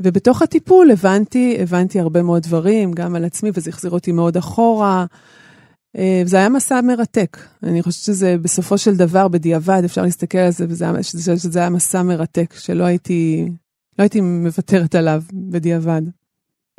ובתוך 0.01 0.43
הטיפול 0.43 0.91
הבנתי, 0.91 1.57
הבנתי 1.61 2.01
הרבה 2.01 2.23
מאוד 2.23 2.43
דברים, 2.43 2.93
גם 2.93 3.15
על 3.15 3.25
עצמי, 3.25 3.51
וזה 3.55 3.71
החזיר 3.71 3.91
אותי 3.91 4.13
מאוד 4.13 4.37
אחורה. 4.37 5.07
אה, 5.98 6.22
זה 6.24 6.37
היה 6.37 6.48
מסע 6.48 6.80
מרתק. 6.80 7.38
אני 7.62 7.83
חושבת 7.83 8.04
שזה 8.04 8.37
בסופו 8.42 8.78
של 8.78 8.96
דבר, 8.96 9.28
בדיעבד, 9.28 9.83
אפשר 9.85 10.02
להסתכל 10.02 10.38
על 10.38 10.52
זה, 10.52 10.66
וזה, 10.68 10.87
שזה, 11.02 11.38
שזה 11.38 11.59
היה 11.59 11.70
מסע 11.70 12.02
מרתק, 12.02 12.54
שלא 12.59 12.85
הייתי, 12.85 13.48
לא 13.98 14.02
הייתי 14.02 14.20
מוותרת 14.20 14.94
עליו 14.94 15.22
בדיעבד. 15.33 16.02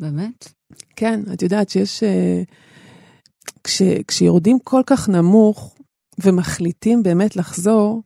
באמת? 0.02 0.48
כן, 0.96 1.20
את 1.32 1.42
יודעת 1.42 1.68
שיש... 1.68 2.02
אה, 2.02 2.42
כש, 3.66 3.82
כשיורדים 4.08 4.58
כל 4.64 4.82
כך 4.86 5.08
נמוך 5.08 5.76
ומחליטים 6.24 7.02
באמת 7.02 7.36
לחזור, 7.36 8.02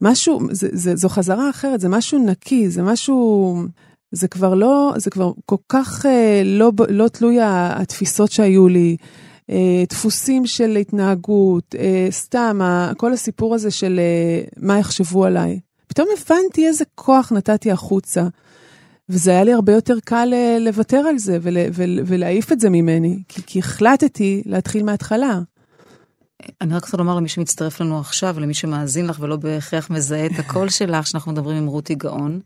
משהו, 0.00 0.40
זה, 0.50 0.68
זה, 0.72 0.96
זו 0.96 1.08
חזרה 1.08 1.50
אחרת, 1.50 1.80
זה 1.80 1.88
משהו 1.88 2.18
נקי, 2.26 2.70
זה 2.70 2.82
משהו, 2.82 3.56
זה 4.12 4.28
כבר 4.28 4.54
לא, 4.54 4.92
זה 4.96 5.10
כבר 5.10 5.32
כל 5.46 5.56
כך 5.68 6.06
אה, 6.06 6.42
לא, 6.44 6.72
לא 6.88 7.08
תלוי 7.08 7.38
התפיסות 7.42 8.30
שהיו 8.32 8.68
לי, 8.68 8.96
דפוסים 9.88 10.46
של 10.46 10.76
התנהגות, 10.76 11.74
אה, 11.78 12.06
סתם, 12.10 12.60
כל 12.96 13.12
הסיפור 13.12 13.54
הזה 13.54 13.70
של 13.70 14.00
אה, 14.02 14.44
מה 14.56 14.78
יחשבו 14.78 15.24
עליי. 15.24 15.60
פתאום 15.86 16.08
הבנתי 16.18 16.66
איזה 16.66 16.84
כוח 16.94 17.32
נתתי 17.32 17.70
החוצה. 17.70 18.22
וזה 19.08 19.30
היה 19.30 19.44
לי 19.44 19.52
הרבה 19.52 19.72
יותר 19.72 19.94
קל 20.04 20.30
אה, 20.32 20.58
לוותר 20.60 20.96
על 20.96 21.18
זה 21.18 21.38
ול, 21.42 21.56
ול, 21.72 22.00
ולהעיף 22.06 22.52
את 22.52 22.60
זה 22.60 22.70
ממני, 22.70 23.18
כי, 23.28 23.42
כי 23.46 23.58
החלטתי 23.58 24.42
להתחיל 24.46 24.82
מההתחלה. 24.82 25.40
אני 26.60 26.74
רק 26.74 26.84
רוצה 26.84 26.96
לומר 26.96 27.14
למי 27.14 27.28
שמצטרף 27.28 27.80
לנו 27.80 27.98
עכשיו, 27.98 28.40
למי 28.40 28.54
שמאזין 28.54 29.06
לך 29.06 29.20
ולא 29.20 29.36
בהכרח 29.36 29.90
מזהה 29.90 30.26
את 30.26 30.38
הקול 30.38 30.68
שלך, 30.68 31.06
שאנחנו 31.06 31.32
מדברים 31.32 31.56
עם 31.56 31.66
רותי 31.66 31.94
גאון. 31.94 32.40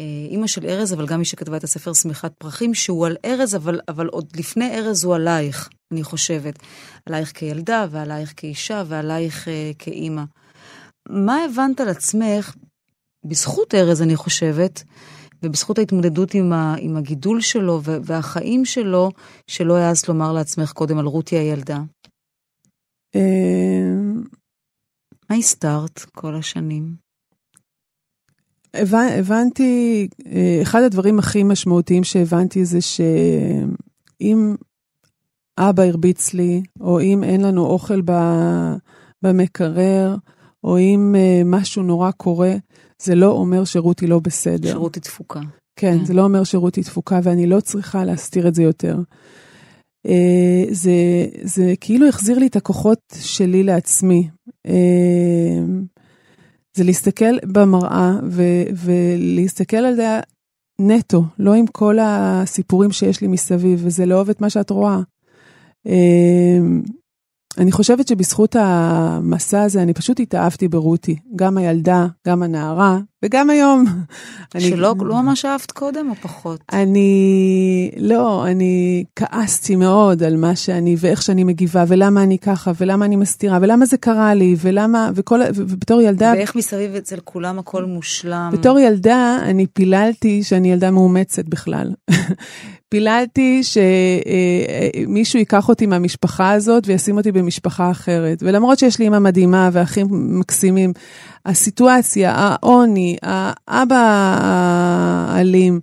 אה, 0.00 0.26
אימא 0.30 0.46
של 0.46 0.66
ארז, 0.66 0.92
אבל 0.92 1.06
גם 1.06 1.18
מי 1.18 1.24
שכתבה 1.24 1.56
את 1.56 1.64
הספר 1.64 1.92
שמיכת 1.92 2.32
פרחים, 2.38 2.74
שהוא 2.74 3.06
על 3.06 3.16
ארז, 3.24 3.54
אבל, 3.54 3.80
אבל 3.88 4.06
עוד 4.06 4.28
לפני 4.36 4.78
ארז 4.78 5.04
הוא 5.04 5.14
עלייך, 5.14 5.68
אני 5.92 6.02
חושבת. 6.02 6.58
עלייך 7.06 7.32
כילדה, 7.34 7.86
ועלייך 7.90 8.32
כאישה, 8.36 8.82
ועלייך 8.86 9.48
אה, 9.48 9.70
כאימא. 9.78 10.22
מה 11.08 11.44
הבנת 11.44 11.80
על 11.80 11.88
עצמך, 11.88 12.56
בזכות 13.24 13.74
ארז, 13.74 14.02
אני 14.02 14.16
חושבת, 14.16 14.82
ובזכות 15.42 15.78
ההתמודדות 15.78 16.34
עם, 16.34 16.52
ה, 16.52 16.74
עם 16.78 16.96
הגידול 16.96 17.40
שלו 17.40 17.80
והחיים 17.82 18.64
שלו, 18.64 19.10
שלא 19.46 19.76
העזת 19.76 20.08
לומר 20.08 20.32
לעצמך 20.32 20.72
קודם 20.72 20.98
על 20.98 21.06
רותי 21.06 21.36
הילדה? 21.36 21.78
אמ, 23.14 24.22
מה 25.30 25.36
הסתרת 25.36 25.98
כל 25.98 26.34
השנים? 26.34 27.03
הבנתי, 29.18 30.08
אה, 30.26 30.58
אחד 30.62 30.82
הדברים 30.82 31.18
הכי 31.18 31.42
משמעותיים 31.42 32.04
שהבנתי 32.04 32.64
זה 32.64 32.78
שאם 32.80 34.54
אבא 35.58 35.82
הרביץ 35.82 36.34
לי, 36.34 36.62
או 36.80 37.00
אם 37.00 37.24
אין 37.24 37.40
לנו 37.40 37.66
אוכל 37.66 38.00
במקרר, 39.22 40.16
או 40.64 40.78
אם 40.78 41.14
אה, 41.18 41.42
משהו 41.44 41.82
נורא 41.82 42.10
קורה, 42.10 42.54
זה 43.02 43.14
לא 43.14 43.30
אומר 43.30 43.64
שרותי 43.64 44.06
לא 44.06 44.18
בסדר. 44.18 44.70
שרותי 44.70 45.00
תפוקה. 45.00 45.40
כן, 45.76 45.98
כן, 45.98 46.04
זה 46.04 46.14
לא 46.14 46.22
אומר 46.22 46.44
שרותי 46.44 46.82
תפוקה, 46.82 47.20
ואני 47.22 47.46
לא 47.46 47.60
צריכה 47.60 48.04
להסתיר 48.04 48.48
את 48.48 48.54
זה 48.54 48.62
יותר. 48.62 48.98
Uh, 50.06 50.10
זה, 50.70 50.92
זה 51.42 51.74
כאילו 51.80 52.08
החזיר 52.08 52.38
לי 52.38 52.46
את 52.46 52.56
הכוחות 52.56 52.98
שלי 53.20 53.62
לעצמי. 53.62 54.28
זה 56.74 56.84
להסתכל 56.84 57.38
במראה 57.52 58.12
ו- 58.30 58.64
ולהסתכל 58.84 59.76
על 59.76 59.96
זה 59.96 60.20
נטו, 60.80 61.24
לא 61.38 61.54
עם 61.54 61.66
כל 61.66 61.98
הסיפורים 62.00 62.92
שיש 62.92 63.20
לי 63.20 63.26
מסביב, 63.26 63.80
וזה 63.84 64.06
לאהוב 64.06 64.30
את 64.30 64.40
מה 64.40 64.50
שאת 64.50 64.70
רואה. 64.70 65.00
אני 67.58 67.72
חושבת 67.72 68.08
שבזכות 68.08 68.56
המסע 68.58 69.62
הזה 69.62 69.82
אני 69.82 69.94
פשוט 69.94 70.20
התאהבתי 70.20 70.68
ברותי, 70.68 71.16
גם 71.36 71.58
הילדה, 71.58 72.06
גם 72.26 72.42
הנערה, 72.42 72.98
וגם 73.24 73.50
היום. 73.50 73.84
שלא 74.58 74.94
לא 75.00 75.22
ממש 75.22 75.44
אהבת 75.44 75.70
קודם 75.70 76.10
או 76.10 76.14
פחות? 76.14 76.60
אני, 76.72 77.90
לא, 77.96 78.46
אני 78.46 79.04
כעסתי 79.16 79.76
מאוד 79.76 80.22
על 80.22 80.36
מה 80.36 80.56
שאני 80.56 80.96
ואיך 80.98 81.22
שאני 81.22 81.44
מגיבה, 81.44 81.84
ולמה 81.88 82.22
אני 82.22 82.38
ככה, 82.38 82.72
ולמה 82.80 83.04
אני 83.04 83.16
מסתירה, 83.16 83.58
ולמה 83.62 83.86
זה 83.86 83.96
קרה 83.96 84.34
לי, 84.34 84.56
ולמה, 84.58 85.10
וכל, 85.14 85.40
ובתור 85.54 86.00
ילדה... 86.00 86.32
ואיך 86.36 86.56
מסביב 86.56 86.94
אצל 86.94 87.20
כולם 87.24 87.58
הכל 87.58 87.84
מושלם. 87.84 88.50
בתור 88.52 88.78
ילדה 88.78 89.38
אני 89.42 89.66
פיללתי 89.66 90.42
שאני 90.42 90.72
ילדה 90.72 90.90
מאומצת 90.90 91.44
בכלל. 91.44 91.92
פיללתי 92.88 93.62
שמישהו 95.04 95.38
ייקח 95.38 95.68
אותי 95.68 95.86
מהמשפחה 95.86 96.52
הזאת 96.52 96.84
וישים 96.86 97.16
אותי 97.16 97.32
במשפחה 97.32 97.90
אחרת. 97.90 98.42
ולמרות 98.42 98.78
שיש 98.78 98.98
לי 98.98 99.04
אימא 99.04 99.18
מדהימה 99.18 99.70
ואחים 99.72 100.06
מקסימים, 100.10 100.92
הסיטואציה, 101.46 102.32
העוני, 102.34 103.16
האבא 103.22 104.36
האלים, 105.28 105.80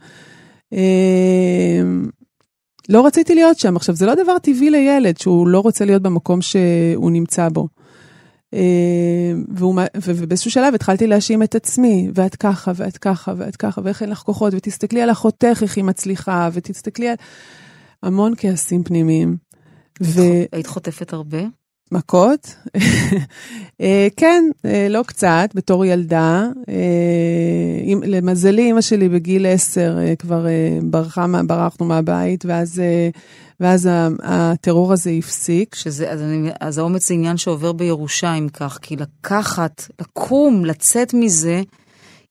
לא 2.90 3.06
רציתי 3.06 3.36
להיות 3.36 3.60
שם. 3.60 3.76
עכשיו, 3.76 3.96
זה 3.96 4.06
לא 4.06 4.16
דבר 4.16 4.40
טבעי 4.40 4.70
לילד 4.70 5.18
שהוא 5.18 5.48
לא 5.48 5.60
רוצה 5.60 5.86
להיות 5.86 6.02
במקום 6.02 6.42
שהוא 6.42 7.12
נמצא 7.12 7.50
בו. 7.50 7.68
אה, 8.54 8.60
ובאיזשהו 9.96 10.52
שלב 10.52 10.74
התחלתי 10.74 11.08
להאשים 11.08 11.44
את 11.44 11.56
עצמי, 11.56 12.10
ואת 12.16 12.36
ככה, 12.36 12.72
ואת 12.76 12.98
ככה, 12.98 13.34
ואת 13.38 13.56
ככה, 13.56 13.82
ואיך 13.84 14.02
אין 14.02 14.10
לך 14.10 14.18
כוחות, 14.18 14.54
ותסתכלי 14.54 15.02
על 15.02 15.12
אחותך, 15.12 15.60
איך 15.62 15.78
היא 15.78 15.84
מצליחה, 15.84 16.50
ותסתכלי 16.54 17.10
על 17.10 17.16
המון 18.04 18.34
כעסים 18.38 18.84
פנימיים. 18.84 19.38
היית 20.52 20.68
חוטפת 20.68 21.14
הרבה? 21.14 21.42
מכות? 21.92 22.56
אה, 23.82 24.08
כן, 24.18 24.44
אה, 24.66 24.88
לא 24.90 25.04
קצת, 25.08 25.50
בתור 25.56 25.86
ילדה. 25.86 26.48
למזלי, 28.04 28.62
אימא 28.62 28.82
שלי 28.82 29.10
בגיל 29.10 29.46
עשר 29.46 29.98
כבר 30.20 30.46
ברחה, 30.84 31.26
ברחנו 31.48 31.86
מהבית, 31.86 32.46
ואז 32.46 32.82
ואז 33.62 33.90
הטרור 34.24 34.94
הזה 34.94 35.10
הפסיק. 35.10 35.76
שזה, 35.76 36.12
אז, 36.12 36.22
אני, 36.22 36.50
אז 36.60 36.78
האומץ 36.78 37.08
זה 37.08 37.14
עניין 37.14 37.38
שעובר 37.38 37.72
בירושה, 37.72 38.34
אם 38.34 38.48
כך, 38.50 38.80
כי 38.82 38.96
לקחת, 38.96 39.88
לקום, 40.02 40.66
לצאת 40.66 41.14
מזה, 41.14 41.62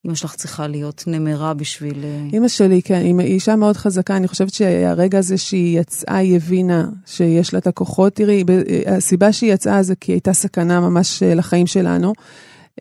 אמא 0.05 0.15
שלך 0.15 0.35
צריכה 0.35 0.67
להיות 0.67 1.03
נמרה 1.07 1.53
בשביל... 1.53 2.05
אמא 2.33 2.47
שלי, 2.47 2.81
כן, 2.81 2.95
היא 2.95 3.19
אישה 3.19 3.55
מאוד 3.55 3.77
חזקה. 3.77 4.17
אני 4.17 4.27
חושבת 4.27 4.53
שהרגע 4.53 5.17
הזה 5.17 5.37
שהיא 5.37 5.79
יצאה, 5.79 6.17
היא 6.17 6.35
הבינה 6.35 6.89
שיש 7.05 7.53
לה 7.53 7.59
את 7.59 7.67
הכוחות. 7.67 8.15
תראי, 8.15 8.43
הסיבה 8.85 9.33
שהיא 9.33 9.53
יצאה 9.53 9.83
זה 9.83 9.95
כי 9.95 10.11
הייתה 10.11 10.33
סכנה 10.33 10.79
ממש 10.79 11.23
אה, 11.23 11.35
לחיים 11.35 11.67
שלנו. 11.67 12.13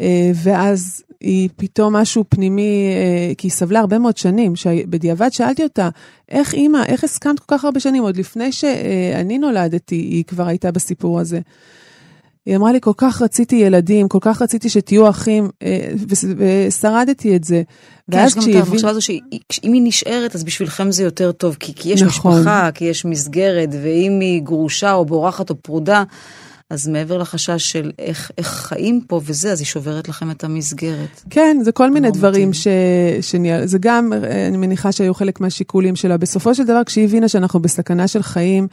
אה, 0.00 0.30
ואז 0.34 1.02
היא 1.20 1.48
פתאום 1.56 1.96
משהו 1.96 2.24
פנימי, 2.28 2.88
אה, 2.92 3.34
כי 3.34 3.46
היא 3.46 3.52
סבלה 3.52 3.80
הרבה 3.80 3.98
מאוד 3.98 4.16
שנים, 4.16 4.56
שבדיעבד 4.56 5.28
שאלתי 5.32 5.62
אותה, 5.62 5.88
איך 6.28 6.54
אימא, 6.54 6.82
איך 6.86 7.04
הסכמת 7.04 7.38
כל 7.38 7.56
כך 7.56 7.64
הרבה 7.64 7.80
שנים? 7.80 8.02
עוד 8.02 8.16
לפני 8.16 8.52
שאני 8.52 9.38
נולדתי, 9.38 9.94
היא 9.94 10.24
כבר 10.24 10.46
הייתה 10.46 10.70
בסיפור 10.70 11.20
הזה. 11.20 11.40
היא 12.46 12.56
אמרה 12.56 12.72
לי, 12.72 12.78
כל 12.80 12.92
כך 12.96 13.22
רציתי 13.22 13.56
ילדים, 13.56 14.08
כל 14.08 14.18
כך 14.20 14.42
רציתי 14.42 14.68
שתהיו 14.68 15.08
אחים, 15.10 15.50
אה, 15.62 15.90
ושרדתי 16.08 17.36
את 17.36 17.44
זה. 17.44 17.62
כן, 18.10 18.24
יש 18.26 18.34
גם 18.34 18.42
את 18.50 18.68
המחשבה 18.68 18.90
הזו 18.90 19.00
שאם 19.02 19.72
היא 19.72 19.82
נשארת, 19.84 20.34
אז 20.34 20.44
בשבילכם 20.44 20.92
זה 20.92 21.02
יותר 21.02 21.32
טוב, 21.32 21.56
כי, 21.60 21.74
כי 21.74 21.92
יש 21.92 22.02
נכון. 22.02 22.32
משפחה, 22.32 22.70
כי 22.74 22.84
יש 22.84 23.04
מסגרת, 23.04 23.68
ואם 23.82 24.20
היא 24.20 24.42
גרושה 24.42 24.92
או 24.92 25.04
בורחת 25.04 25.50
או 25.50 25.54
פרודה, 25.62 26.04
אז 26.70 26.88
מעבר 26.88 27.18
לחשש 27.18 27.72
של 27.72 27.90
איך, 27.98 28.30
איך 28.38 28.48
חיים 28.48 29.00
פה 29.06 29.20
וזה, 29.24 29.52
אז 29.52 29.60
היא 29.60 29.66
שוברת 29.66 30.08
לכם 30.08 30.30
את 30.30 30.44
המסגרת. 30.44 31.22
כן, 31.30 31.56
זה 31.62 31.72
כל 31.72 31.90
מיני 31.90 32.10
דברים 32.10 32.52
ש... 32.52 32.66
שניהל, 33.20 33.66
זה 33.66 33.78
גם, 33.80 34.12
אני 34.48 34.56
מניחה 34.56 34.92
שהיו 34.92 35.14
חלק 35.14 35.40
מהשיקולים 35.40 35.96
שלה. 35.96 36.16
בסופו 36.16 36.54
של 36.54 36.64
דבר, 36.64 36.84
כשהיא 36.86 37.04
הבינה 37.04 37.28
שאנחנו 37.28 37.60
בסכנה 37.60 38.08
של 38.08 38.22
חיים, 38.22 38.68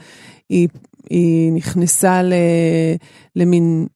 היא, 0.49 0.67
היא 1.09 1.51
נכנסה 1.51 2.23
ל, 2.23 2.33
למין, 3.35 3.87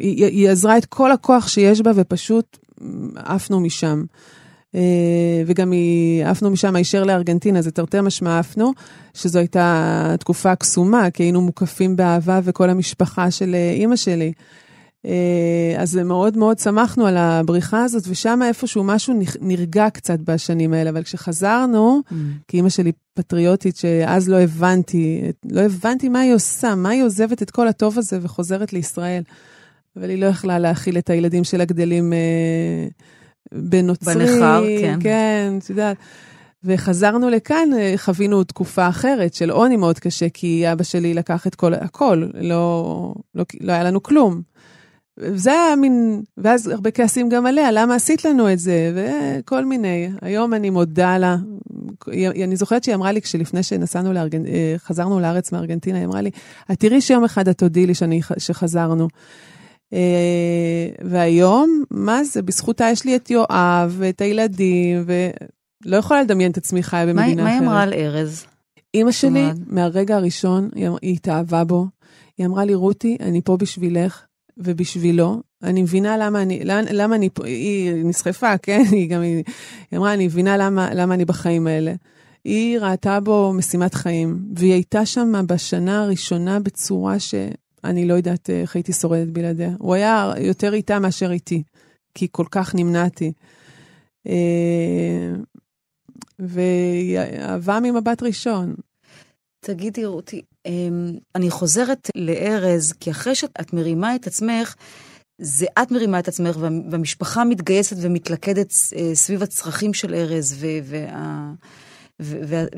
היא, 0.00 0.24
היא 0.24 0.48
עזרה 0.48 0.78
את 0.78 0.84
כל 0.84 1.12
הכוח 1.12 1.48
שיש 1.48 1.80
בה 1.80 1.90
ופשוט 1.94 2.58
עפנו 3.16 3.60
משם. 3.60 4.04
אה, 4.74 5.42
וגם 5.46 5.72
עפנו 6.24 6.50
משם 6.50 6.76
הישר 6.76 7.04
לארגנטינה, 7.04 7.62
זה 7.62 7.70
תרתי 7.70 8.00
משמע 8.00 8.38
עפנו, 8.38 8.72
שזו 9.14 9.38
הייתה 9.38 10.14
תקופה 10.20 10.56
קסומה, 10.56 11.10
כי 11.10 11.22
היינו 11.22 11.40
מוקפים 11.40 11.96
באהבה 11.96 12.40
וכל 12.44 12.70
המשפחה 12.70 13.30
של 13.30 13.54
אה, 13.54 13.70
אימא 13.70 13.96
שלי. 13.96 14.32
אה, 15.06 15.74
אז 15.78 15.96
מאוד 15.96 16.36
מאוד 16.36 16.58
שמחנו 16.58 17.06
על 17.06 17.16
הבריחה 17.16 17.84
הזאת, 17.84 18.02
ושם 18.08 18.40
איפשהו 18.44 18.84
משהו 18.84 19.20
נרגע 19.40 19.90
קצת 19.90 20.18
בשנים 20.20 20.72
האלה, 20.72 20.90
אבל 20.90 21.02
כשחזרנו, 21.02 22.00
mm. 22.10 22.14
כי 22.48 22.56
אימא 22.56 22.68
שלי 22.68 22.92
פטריוטית, 23.14 23.76
שאז 23.76 24.28
לא 24.28 24.36
הבנתי, 24.36 25.22
לא 25.50 25.60
הבנתי 25.60 26.08
מה 26.08 26.20
היא 26.20 26.34
עושה, 26.34 26.74
מה 26.74 26.88
היא 26.88 27.02
עוזבת 27.02 27.42
את 27.42 27.50
כל 27.50 27.68
הטוב 27.68 27.98
הזה 27.98 28.18
וחוזרת 28.22 28.72
לישראל. 28.72 29.22
אבל 29.96 30.10
היא 30.10 30.18
לא 30.18 30.26
יכלה 30.26 30.58
להכיל 30.58 30.98
את 30.98 31.10
הילדים 31.10 31.44
שלה 31.44 31.64
גדלים 31.64 32.12
אה, 32.12 32.88
בנוצרי. 33.52 34.14
בנכר, 34.14 34.64
כן. 34.80 34.98
כן, 35.02 35.54
את 35.58 35.70
יודעת. 35.70 35.96
וחזרנו 36.64 37.30
לכאן, 37.30 37.68
אה, 37.78 37.94
חווינו 37.96 38.44
תקופה 38.44 38.88
אחרת 38.88 39.34
של 39.34 39.50
עוני 39.50 39.76
מאוד 39.76 39.98
קשה, 39.98 40.28
כי 40.28 40.72
אבא 40.72 40.84
שלי 40.84 41.14
לקח 41.14 41.46
את 41.46 41.54
כל, 41.54 41.74
הכל, 41.74 42.24
לא, 42.34 43.14
לא, 43.34 43.44
לא 43.60 43.72
היה 43.72 43.84
לנו 43.84 44.02
כלום. 44.02 44.42
זה 45.34 45.52
היה 45.52 45.76
מין, 45.76 46.22
ואז 46.36 46.68
הרבה 46.68 46.90
כעסים 46.90 47.28
גם 47.28 47.46
עליה, 47.46 47.72
למה 47.72 47.94
עשית 47.94 48.24
לנו 48.24 48.52
את 48.52 48.58
זה? 48.58 48.92
וכל 48.94 49.64
מיני. 49.64 50.10
היום 50.22 50.54
אני 50.54 50.70
מודה 50.70 51.18
לה. 51.18 51.36
אני 52.44 52.56
זוכרת 52.56 52.84
שהיא 52.84 52.94
אמרה 52.94 53.12
לי, 53.12 53.22
כשלפני 53.22 53.62
שנסענו 53.62 54.12
לארגנ... 54.12 54.46
אה, 54.46 54.74
חזרנו 54.78 55.20
לארץ 55.20 55.52
מארגנטינה, 55.52 55.98
היא 55.98 56.06
אמרה 56.06 56.20
לי, 56.20 56.30
את 56.72 56.80
תראי 56.80 57.00
שיום 57.00 57.24
אחד 57.24 57.48
את 57.48 57.58
תודי 57.58 57.86
לי 57.86 57.94
שאני, 57.94 58.20
שחזרנו. 58.38 59.08
אה, 59.92 60.88
והיום, 61.04 61.84
מה 61.90 62.24
זה, 62.24 62.42
בזכותה 62.42 62.88
יש 62.92 63.04
לי 63.04 63.16
את 63.16 63.30
יואב 63.30 63.94
ואת 63.98 64.20
הילדים, 64.20 65.04
ולא 65.06 65.96
יכולה 65.96 66.22
לדמיין 66.22 66.50
את 66.50 66.56
עצמי 66.56 66.82
חיה 66.82 67.06
במדינה 67.06 67.42
אחרת. 67.42 67.44
מה 67.44 67.50
היא 67.50 67.60
אמרה 67.60 67.82
על 67.82 67.92
ארז? 67.92 68.46
אימא 68.94 69.12
שלי, 69.12 69.46
מהרגע 69.66 70.16
הראשון, 70.16 70.68
היא, 70.74 70.88
היא 71.02 71.14
התאהבה 71.14 71.64
בו. 71.64 71.86
היא 72.38 72.46
אמרה 72.46 72.64
לי, 72.64 72.74
רותי, 72.74 73.16
אני 73.20 73.42
פה 73.42 73.56
בשבילך 73.56 74.22
ובשבילו. 74.56 75.42
אני 75.62 75.82
מבינה 75.82 76.16
למה 76.16 76.42
אני, 76.42 76.60
למה, 76.64 76.82
למה 76.92 77.16
אני 77.16 77.30
פה, 77.30 77.46
היא 77.46 77.92
נסחפה, 78.04 78.58
כן? 78.58 78.82
היא 78.92 79.10
גם, 79.10 79.20
היא, 79.20 79.44
היא 79.90 79.98
אמרה, 79.98 80.14
אני 80.14 80.26
מבינה 80.26 80.56
למה, 80.56 80.94
למה 80.94 81.14
אני 81.14 81.24
בחיים 81.24 81.66
האלה. 81.66 81.94
היא 82.44 82.78
ראתה 82.78 83.20
בו 83.20 83.52
משימת 83.56 83.94
חיים, 83.94 84.38
והיא 84.56 84.72
הייתה 84.72 85.06
שם 85.06 85.32
בשנה 85.46 86.02
הראשונה 86.02 86.60
בצורה 86.60 87.18
שאני 87.88 88.08
לא 88.08 88.14
יודעת 88.14 88.50
איך 88.50 88.76
הייתי 88.76 88.92
שורדת 88.92 89.28
בלעדיה. 89.28 89.70
הוא 89.78 89.94
היה 89.94 90.32
יותר 90.38 90.74
איתה 90.74 90.98
מאשר 90.98 91.30
איתי, 91.30 91.62
כי 92.14 92.28
כל 92.30 92.44
כך 92.50 92.74
נמנעתי. 92.74 93.32
אה, 94.26 95.32
והיא 96.38 97.18
אהבה 97.18 97.80
ממבט 97.80 98.22
ראשון. 98.22 98.74
תגידי, 99.60 100.04
רותי, 100.04 100.42
אמ, 100.66 101.12
אני 101.34 101.50
חוזרת 101.50 102.10
לארז, 102.14 102.92
כי 103.00 103.10
אחרי 103.10 103.34
שאת 103.34 103.72
מרימה 103.72 104.14
את 104.14 104.26
עצמך, 104.26 104.74
זה 105.40 105.66
את 105.82 105.90
מרימה 105.90 106.18
את 106.18 106.28
עצמך, 106.28 106.56
והמשפחה 106.90 107.44
מתגייסת 107.44 107.96
ומתלכדת 108.00 108.72
אה, 108.96 109.14
סביב 109.14 109.42
הצרכים 109.42 109.94
של 109.94 110.14
ארז, 110.14 110.56
וה... 110.84 111.52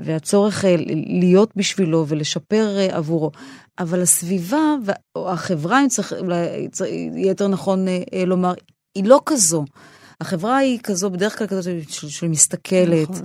והצורך 0.05 0.65
אה, 0.65 0.77
להיות 1.21 1.51
בשבילו 1.57 2.05
ולשפר 2.09 2.77
אה, 2.79 2.97
עבורו. 2.97 3.31
אבל 3.79 4.03
הסביבה, 4.03 4.75
או 5.17 5.31
החברה, 5.31 5.83
אם 5.83 5.89
צריך, 5.89 6.13
אולי 6.13 6.69
יותר 7.17 7.49
נכון 7.49 7.87
לומר, 8.27 8.55
היא 8.95 9.05
לא 9.05 9.21
כזו. 9.27 9.65
החברה 10.21 10.57
היא 10.57 10.79
כזו, 10.83 11.11
בדרך 11.11 11.39
כלל 11.39 11.47
כזאת 11.47 11.75
שמסתכלת, 11.89 13.11
נכון. 13.11 13.25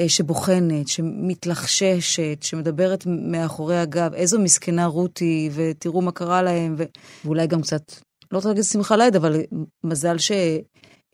אה, 0.00 0.08
שבוחנת, 0.08 0.88
שמתלחששת, 0.88 2.38
שמדברת 2.42 3.04
מאחורי 3.06 3.78
הגב, 3.78 4.14
איזו 4.14 4.40
מסכנה 4.40 4.86
רותי, 4.86 5.50
ותראו 5.54 6.02
מה 6.02 6.12
קרה 6.12 6.42
להם, 6.42 6.74
ו... 6.78 6.84
ואולי 7.24 7.46
גם 7.46 7.62
קצת, 7.62 7.92
לא 8.32 8.38
רוצה 8.38 8.48
להגיד 8.48 8.64
שמחה 8.64 8.96
לאיד, 8.96 9.16
אבל 9.16 9.40
מזל 9.84 10.18
ש... 10.18 10.32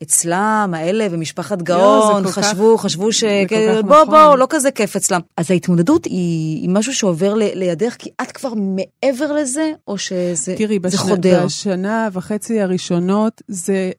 אצלם, 0.01 0.73
האלה 0.75 1.07
ומשפחת 1.11 1.61
גאון, 1.61 2.27
חשבו, 2.27 2.77
כך, 2.77 2.83
חשבו 2.83 3.13
ש... 3.13 3.23
בוא, 3.23 4.03
נכון. 4.03 4.09
בוא, 4.09 4.35
לא 4.35 4.47
כזה 4.49 4.71
כיף 4.71 4.95
אצלם. 4.95 5.19
אז 5.37 5.51
ההתמודדות 5.51 6.05
היא, 6.05 6.61
היא 6.61 6.69
משהו 6.69 6.93
שעובר 6.93 7.33
ל, 7.33 7.43
לידך, 7.53 7.95
כי 7.99 8.09
את 8.21 8.31
כבר 8.31 8.53
מעבר 8.55 9.31
לזה, 9.31 9.71
או 9.87 9.97
שזה 9.97 10.55
תראי, 10.57 10.79
בשנה, 10.79 10.99
חודר? 10.99 11.35
תראי, 11.35 11.45
בשנה 11.45 12.09
וחצי 12.13 12.61
הראשונות 12.61 13.41
זה 13.47 13.91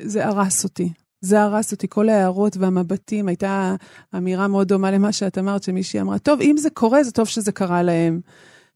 זה 0.00 0.26
הרס 0.26 0.64
אותי. 0.64 0.88
זה 1.20 1.42
הרס 1.42 1.72
אותי, 1.72 1.86
כל 1.90 2.08
ההערות 2.08 2.56
והמבטים, 2.56 3.28
הייתה 3.28 3.74
אמירה 4.16 4.48
מאוד 4.48 4.68
דומה 4.68 4.90
למה 4.90 5.12
שאת 5.12 5.38
אמרת, 5.38 5.62
שמישהי 5.62 6.00
אמרה, 6.00 6.18
טוב, 6.18 6.40
אם 6.40 6.56
זה 6.58 6.70
קורה, 6.70 7.04
זה 7.04 7.12
טוב 7.12 7.26
שזה 7.28 7.52
קרה 7.52 7.82
להם. 7.82 8.20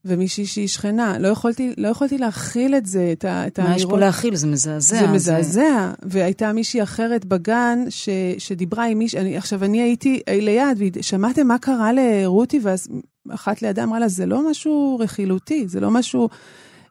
ומישהי 0.04 0.46
שהיא 0.46 0.68
שכנה, 0.68 1.18
לא 1.18 1.28
יכולתי, 1.28 1.74
לא 1.78 1.88
יכולתי 1.88 2.18
להכיל 2.18 2.74
את 2.74 2.86
זה, 2.86 3.08
את, 3.12 3.24
את 3.24 3.58
האמירות. 3.58 3.58
מה 3.58 3.76
יש 3.76 3.84
פה 3.84 3.98
להכיל? 3.98 4.36
זה 4.36 4.46
מזעזע. 4.46 5.00
זה 5.00 5.06
מזעזע, 5.06 5.52
זה... 5.52 5.68
והייתה 6.02 6.52
מישהי 6.52 6.82
אחרת 6.82 7.24
בגן 7.24 7.84
ש, 7.88 8.08
שדיברה 8.38 8.84
עם 8.84 8.98
מישהי, 8.98 9.20
אני, 9.20 9.36
עכשיו 9.36 9.64
אני 9.64 9.82
הייתי 9.82 10.20
ליד, 10.28 10.82
ושמעתם 10.96 11.46
מה 11.46 11.58
קרה 11.58 11.92
לרותי, 11.92 12.60
ואז 12.62 12.88
אחת 13.30 13.62
לידה 13.62 13.84
אמרה 13.84 13.98
לה, 13.98 14.08
זה 14.08 14.26
לא 14.26 14.50
משהו 14.50 14.98
רכילותי, 15.00 15.68
זה 15.68 15.80
לא 15.80 15.90
משהו... 15.90 16.28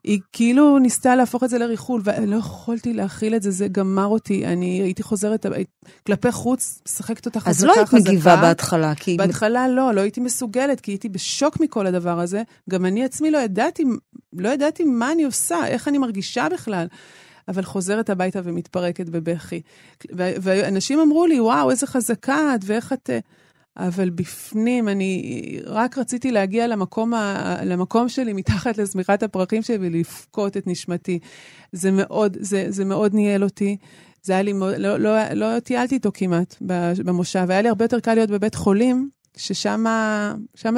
היא 0.03 0.19
כאילו 0.33 0.79
ניסתה 0.79 1.15
להפוך 1.15 1.43
את 1.43 1.49
זה 1.49 1.57
לריחול, 1.57 2.01
ואני 2.03 2.25
לא 2.25 2.35
יכולתי 2.35 2.93
להכיל 2.93 3.35
את 3.35 3.43
זה, 3.43 3.51
זה 3.51 3.67
גמר 3.67 4.05
אותי. 4.05 4.45
אני 4.45 4.81
הייתי 4.81 5.03
חוזרת 5.03 5.45
כלפי 6.05 6.31
חוץ, 6.31 6.81
משחקת 6.85 7.25
אותה 7.25 7.39
חזקה, 7.39 7.51
חזקה. 7.51 7.71
אז 7.71 7.77
לא 7.77 7.81
היית 7.81 8.07
מגיבה 8.07 8.35
בהתחלה, 8.35 8.95
כי... 8.95 9.17
בהתחלה 9.17 9.67
לא, 9.67 9.93
לא 9.93 10.01
הייתי 10.01 10.21
מסוגלת, 10.21 10.79
כי 10.79 10.91
הייתי 10.91 11.09
בשוק 11.09 11.59
מכל 11.59 11.87
הדבר 11.87 12.19
הזה. 12.19 12.43
גם 12.69 12.85
אני 12.85 13.03
עצמי 13.03 13.31
לא 13.31 13.37
ידעתי, 13.37 13.83
לא 14.33 14.49
ידעתי 14.49 14.83
מה 14.83 15.11
אני 15.11 15.23
עושה, 15.23 15.67
איך 15.67 15.87
אני 15.87 15.97
מרגישה 15.97 16.47
בכלל. 16.53 16.87
אבל 17.47 17.63
חוזרת 17.63 18.09
הביתה 18.09 18.39
ומתפרקת 18.43 19.09
בבכי. 19.09 19.61
ואנשים 20.15 20.99
אמרו 20.99 21.25
לי, 21.25 21.39
וואו, 21.39 21.71
איזה 21.71 21.87
חזקה 21.87 22.55
את, 22.55 22.59
ואיך 22.63 22.93
את... 22.93 23.09
אבל 23.87 24.09
בפנים 24.09 24.89
אני 24.89 25.59
רק 25.65 25.97
רציתי 25.97 26.31
להגיע 26.31 26.67
למקום, 26.67 27.13
ה, 27.13 27.55
למקום 27.65 28.09
שלי 28.09 28.33
מתחת 28.33 28.77
לזמירת 28.77 29.23
הפרחים 29.23 29.61
שלי 29.61 29.77
ולבכות 29.81 30.57
את 30.57 30.67
נשמתי. 30.67 31.19
זה 31.71 31.91
מאוד, 31.91 32.37
זה, 32.39 32.65
זה 32.69 32.85
מאוד 32.85 33.13
ניהל 33.13 33.43
אותי. 33.43 33.77
זה 34.23 34.33
היה 34.33 34.41
לי 34.41 34.53
לא, 34.77 34.97
לא, 34.97 35.33
לא 35.33 35.59
טיילתי 35.59 35.95
איתו 35.95 36.11
כמעט 36.13 36.55
במושב, 37.05 37.45
היה 37.49 37.61
לי 37.61 37.69
הרבה 37.69 37.85
יותר 37.85 37.99
קל 37.99 38.13
להיות 38.13 38.29
בבית 38.29 38.55
חולים, 38.55 39.09
ששם 39.37 39.85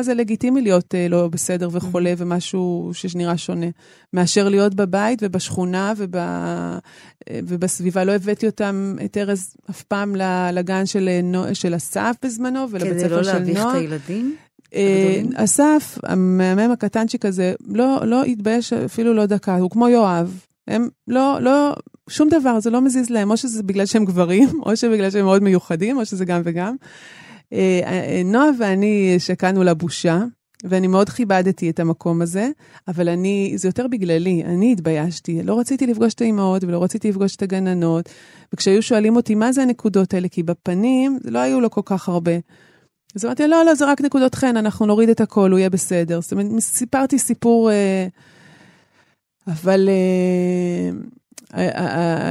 זה 0.01 0.13
לגיטימי 0.13 0.61
להיות 0.61 0.93
uh, 0.93 1.11
לא 1.11 1.27
בסדר 1.27 1.69
וחולה 1.71 2.13
mm-hmm. 2.13 2.15
ומשהו 2.17 2.89
שנראה 2.93 3.37
שונה, 3.37 3.65
מאשר 4.13 4.49
להיות 4.49 4.75
בבית 4.75 5.19
ובשכונה 5.21 5.93
וב, 5.97 6.15
uh, 6.15 6.19
ובסביבה. 7.29 8.03
לא 8.03 8.11
הבאתי 8.11 8.45
אותם, 8.45 8.95
את 9.05 9.17
ארז, 9.17 9.55
אף 9.69 9.81
פעם 9.83 10.15
לגן 10.53 10.85
של, 10.85 11.09
אה, 11.09 11.55
של 11.55 11.75
אסף 11.75 12.15
בזמנו 12.23 12.65
ולבית 12.71 12.99
ספר 12.99 13.17
לא 13.17 13.23
של 13.23 13.39
נועה. 13.39 13.43
כדי 13.43 13.53
לא 13.53 13.63
להביך 13.63 13.75
את 13.75 13.75
הילדים? 13.75 14.35
אסף, 15.35 15.97
המהמם 16.03 16.71
הקטנצ'יק 16.71 17.25
הזה, 17.25 17.53
לא, 17.67 18.05
לא 18.05 18.23
התבייש 18.23 18.73
אפילו 18.73 19.13
לא 19.13 19.25
דקה, 19.25 19.57
הוא 19.57 19.69
כמו 19.69 19.87
יואב. 19.87 20.45
הם 20.67 20.87
לא, 21.07 21.37
לא, 21.41 21.73
שום 22.09 22.29
דבר, 22.29 22.59
זה 22.59 22.69
לא 22.69 22.81
מזיז 22.81 23.09
להם, 23.09 23.31
או 23.31 23.37
שזה 23.37 23.63
בגלל 23.63 23.85
שהם 23.85 24.05
גברים, 24.05 24.49
או 24.65 24.77
שבגלל 24.77 25.11
שהם 25.11 25.25
מאוד 25.25 25.43
מיוחדים, 25.43 25.97
או 25.97 26.05
שזה 26.05 26.25
גם 26.25 26.41
וגם. 26.43 26.75
אה, 27.53 27.81
אה, 27.85 28.21
נועה 28.25 28.49
ואני 28.59 29.15
שקענו 29.19 29.63
לבושה, 29.63 30.23
ואני 30.63 30.87
מאוד 30.87 31.09
כיבדתי 31.09 31.69
את 31.69 31.79
המקום 31.79 32.21
הזה, 32.21 32.49
אבל 32.87 33.09
אני, 33.09 33.53
זה 33.55 33.67
יותר 33.67 33.87
בגללי, 33.87 34.43
אני 34.45 34.71
התביישתי. 34.71 35.43
לא 35.43 35.59
רציתי 35.59 35.87
לפגוש 35.87 36.13
את 36.13 36.21
האימהות 36.21 36.63
ולא 36.63 36.83
רציתי 36.83 37.09
לפגוש 37.09 37.35
את 37.35 37.41
הגננות, 37.41 38.09
וכשהיו 38.53 38.81
שואלים 38.81 39.15
אותי 39.15 39.35
מה 39.35 39.51
זה 39.51 39.61
הנקודות 39.61 40.13
האלה, 40.13 40.27
כי 40.27 40.43
בפנים 40.43 41.19
לא 41.25 41.39
היו 41.39 41.61
לו 41.61 41.71
כל 41.71 41.81
כך 41.85 42.09
הרבה. 42.09 42.31
אז 43.15 43.25
אמרתי, 43.25 43.47
לא, 43.47 43.65
לא, 43.65 43.75
זה 43.75 43.85
רק 43.85 44.01
נקודות 44.01 44.35
חן, 44.35 44.57
אנחנו 44.57 44.85
נוריד 44.85 45.09
את 45.09 45.21
הכל, 45.21 45.51
הוא 45.51 45.59
יהיה 45.59 45.69
בסדר. 45.69 46.21
זאת 46.21 46.31
אומרת, 46.31 46.47
סיפרתי 46.59 47.19
סיפור, 47.19 47.71
אה, 47.71 48.07
אבל 49.47 49.89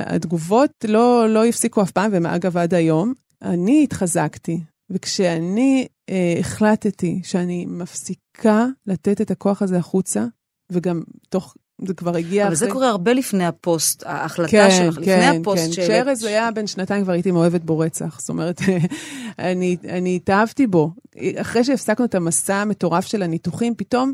התגובות 0.06 0.70
לא, 0.88 1.26
לא 1.28 1.44
הפסיקו 1.44 1.82
אף 1.82 1.90
פעם, 1.90 2.10
ואגב, 2.12 2.56
עד 2.56 2.74
היום. 2.74 3.12
אני 3.42 3.82
התחזקתי, 3.82 4.60
וכשאני 4.90 5.86
אה, 6.10 6.34
החלטתי 6.40 7.20
שאני 7.24 7.66
מפסיקה 7.66 8.66
לתת 8.86 9.20
את 9.20 9.30
הכוח 9.30 9.62
הזה 9.62 9.76
החוצה, 9.76 10.24
וגם 10.72 11.02
תוך, 11.28 11.54
זה 11.86 11.94
כבר 11.94 12.16
הגיע 12.16 12.46
אבל 12.46 12.54
אחרי... 12.54 12.66
אבל 12.66 12.68
זה 12.68 12.72
קורה 12.72 12.88
הרבה 12.88 13.12
לפני 13.12 13.46
הפוסט, 13.46 14.02
ההחלטה 14.06 14.50
כן, 14.50 14.70
שלך, 14.70 14.94
כן, 14.94 15.00
לפני 15.00 15.40
הפוסט 15.40 15.74
כן. 15.74 15.82
כשארז 15.82 16.24
היה 16.24 16.50
בן 16.50 16.66
שנתיים 16.66 17.04
כבר 17.04 17.12
הייתי 17.12 17.30
מאוהבת 17.30 17.60
בו 17.60 17.78
רצח. 17.78 18.20
זאת 18.20 18.28
אומרת, 18.28 18.60
אני, 19.38 19.76
אני 19.88 20.16
התאהבתי 20.16 20.66
בו. 20.66 20.90
אחרי 21.36 21.64
שהפסקנו 21.64 22.04
את 22.04 22.14
המסע 22.14 22.56
המטורף 22.56 23.06
של 23.06 23.22
הניתוחים, 23.22 23.74
פתאום... 23.74 24.12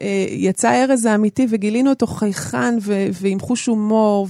אה, 0.00 0.26
יצא 0.30 0.84
ארז 0.84 1.04
האמיתי 1.04 1.46
וגילינו 1.50 1.90
אותו 1.90 2.06
חייכן 2.06 2.74
ועם 3.12 3.40
חוש 3.40 3.66
הומור 3.66 4.28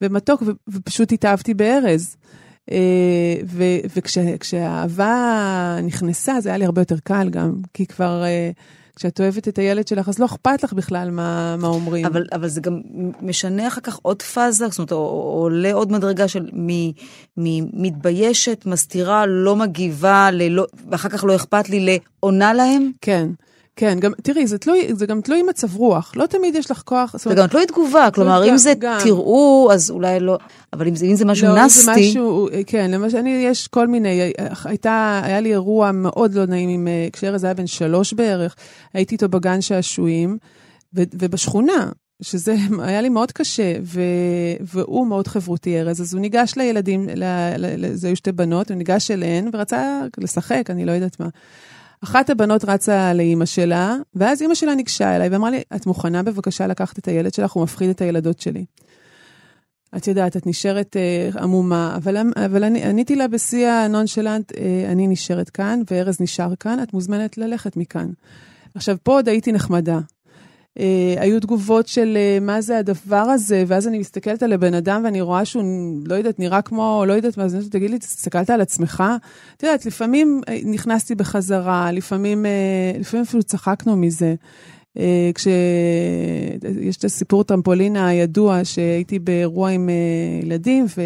ומתוק, 0.00 0.42
ופשוט 0.68 1.12
התאהבתי 1.12 1.54
בארז. 1.54 2.16
אה, 2.72 3.34
וכשהאהבה 3.94 5.76
נכנסה, 5.82 6.40
זה 6.40 6.48
היה 6.48 6.58
לי 6.58 6.64
הרבה 6.64 6.80
יותר 6.80 6.98
קל 7.04 7.28
גם, 7.30 7.52
כי 7.74 7.86
כבר... 7.86 8.22
אה, 8.24 8.50
כשאת 8.98 9.20
אוהבת 9.20 9.48
את 9.48 9.58
הילד 9.58 9.88
שלך, 9.88 10.08
אז 10.08 10.18
לא 10.18 10.24
אכפת 10.26 10.62
לך 10.62 10.72
בכלל 10.72 11.10
מה, 11.10 11.56
מה 11.56 11.68
אומרים. 11.68 12.06
אבל, 12.06 12.26
אבל 12.32 12.48
זה 12.48 12.60
גם 12.60 12.80
משנה 13.22 13.68
אחר 13.68 13.80
כך 13.80 13.98
עוד 14.02 14.22
פאזה, 14.22 14.68
זאת 14.68 14.78
אומרת, 14.78 14.92
עולה 14.92 15.72
עוד 15.72 15.92
מדרגה 15.92 16.28
של 16.28 16.48
מתביישת, 17.72 18.66
מסתירה, 18.66 19.26
לא 19.26 19.56
מגיבה, 19.56 20.30
ללא, 20.32 20.66
ואחר 20.90 21.08
כך 21.08 21.24
לא 21.24 21.36
אכפת 21.36 21.68
לי, 21.68 21.98
לעונה 22.22 22.52
להם? 22.54 22.90
כן. 23.00 23.28
כן, 23.78 23.98
גם, 24.00 24.12
תראי, 24.22 24.46
זה, 24.46 24.58
תלוי, 24.58 24.88
זה 24.94 25.06
גם 25.06 25.20
תלוי 25.20 25.42
מצב 25.42 25.76
רוח, 25.76 26.12
לא 26.16 26.26
תמיד 26.26 26.54
יש 26.54 26.70
לך 26.70 26.82
כוח. 26.84 27.14
זה 27.18 27.34
גם 27.34 27.46
תלוי 27.46 27.66
תגובה, 27.66 28.08
כלומר, 28.14 28.50
אם 28.50 28.56
זה 28.56 28.72
גם. 28.78 28.98
תראו, 29.04 29.68
אז 29.72 29.90
אולי 29.90 30.20
לא, 30.20 30.38
אבל 30.72 30.88
אם 30.88 30.94
זה, 30.94 31.06
אם 31.06 31.14
זה 31.14 31.24
משהו 31.24 31.48
לא, 31.48 31.64
נסטי... 31.64 31.86
לא, 31.86 31.94
זה 31.94 32.00
משהו, 32.00 32.48
כן, 32.66 32.90
למשל, 32.90 33.16
אני, 33.16 33.30
יש 33.30 33.68
כל 33.68 33.86
מיני, 33.86 34.32
הייתה, 34.64 35.20
היה 35.24 35.40
לי 35.40 35.52
אירוע 35.52 35.92
מאוד 35.92 36.34
לא 36.34 36.46
נעים, 36.46 36.70
עם, 36.70 36.88
כשארז 37.12 37.44
היה 37.44 37.54
בן 37.54 37.66
שלוש 37.66 38.12
בערך, 38.12 38.56
הייתי 38.94 39.14
איתו 39.14 39.28
בגן 39.28 39.60
שעשועים, 39.60 40.38
ו, 40.94 41.02
ובשכונה, 41.14 41.90
שזה 42.22 42.54
היה 42.88 43.00
לי 43.00 43.08
מאוד 43.08 43.32
קשה, 43.32 43.74
ו, 43.82 44.00
והוא 44.60 45.06
מאוד 45.06 45.28
חברותי, 45.28 45.80
ארז, 45.80 46.00
אז 46.00 46.14
הוא 46.14 46.20
ניגש 46.20 46.52
לילדים, 46.56 47.08
ל, 47.08 47.24
ל, 47.56 47.86
ל, 47.86 47.94
זה 47.94 48.06
היו 48.06 48.16
שתי 48.16 48.32
בנות, 48.32 48.70
הוא 48.70 48.76
ניגש 48.76 49.10
אליהן 49.10 49.50
ורצה 49.52 50.02
לשחק, 50.18 50.70
אני 50.70 50.84
לא 50.84 50.92
יודעת 50.92 51.20
מה. 51.20 51.28
אחת 52.04 52.30
הבנות 52.30 52.64
רצה 52.64 53.12
לאימא 53.14 53.44
שלה, 53.44 53.96
ואז 54.14 54.42
אימא 54.42 54.54
שלה 54.54 54.74
ניגשה 54.74 55.16
אליי 55.16 55.28
ואמרה 55.28 55.50
לי, 55.50 55.62
את 55.76 55.86
מוכנה 55.86 56.22
בבקשה 56.22 56.66
לקחת 56.66 56.98
את 56.98 57.08
הילד 57.08 57.34
שלך? 57.34 57.52
הוא 57.52 57.62
מפחיד 57.62 57.90
את 57.90 58.00
הילדות 58.00 58.40
שלי. 58.40 58.64
את 59.96 60.06
יודעת, 60.06 60.36
את 60.36 60.46
נשארת 60.46 60.96
אה, 60.96 61.42
עמומה, 61.42 61.96
אבל, 61.96 62.16
אבל 62.44 62.64
אני, 62.64 62.84
עניתי 62.84 63.16
לה 63.16 63.28
בשיא 63.28 63.68
הנונשלנט, 63.68 64.52
אה, 64.52 64.92
אני 64.92 65.08
נשארת 65.08 65.50
כאן, 65.50 65.80
וארז 65.90 66.20
נשאר 66.20 66.54
כאן, 66.60 66.82
את 66.82 66.94
מוזמנת 66.94 67.38
ללכת 67.38 67.76
מכאן. 67.76 68.10
עכשיו, 68.74 68.96
פה 69.02 69.12
עוד 69.12 69.28
הייתי 69.28 69.52
נחמדה. 69.52 69.98
אה, 70.78 71.14
היו 71.18 71.40
תגובות 71.40 71.88
של 71.88 72.16
אה, 72.16 72.38
מה 72.40 72.60
זה 72.60 72.78
הדבר 72.78 73.16
הזה, 73.16 73.64
ואז 73.66 73.88
אני 73.88 73.98
מסתכלת 73.98 74.42
על 74.42 74.52
הבן 74.52 74.74
אדם 74.74 75.02
ואני 75.04 75.20
רואה 75.20 75.44
שהוא, 75.44 75.64
לא 76.06 76.14
יודעת, 76.14 76.38
נראה 76.38 76.62
כמו, 76.62 77.04
לא 77.06 77.12
יודעת 77.12 77.36
מה, 77.36 77.44
אז 77.44 77.68
תגיד 77.70 77.90
לי, 77.90 77.98
הסתכלת 78.02 78.50
על 78.50 78.60
עצמך? 78.60 79.04
את 79.56 79.62
יודעת, 79.62 79.86
לפעמים 79.86 80.40
אה, 80.48 80.58
נכנסתי 80.64 81.14
בחזרה, 81.14 81.92
לפעמים, 81.92 82.46
אה, 82.46 82.92
לפעמים 82.98 83.24
אפילו 83.24 83.42
צחקנו 83.42 83.96
מזה. 83.96 84.34
אה, 84.98 85.30
כשיש 85.34 86.96
את 86.96 87.04
הסיפור 87.04 87.44
טרמפולינה 87.44 88.08
הידוע, 88.08 88.60
שהייתי 88.64 89.18
באירוע 89.18 89.70
עם 89.70 89.88
אה, 89.88 89.94
ילדים, 90.42 90.86
ו... 90.96 91.02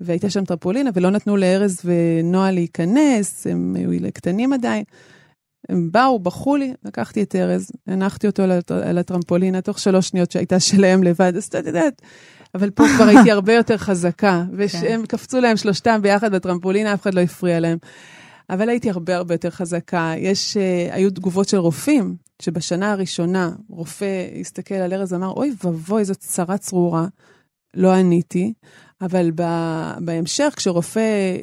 והייתה 0.00 0.30
שם 0.30 0.44
טרמפולינה, 0.44 0.90
ולא 0.94 1.10
נתנו 1.10 1.36
לארז 1.36 1.80
ונועה 1.84 2.50
להיכנס, 2.50 3.46
הם 3.46 3.76
היו 3.78 4.12
קטנים 4.14 4.52
עדיין. 4.52 4.84
הם 5.68 5.88
באו, 5.92 6.18
בכו 6.18 6.56
לי, 6.56 6.74
לקחתי 6.84 7.22
את 7.22 7.36
ארז, 7.36 7.70
הנחתי 7.86 8.26
אותו 8.26 8.42
על 8.84 8.98
הטרמפולינה, 8.98 9.60
תוך 9.60 9.78
שלוש 9.78 10.08
שניות 10.08 10.30
שהייתה 10.30 10.60
שלהם 10.60 11.02
לבד, 11.02 11.36
אז 11.36 11.44
את 11.44 11.66
יודעת, 11.66 12.02
אבל 12.54 12.70
פה 12.70 12.84
כבר 12.96 13.04
הייתי 13.04 13.30
הרבה 13.30 13.52
יותר 13.52 13.76
חזקה, 13.76 14.44
והם 14.52 15.00
כן. 15.00 15.06
קפצו 15.06 15.40
להם 15.40 15.56
שלושתם 15.56 15.98
ביחד 16.02 16.34
בטרמפולינה, 16.34 16.94
אף 16.94 17.02
אחד 17.02 17.14
לא 17.14 17.20
הפריע 17.20 17.60
להם. 17.60 17.78
אבל 18.50 18.68
הייתי 18.68 18.90
הרבה 18.90 19.16
הרבה 19.16 19.34
יותר 19.34 19.50
חזקה. 19.50 20.12
יש, 20.16 20.56
uh, 20.56 20.94
היו 20.94 21.10
תגובות 21.10 21.48
של 21.48 21.56
רופאים, 21.56 22.16
שבשנה 22.42 22.92
הראשונה 22.92 23.50
רופא 23.68 24.26
הסתכל 24.40 24.74
על 24.74 24.92
ארז 24.92 25.12
ואמר, 25.12 25.30
אוי 25.30 25.54
ואבוי, 25.64 26.00
איזו 26.00 26.14
צרה 26.14 26.58
צרורה. 26.58 27.06
לא 27.74 27.92
עניתי, 27.92 28.52
אבל 29.00 29.30
בהמשך, 30.00 30.54
כשרופא 30.56 31.36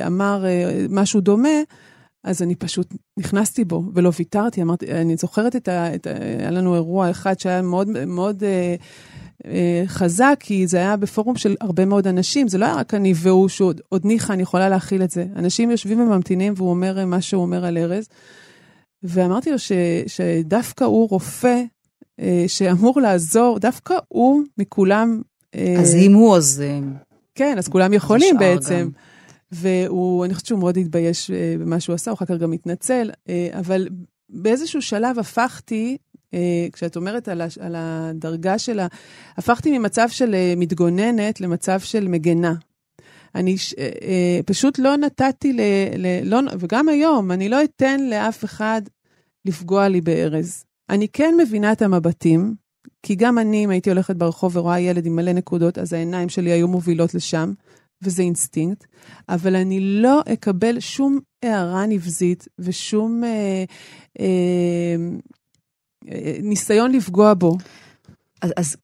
uh, 0.00 0.06
אמר 0.06 0.44
uh, 0.44 0.86
משהו 0.90 1.20
דומה, 1.20 1.58
אז 2.24 2.42
אני 2.42 2.54
פשוט 2.54 2.94
נכנסתי 3.16 3.64
בו 3.64 3.82
ולא 3.94 4.10
ויתרתי, 4.18 4.62
אמרתי, 4.62 4.92
אני 4.92 5.16
זוכרת 5.16 5.56
את 5.56 5.68
ה... 5.68 5.94
את 5.94 6.06
ה 6.06 6.10
היה 6.38 6.50
לנו 6.50 6.74
אירוע 6.74 7.10
אחד 7.10 7.38
שהיה 7.38 7.62
מאוד 7.62 8.06
מאוד 8.06 8.44
אה, 8.44 8.74
אה, 9.46 9.82
חזק, 9.86 10.36
כי 10.40 10.66
זה 10.66 10.76
היה 10.76 10.96
בפורום 10.96 11.36
של 11.36 11.56
הרבה 11.60 11.84
מאוד 11.84 12.06
אנשים, 12.06 12.48
זה 12.48 12.58
לא 12.58 12.64
היה 12.64 12.74
רק 12.74 12.94
אני 12.94 13.12
והוא, 13.16 13.48
שעוד 13.48 13.80
ניחא, 14.04 14.32
אני 14.32 14.42
יכולה 14.42 14.68
להכיל 14.68 15.02
את 15.02 15.10
זה. 15.10 15.26
אנשים 15.36 15.70
יושבים 15.70 16.00
וממתינים 16.00 16.54
והוא 16.56 16.70
אומר 16.70 17.06
מה 17.06 17.20
שהוא 17.20 17.42
אומר 17.42 17.64
על 17.64 17.78
ארז, 17.78 18.08
ואמרתי 19.02 19.50
לו 19.50 19.58
ש, 19.58 19.72
שדווקא 20.06 20.84
הוא 20.84 21.08
רופא 21.08 21.62
אה, 22.20 22.44
שאמור 22.46 23.00
לעזור, 23.00 23.58
דווקא 23.58 23.94
הוא 24.08 24.42
מכולם... 24.58 25.22
אה, 25.54 25.76
אז 25.78 25.94
אם 25.94 26.12
הוא, 26.12 26.36
אז... 26.36 26.62
כן, 27.34 27.54
אז 27.58 27.68
כולם 27.68 27.92
יכולים 27.92 28.38
בעצם. 28.38 28.80
גם. 28.80 29.13
והוא, 29.54 30.24
אני 30.24 30.34
חושבת 30.34 30.46
שהוא 30.46 30.58
מאוד 30.58 30.76
התבייש 30.76 31.30
אה, 31.30 31.56
במה 31.60 31.80
שהוא 31.80 31.94
עשה, 31.94 32.10
הוא 32.10 32.16
אחר 32.16 32.26
כך 32.26 32.34
גם 32.34 32.52
התנצל, 32.52 33.10
אה, 33.28 33.48
אבל 33.58 33.88
באיזשהו 34.28 34.82
שלב 34.82 35.18
הפכתי, 35.18 35.96
אה, 36.34 36.66
כשאת 36.72 36.96
אומרת 36.96 37.28
על, 37.28 37.42
על 37.60 37.74
הדרגה 37.78 38.58
שלה, 38.58 38.86
הפכתי 39.36 39.78
ממצב 39.78 40.08
של 40.08 40.34
מתגוננת 40.56 41.40
למצב 41.40 41.80
של 41.80 42.08
מגנה. 42.08 42.54
אני 43.34 43.56
פשוט 44.46 44.78
לא 44.78 44.96
נתתי 44.96 45.52
ל... 45.52 45.60
ל 45.96 46.06
לא, 46.24 46.40
וגם 46.58 46.88
היום, 46.88 47.32
אני 47.32 47.48
לא 47.48 47.64
אתן 47.64 48.00
לאף 48.00 48.44
אחד 48.44 48.82
לפגוע 49.44 49.88
לי 49.88 50.00
בארז. 50.00 50.64
אני 50.90 51.08
כן 51.08 51.34
מבינה 51.42 51.72
את 51.72 51.82
המבטים, 51.82 52.54
כי 53.02 53.14
גם 53.14 53.38
אני, 53.38 53.64
אם 53.64 53.70
הייתי 53.70 53.90
הולכת 53.90 54.16
ברחוב 54.16 54.56
ורואה 54.56 54.80
ילד 54.80 55.06
עם 55.06 55.16
מלא 55.16 55.32
נקודות, 55.32 55.78
אז 55.78 55.92
העיניים 55.92 56.28
שלי 56.28 56.50
היו 56.50 56.68
מובילות 56.68 57.14
לשם. 57.14 57.52
וזה 58.02 58.22
אינסטינקט, 58.22 58.84
אבל 59.28 59.56
אני 59.56 59.80
לא 59.80 60.22
אקבל 60.32 60.80
שום 60.80 61.18
הערה 61.42 61.86
נבזית 61.86 62.48
ושום 62.58 63.24
אה, 63.24 63.64
אה, 64.20 64.96
אה, 66.08 66.36
ניסיון 66.42 66.92
לפגוע 66.92 67.34
בו. 67.34 67.56
אז, 68.42 68.52
אז 68.56 68.76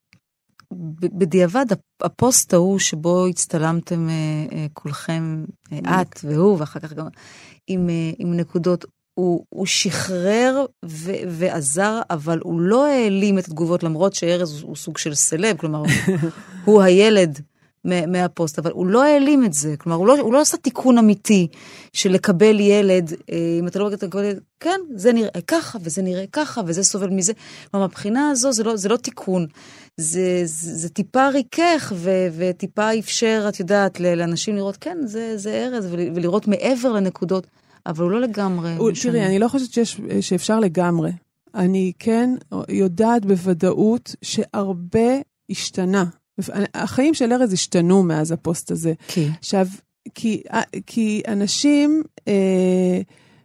בדיעבד, 1.01 1.67
הפוסט 2.01 2.55
ההוא 2.55 2.79
שבו 2.79 3.27
הצטלמתם 3.27 4.09
אה, 4.09 4.15
אה, 4.53 4.67
כולכם, 4.73 5.45
אה, 5.73 6.03
את 6.03 6.21
והוא, 6.25 6.59
ואחר 6.59 6.81
כך 6.81 6.93
גם 6.93 7.07
עם, 7.67 7.91
אה, 7.91 8.11
עם 8.19 8.37
נקודות, 8.37 8.85
הוא, 9.15 9.45
הוא 9.49 9.67
שחרר 9.67 10.65
ו, 10.85 11.13
ועזר, 11.29 12.01
אבל 12.11 12.41
הוא 12.43 12.61
לא 12.61 12.87
העלים 12.87 13.39
את 13.39 13.45
התגובות, 13.45 13.83
למרות 13.83 14.15
שארז 14.15 14.53
הוא, 14.53 14.69
הוא 14.69 14.77
סוג 14.77 14.99
של 14.99 15.15
סלב, 15.15 15.57
כלומר, 15.57 15.83
הוא 16.65 16.83
הילד 16.83 17.41
מהפוסט, 17.85 18.59
אבל 18.59 18.71
הוא 18.71 18.87
לא 18.87 19.05
העלים 19.05 19.45
את 19.45 19.53
זה, 19.53 19.75
כלומר, 19.79 19.97
הוא 19.97 20.07
לא, 20.07 20.19
הוא 20.21 20.33
לא 20.33 20.41
עשה 20.41 20.57
תיקון 20.57 20.99
אמיתי 20.99 21.49
של 21.93 22.13
לקבל 22.13 22.61
ילד, 22.61 23.13
אה, 23.33 23.57
אם 23.61 23.67
אתה 23.67 23.79
לא 23.79 23.85
רואה 23.85 23.95
את 23.95 24.03
ילד, 24.03 24.41
כן, 24.61 24.81
זה 24.95 25.13
נראה 25.13 25.41
ככה, 25.47 25.79
וזה 25.83 26.03
נראה 26.03 26.25
ככה, 26.33 26.61
וזה 26.67 26.83
סובל 26.83 27.11
מזה. 27.11 27.33
כלומר, 27.71 27.87
מבחינה 27.87 28.31
הזו 28.31 28.53
זה 28.53 28.65
לא, 28.65 28.77
זה 28.77 28.89
לא 28.89 28.97
תיקון, 28.97 29.47
זה, 29.97 30.43
זה, 30.45 30.75
זה 30.75 30.89
טיפה 30.89 31.29
ריכך, 31.29 31.93
ו, 31.97 32.11
וטיפה 32.37 32.99
אפשר, 32.99 33.47
את 33.49 33.61
יודעת, 33.61 34.01
לאנשים 34.01 34.57
לראות, 34.57 34.77
כן, 34.77 34.99
זה, 35.05 35.39
זה 35.39 35.67
ארז, 35.67 35.87
ולראות 35.91 36.49
מעבר 36.49 36.93
לנקודות, 36.93 37.47
אבל 37.87 38.05
הוא 38.05 38.11
לא 38.11 38.21
לגמרי. 38.21 38.77
הוא, 38.77 38.91
תראי, 39.03 39.27
אני 39.27 39.39
לא 39.39 39.49
חושבת 39.49 39.73
שיש, 39.73 40.01
שאפשר 40.21 40.61
לגמרי. 40.61 41.11
אני 41.55 41.93
כן 41.99 42.31
יודעת 42.69 43.27
בוודאות 43.27 44.15
שהרבה 44.23 45.19
השתנה. 45.51 46.05
החיים 46.75 47.15
של 47.15 47.33
ארז 47.33 47.53
השתנו 47.53 48.03
מאז 48.03 48.33
הפוסט 48.33 48.71
הזה. 48.71 48.93
כי? 49.09 49.29
עכשיו, 49.39 49.67
כי, 50.15 50.43
אה, 50.53 50.61
כי 50.87 51.23
אנשים, 51.29 52.03
אה, 52.29 53.01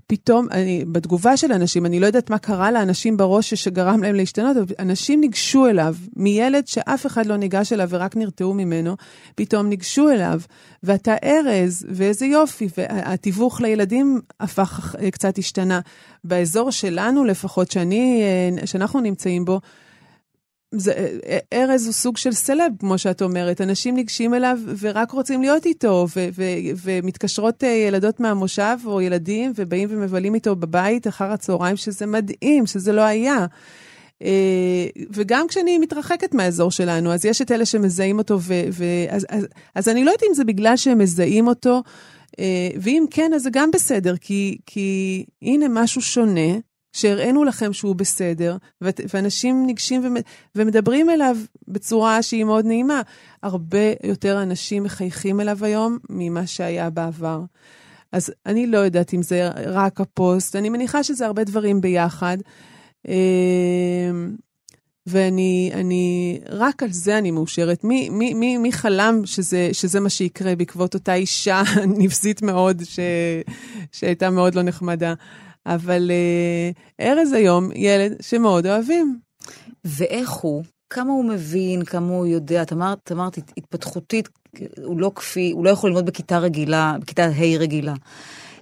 פתאום, 0.07 0.47
אני, 0.51 0.85
בתגובה 0.91 1.37
של 1.37 1.51
אנשים, 1.51 1.85
אני 1.85 1.99
לא 1.99 2.05
יודעת 2.05 2.29
מה 2.29 2.37
קרה 2.37 2.71
לאנשים 2.71 3.17
בראש 3.17 3.53
שגרם 3.53 4.03
להם 4.03 4.15
להשתנות, 4.15 4.57
אבל 4.57 4.75
אנשים 4.79 5.21
ניגשו 5.21 5.67
אליו, 5.67 5.95
מילד 6.15 6.67
שאף 6.67 7.05
אחד 7.05 7.25
לא 7.25 7.37
ניגש 7.37 7.73
אליו 7.73 7.89
ורק 7.89 8.15
נרתעו 8.15 8.53
ממנו, 8.53 8.95
פתאום 9.35 9.67
ניגשו 9.67 10.09
אליו, 10.09 10.41
ואתה 10.83 11.15
ארז, 11.23 11.85
ואיזה 11.89 12.25
יופי, 12.25 12.67
והתיווך 12.77 13.61
לילדים 13.61 14.21
הפך, 14.39 14.95
אה, 15.01 15.11
קצת 15.11 15.37
השתנה. 15.37 15.79
באזור 16.23 16.71
שלנו 16.71 17.25
לפחות, 17.25 17.71
שאני, 17.71 18.23
אה, 18.23 18.67
שאנחנו 18.67 18.99
נמצאים 18.99 19.45
בו, 19.45 19.61
זה, 20.79 20.93
אה, 21.25 21.37
ארז 21.53 21.85
הוא 21.85 21.93
סוג 21.93 22.17
של 22.17 22.31
סלב, 22.31 22.71
כמו 22.79 22.97
שאת 22.97 23.21
אומרת. 23.21 23.61
אנשים 23.61 23.95
ניגשים 23.95 24.33
אליו 24.33 24.57
ורק 24.79 25.11
רוצים 25.11 25.41
להיות 25.41 25.65
איתו, 25.65 26.07
ו- 26.15 26.27
ו- 26.33 26.43
ומתקשרות 26.83 27.63
אה, 27.63 27.69
ילדות 27.69 28.19
מהמושב 28.19 28.77
או 28.85 29.01
ילדים, 29.01 29.53
ובאים 29.55 29.89
ומבלים 29.91 30.35
איתו 30.35 30.55
בבית 30.55 31.07
אחר 31.07 31.31
הצהריים, 31.31 31.77
שזה 31.77 32.05
מדהים, 32.05 32.65
שזה 32.65 32.91
לא 32.91 33.01
היה. 33.01 33.45
אה, 34.23 34.87
וגם 35.09 35.47
כשאני 35.47 35.77
מתרחקת 35.77 36.33
מהאזור 36.33 36.71
שלנו, 36.71 37.13
אז 37.13 37.25
יש 37.25 37.41
את 37.41 37.51
אלה 37.51 37.65
שמזהים 37.65 38.17
אותו, 38.17 38.37
ו- 38.41 38.67
ו- 38.71 39.05
אז, 39.09 39.25
אז, 39.29 39.47
אז 39.75 39.89
אני 39.89 40.03
לא 40.03 40.11
יודעת 40.11 40.23
אם 40.29 40.33
זה 40.33 40.43
בגלל 40.43 40.77
שהם 40.77 40.97
מזהים 40.97 41.47
אותו, 41.47 41.81
ואם 42.81 43.05
כן, 43.11 43.31
אז 43.35 43.43
זה 43.43 43.49
גם 43.53 43.71
בסדר, 43.71 44.17
כי, 44.17 44.57
כי 44.65 45.25
הנה 45.41 45.65
משהו 45.69 46.01
שונה. 46.01 46.51
שהראינו 46.95 47.43
לכם 47.43 47.73
שהוא 47.73 47.95
בסדר, 47.95 48.57
ואנשים 48.81 49.65
ניגשים 49.65 50.17
ומדברים 50.55 51.09
אליו 51.09 51.37
בצורה 51.67 52.21
שהיא 52.21 52.43
מאוד 52.43 52.65
נעימה. 52.65 53.01
הרבה 53.43 53.93
יותר 54.03 54.41
אנשים 54.41 54.83
מחייכים 54.83 55.39
אליו 55.41 55.65
היום 55.65 55.97
ממה 56.09 56.47
שהיה 56.47 56.89
בעבר. 56.89 57.41
אז 58.11 58.33
אני 58.45 58.67
לא 58.67 58.77
יודעת 58.77 59.13
אם 59.13 59.21
זה 59.21 59.49
רק 59.55 60.01
הפוסט, 60.01 60.55
אני 60.55 60.69
מניחה 60.69 61.03
שזה 61.03 61.25
הרבה 61.25 61.43
דברים 61.43 61.81
ביחד. 61.81 62.37
אמ, 63.07 64.35
ואני, 65.07 65.71
אני, 65.73 66.39
רק 66.49 66.83
על 66.83 66.91
זה 66.91 67.17
אני 67.17 67.31
מאושרת. 67.31 67.83
מי, 67.83 68.09
מי, 68.09 68.33
מי, 68.33 68.57
מי 68.57 68.71
חלם 68.71 69.21
שזה, 69.25 69.69
שזה 69.73 69.99
מה 69.99 70.09
שיקרה 70.09 70.55
בעקבות 70.55 70.93
אותה 70.93 71.13
אישה 71.13 71.61
נבזית 71.99 72.41
מאוד, 72.41 72.81
ש, 72.83 72.99
שהייתה 73.91 74.29
מאוד 74.29 74.55
לא 74.55 74.61
נחמדה. 74.61 75.13
אבל 75.65 76.11
אה, 76.11 77.07
ארז 77.07 77.33
היום 77.33 77.69
ילד 77.75 78.15
שמאוד 78.21 78.67
אוהבים. 78.67 79.19
ואיך 79.85 80.31
הוא? 80.31 80.63
כמה 80.89 81.11
הוא 81.11 81.25
מבין, 81.25 81.85
כמה 81.85 82.13
הוא 82.13 82.27
יודע, 82.27 82.61
את 82.61 82.73
אמרת, 82.73 83.11
אמרת 83.11 83.37
התפתחותית, 83.57 84.29
הוא 84.83 84.99
לא 84.99 85.11
כפי, 85.15 85.51
הוא 85.51 85.65
לא 85.65 85.69
יכול 85.69 85.89
ללמוד 85.89 86.05
בכיתה 86.05 86.37
רגילה, 86.37 86.95
בכיתה 87.01 87.25
ה' 87.25 87.57
רגילה. 87.59 87.93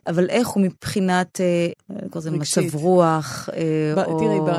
אבל 0.07 0.29
איך 0.29 0.47
הוא 0.47 0.63
מבחינת, 0.63 1.41
אה, 1.41 2.19
זה 2.21 2.31
מצב 2.31 2.75
רוח, 2.75 3.49
אה, 3.53 3.93
ב, 3.95 3.99
או 3.99 4.19
תראי, 4.19 4.39
ב, 4.39 4.53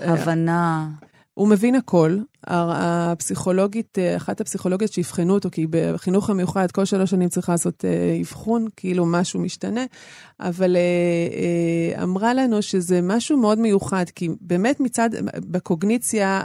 הבנה? 0.00 0.88
הוא 1.34 1.48
מבין 1.48 1.74
הכל, 1.74 2.18
הפסיכולוגית, 2.46 3.98
אה, 3.98 4.16
אחת 4.16 4.40
הפסיכולוגיות 4.40 4.92
שיבחנו 4.92 5.34
אותו, 5.34 5.48
כי 5.52 5.66
בחינוך 5.70 6.30
המיוחד 6.30 6.70
כל 6.70 6.84
שלוש 6.84 7.10
שנים 7.10 7.28
צריך 7.28 7.48
לעשות 7.48 7.84
אה, 7.84 8.18
אבחון, 8.20 8.66
כאילו 8.76 9.06
משהו 9.06 9.40
משתנה, 9.40 9.84
אבל 10.40 10.76
אה, 10.76 12.02
אמרה 12.02 12.34
לנו 12.34 12.62
שזה 12.62 13.00
משהו 13.02 13.36
מאוד 13.36 13.58
מיוחד, 13.58 14.04
כי 14.14 14.28
באמת 14.40 14.80
מצד, 14.80 15.10
בקוגניציה, 15.36 16.42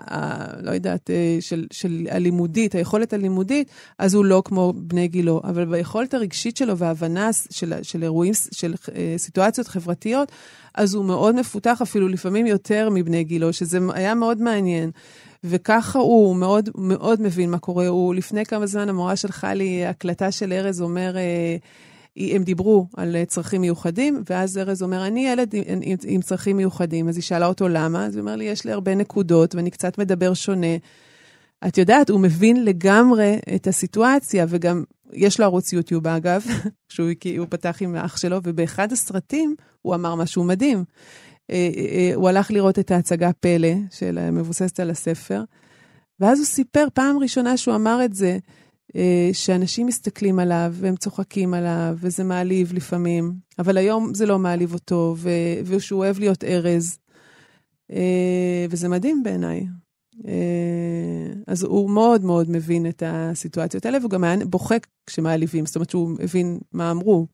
לא 0.61 0.71
יודעת, 0.71 1.09
של, 1.39 1.65
של 1.71 2.07
הלימודית, 2.11 2.75
היכולת 2.75 3.13
הלימודית, 3.13 3.71
אז 3.99 4.13
הוא 4.13 4.25
לא 4.25 4.41
כמו 4.45 4.73
בני 4.75 5.07
גילו, 5.07 5.41
אבל 5.43 5.65
ביכולת 5.65 6.13
הרגשית 6.13 6.57
שלו 6.57 6.77
וההבנה 6.77 7.29
של, 7.49 7.73
של 7.81 8.03
אירועים, 8.03 8.33
של 8.51 8.73
סיטואציות 9.17 9.67
חברתיות, 9.67 10.31
אז 10.73 10.93
הוא 10.93 11.05
מאוד 11.05 11.35
מפותח, 11.35 11.81
אפילו 11.81 12.07
לפעמים 12.07 12.45
יותר 12.45 12.89
מבני 12.89 13.23
גילו, 13.23 13.53
שזה 13.53 13.79
היה 13.93 14.15
מאוד 14.15 14.41
מעניין. 14.41 14.91
וככה 15.49 15.99
הוא, 15.99 16.35
מאוד, 16.35 16.69
מאוד 16.75 17.21
מבין 17.21 17.51
מה 17.51 17.59
קורה. 17.59 17.87
הוא, 17.87 18.15
לפני 18.15 18.45
כמה 18.45 18.65
זמן 18.65 18.89
המורה 18.89 19.15
שלחה 19.15 19.53
לי 19.53 19.85
הקלטה 19.85 20.31
של 20.31 20.53
ארז 20.53 20.81
אומר, 20.81 21.17
אה, 21.17 21.57
הם 22.35 22.43
דיברו 22.43 22.87
על 22.97 23.15
צרכים 23.27 23.61
מיוחדים, 23.61 24.23
ואז 24.29 24.57
ארז 24.57 24.83
אומר, 24.83 25.07
אני 25.07 25.27
ילד 25.27 25.53
עם, 25.53 25.63
עם, 25.81 25.97
עם 26.07 26.21
צרכים 26.21 26.57
מיוחדים. 26.57 27.09
אז 27.09 27.15
היא 27.15 27.23
שאלה 27.23 27.45
אותו 27.45 27.67
למה, 27.67 28.05
אז 28.05 28.15
הוא 28.15 28.21
אומר 28.21 28.35
לי, 28.35 28.45
יש 28.45 28.65
לי 28.65 28.71
הרבה 28.71 28.95
נקודות 28.95 29.55
ואני 29.55 29.71
קצת 29.71 29.97
מדבר 29.97 30.33
שונה. 30.33 30.77
את 31.67 31.77
יודעת, 31.77 32.09
הוא 32.09 32.19
מבין 32.19 32.65
לגמרי 32.65 33.39
את 33.55 33.67
הסיטואציה, 33.67 34.45
וגם 34.49 34.83
יש 35.13 35.39
לו 35.39 35.45
ערוץ 35.45 35.73
יוטיוב, 35.73 36.07
אגב, 36.07 36.45
שהוא 36.93 37.47
פתח 37.49 37.77
עם 37.81 37.95
האח 37.95 38.17
שלו, 38.17 38.39
ובאחד 38.43 38.91
הסרטים 38.91 39.55
הוא 39.81 39.95
אמר 39.95 40.15
משהו 40.15 40.43
מדהים. 40.43 40.83
אה, 41.51 41.69
אה, 41.77 41.85
אה, 41.85 42.15
הוא 42.15 42.29
הלך 42.29 42.51
לראות 42.51 42.79
את 42.79 42.91
ההצגה 42.91 43.33
פלא, 43.33 43.73
של 43.91 44.31
מבוססת 44.31 44.79
על 44.79 44.89
הספר, 44.89 45.43
ואז 46.19 46.39
הוא 46.39 46.45
סיפר, 46.45 46.87
פעם 46.93 47.17
ראשונה 47.19 47.57
שהוא 47.57 47.75
אמר 47.75 48.05
את 48.05 48.13
זה, 48.13 48.37
שאנשים 49.33 49.87
מסתכלים 49.87 50.39
עליו 50.39 50.73
והם 50.73 50.95
צוחקים 50.95 51.53
עליו, 51.53 51.97
וזה 51.99 52.23
מעליב 52.23 52.73
לפעמים, 52.73 53.33
אבל 53.59 53.77
היום 53.77 54.13
זה 54.13 54.25
לא 54.25 54.39
מעליב 54.39 54.73
אותו, 54.73 55.15
ושהוא 55.65 55.99
אוהב 55.99 56.19
להיות 56.19 56.43
ארז. 56.43 56.97
וזה 58.69 58.89
מדהים 58.89 59.23
בעיניי. 59.23 59.65
אז 61.47 61.63
הוא 61.63 61.89
מאוד 61.89 62.23
מאוד 62.23 62.49
מבין 62.49 62.85
את 62.85 63.03
הסיטואציות 63.05 63.85
האלה, 63.85 63.97
והוא 63.97 64.11
גם 64.11 64.23
היה 64.23 64.45
בוכה 64.45 64.75
כשמעליבים, 65.05 65.65
זאת 65.65 65.75
אומרת 65.75 65.89
שהוא 65.89 66.11
הבין 66.19 66.59
מה 66.73 66.91
אמרו. 66.91 67.27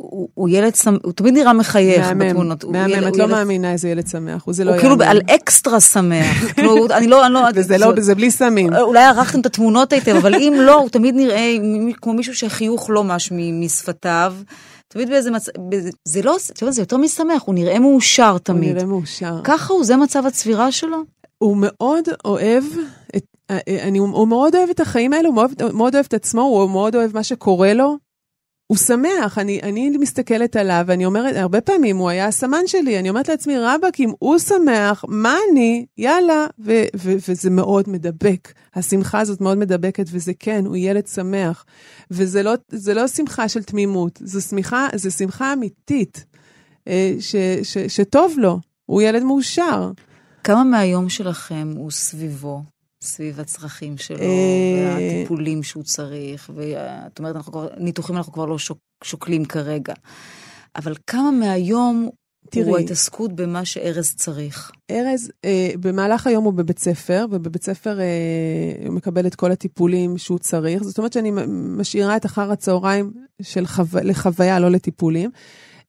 הוא, 0.00 0.28
הוא 0.34 0.48
ילד, 0.48 0.72
הוא 1.02 1.12
תמיד 1.12 1.34
נראה 1.34 1.52
מחייך 1.52 2.06
מהמם, 2.06 2.28
בתמונות. 2.28 2.64
מהמם, 2.64 3.08
את 3.08 3.16
לא 3.16 3.24
ילד... 3.24 3.32
מאמינה 3.32 3.72
איזה 3.72 3.88
ילד 3.88 4.06
שמח, 4.06 4.42
הוא 4.44 4.54
זה 4.54 4.64
לא 4.64 4.70
הוא 4.70 4.80
כאילו 4.80 4.96
על 5.02 5.20
אקסטרה 5.34 5.80
שמח. 5.80 6.44
כאילו, 6.54 6.86
אני 6.90 7.06
לא, 7.06 7.26
אני 7.26 7.34
לא... 7.34 7.40
וזה 7.54 7.78
לא, 7.78 7.92
זה 7.98 8.14
בלי 8.14 8.30
סמים. 8.30 8.74
אולי 8.74 9.04
ערכתם 9.04 9.40
את 9.40 9.46
התמונות 9.46 9.92
היטב, 9.92 10.16
אבל 10.16 10.34
אם 10.34 10.54
לא, 10.58 10.74
הוא 10.74 10.88
תמיד 10.88 11.14
נראה 11.14 11.56
כמו 12.02 12.12
מישהו 12.12 12.34
שהחיוך 12.34 12.90
לא 12.90 13.04
מש 13.04 13.32
משפתיו. 13.32 14.34
תמיד 14.88 15.08
באיזה 15.08 15.30
מצב, 15.30 15.52
זה 16.04 16.22
לא, 16.22 16.36
אתה 16.52 16.64
יודע, 16.64 16.72
זה 16.72 16.82
יותר 16.82 16.96
משמח, 16.96 17.42
הוא 17.44 17.54
נראה 17.54 17.78
מאושר 17.78 18.38
תמיד. 18.38 18.68
הוא 18.68 18.74
נראה 18.74 18.86
מאושר. 18.86 19.40
ככה 19.44 19.72
הוא, 19.72 19.84
זה 19.84 19.96
מצב 19.96 20.26
הצבירה 20.26 20.72
שלו? 20.72 20.96
הוא 21.38 21.56
מאוד 21.60 22.04
אוהב 22.24 22.64
את, 23.16 23.24
אה, 23.50 23.58
אה, 23.68 23.82
אני, 23.82 23.98
הוא 23.98 24.28
מאוד 24.28 24.54
אוהב 24.54 24.70
את 24.70 24.80
החיים 24.80 25.12
האלה, 25.12 25.28
הוא 25.28 25.34
מאוד, 25.34 25.50
מאוד 25.72 25.94
אוהב 25.94 26.06
את 26.08 26.14
עצמו, 26.14 26.42
הוא 26.42 26.70
מאוד 26.70 26.96
אוהב 26.96 27.14
מה 27.14 27.22
שקורה 27.22 27.74
לו. 27.74 28.09
הוא 28.70 28.76
שמח, 28.76 29.38
אני, 29.38 29.60
אני 29.62 29.90
מסתכלת 29.90 30.56
עליו, 30.56 30.84
ואני 30.86 31.06
אומרת, 31.06 31.36
הרבה 31.36 31.60
פעמים 31.60 31.96
הוא 31.96 32.10
היה 32.10 32.26
הסמן 32.26 32.66
שלי, 32.66 32.98
אני 32.98 33.08
אומרת 33.10 33.28
לעצמי, 33.28 33.58
רבאק, 33.58 34.00
אם 34.00 34.10
הוא 34.18 34.38
שמח, 34.38 35.04
מה 35.08 35.36
אני? 35.52 35.86
יאללה. 35.98 36.46
ו- 36.58 36.84
ו- 36.96 37.16
וזה 37.28 37.50
מאוד 37.50 37.88
מדבק. 37.88 38.52
השמחה 38.74 39.20
הזאת 39.20 39.40
מאוד 39.40 39.58
מדבקת, 39.58 40.06
וזה 40.10 40.32
כן, 40.38 40.66
הוא 40.66 40.76
ילד 40.76 41.06
שמח. 41.06 41.64
וזה 42.10 42.42
לא, 42.42 42.52
לא 42.94 43.08
שמחה 43.08 43.48
של 43.48 43.62
תמימות, 43.62 44.18
זו 44.24 44.40
שמחה, 44.40 44.88
זו 44.94 45.10
שמחה 45.10 45.52
אמיתית, 45.52 46.24
אה, 46.88 47.14
ש- 47.20 47.36
ש- 47.62 47.78
שטוב 47.78 48.34
לו, 48.38 48.58
הוא 48.86 49.02
ילד 49.02 49.22
מאושר. 49.22 49.90
כמה 50.44 50.64
מהיום 50.64 51.08
שלכם 51.08 51.72
הוא 51.76 51.90
סביבו? 51.90 52.62
סביב 53.02 53.40
הצרכים 53.40 53.98
שלו, 53.98 54.18
אה, 54.18 54.96
והטיפולים 54.98 55.62
שהוא 55.62 55.82
צריך, 55.82 56.50
ואת 56.54 57.18
אומרת, 57.18 57.36
אנחנו 57.36 57.52
כבר, 57.52 57.68
ניתוחים 57.78 58.16
אנחנו 58.16 58.32
כבר 58.32 58.46
לא 58.46 58.58
שוק, 58.58 58.78
שוקלים 59.04 59.44
כרגע. 59.44 59.94
אבל 60.76 60.94
כמה 61.06 61.30
מהיום 61.30 62.08
תראי, 62.50 62.68
הוא 62.68 62.76
ההתעסקות 62.76 63.32
במה 63.32 63.64
שארז 63.64 64.14
צריך? 64.14 64.70
ארז, 64.90 65.30
אה, 65.44 65.70
במהלך 65.80 66.26
היום 66.26 66.44
הוא 66.44 66.52
בבית 66.52 66.78
ספר, 66.78 67.26
ובבית 67.30 67.64
ספר 67.64 68.00
אה, 68.00 68.06
הוא 68.86 68.94
מקבל 68.94 69.26
את 69.26 69.34
כל 69.34 69.52
הטיפולים 69.52 70.18
שהוא 70.18 70.38
צריך. 70.38 70.82
זאת 70.82 70.98
אומרת 70.98 71.12
שאני 71.12 71.32
משאירה 71.78 72.16
את 72.16 72.26
אחר 72.26 72.52
הצהריים 72.52 73.12
של 73.42 73.66
חו... 73.66 73.82
לחוויה, 74.02 74.60
לא 74.60 74.70
לטיפולים. 74.70 75.30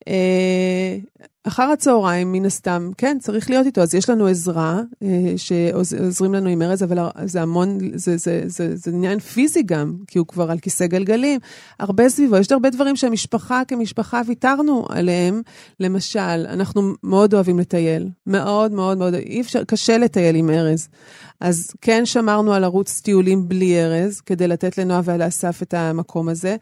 אה, 0.08 0.98
אחר 1.44 1.62
הצהריים, 1.62 2.32
מן 2.32 2.46
הסתם, 2.46 2.90
כן, 2.98 3.18
צריך 3.20 3.50
להיות 3.50 3.66
איתו. 3.66 3.80
אז 3.80 3.94
יש 3.94 4.10
לנו 4.10 4.26
עזרה 4.26 4.80
אה, 5.02 5.34
שעוזרים 5.36 6.34
לנו 6.34 6.48
עם 6.48 6.62
ארז, 6.62 6.82
אבל 6.82 6.98
זה 7.24 7.42
המון, 7.42 7.78
זה, 7.94 8.16
זה, 8.16 8.42
זה, 8.46 8.76
זה 8.76 8.90
עניין 8.90 9.18
פיזי 9.18 9.62
גם, 9.62 9.94
כי 10.06 10.18
הוא 10.18 10.26
כבר 10.26 10.50
על 10.50 10.58
כיסא 10.58 10.86
גלגלים. 10.86 11.40
הרבה 11.80 12.08
סביבו, 12.08 12.36
יש 12.36 12.52
הרבה 12.52 12.70
דברים 12.70 12.96
שהמשפחה 12.96 13.62
כמשפחה 13.68 14.20
ויתרנו 14.26 14.86
עליהם. 14.88 15.42
למשל, 15.80 16.46
אנחנו 16.48 16.92
מאוד 17.02 17.34
אוהבים 17.34 17.58
לטייל. 17.58 18.08
מאוד 18.26 18.72
מאוד 18.72 18.98
מאוד, 18.98 19.14
אי 19.14 19.40
אפשר, 19.40 19.64
קשה 19.64 19.98
לטייל 19.98 20.36
עם 20.36 20.50
ארז. 20.50 20.88
אז 21.40 21.70
כן 21.80 22.06
שמרנו 22.06 22.54
על 22.54 22.64
ערוץ 22.64 23.00
טיולים 23.00 23.48
בלי 23.48 23.84
ארז, 23.84 24.20
כדי 24.20 24.48
לתת 24.48 24.78
לנועה 24.78 25.00
ולאסף 25.04 25.62
את 25.62 25.74
המקום 25.74 26.28
הזה. 26.28 26.56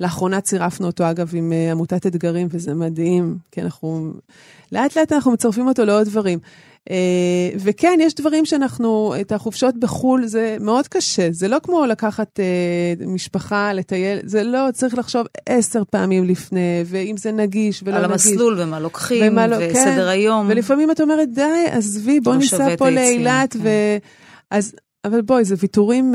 לאחרונה 0.00 0.40
צירפנו 0.40 0.86
אותו, 0.86 1.10
אגב, 1.10 1.30
עם 1.34 1.52
uh, 1.52 1.72
עמותת 1.72 2.06
אתגרים, 2.06 2.48
וזה 2.50 2.74
מדהים, 2.74 3.36
כי 3.52 3.60
אנחנו, 3.60 4.12
לאט 4.72 4.96
לאט 4.96 5.12
אנחנו 5.12 5.32
מצרפים 5.32 5.68
אותו 5.68 5.84
לעוד 5.84 6.06
דברים. 6.06 6.38
Uh, 6.88 6.92
וכן, 7.58 7.98
יש 8.02 8.14
דברים 8.14 8.44
שאנחנו, 8.44 9.14
את 9.20 9.32
החופשות 9.32 9.74
בחו"ל 9.80 10.26
זה 10.26 10.56
מאוד 10.60 10.88
קשה, 10.88 11.28
זה 11.30 11.48
לא 11.48 11.58
כמו 11.62 11.86
לקחת 11.86 12.40
uh, 12.40 13.06
משפחה, 13.06 13.72
לטייל, 13.72 14.18
זה 14.24 14.42
לא, 14.42 14.68
צריך 14.72 14.98
לחשוב 14.98 15.26
עשר 15.48 15.82
פעמים 15.90 16.24
לפני, 16.24 16.82
ואם 16.86 17.16
זה 17.16 17.32
נגיש 17.32 17.82
ולא 17.82 17.92
נגיש. 17.92 18.04
על 18.04 18.12
המסלול 18.12 18.60
ומה 18.60 18.80
לוקחים, 18.80 19.32
ומה 19.32 19.46
לא, 19.46 19.56
וסדר 19.56 20.04
כן. 20.04 20.08
היום. 20.08 20.46
ולפעמים 20.50 20.90
את 20.90 21.00
אומרת, 21.00 21.32
די, 21.32 21.66
עזבי, 21.70 22.20
בוא 22.20 22.34
ניסע 22.34 22.76
פה 22.76 22.90
לאילת, 22.90 23.52
כן. 23.52 23.58
ו... 23.62 23.68
אז, 24.50 24.74
אבל 25.04 25.22
בואי, 25.22 25.44
זה 25.44 25.54
ויתורים 25.58 26.14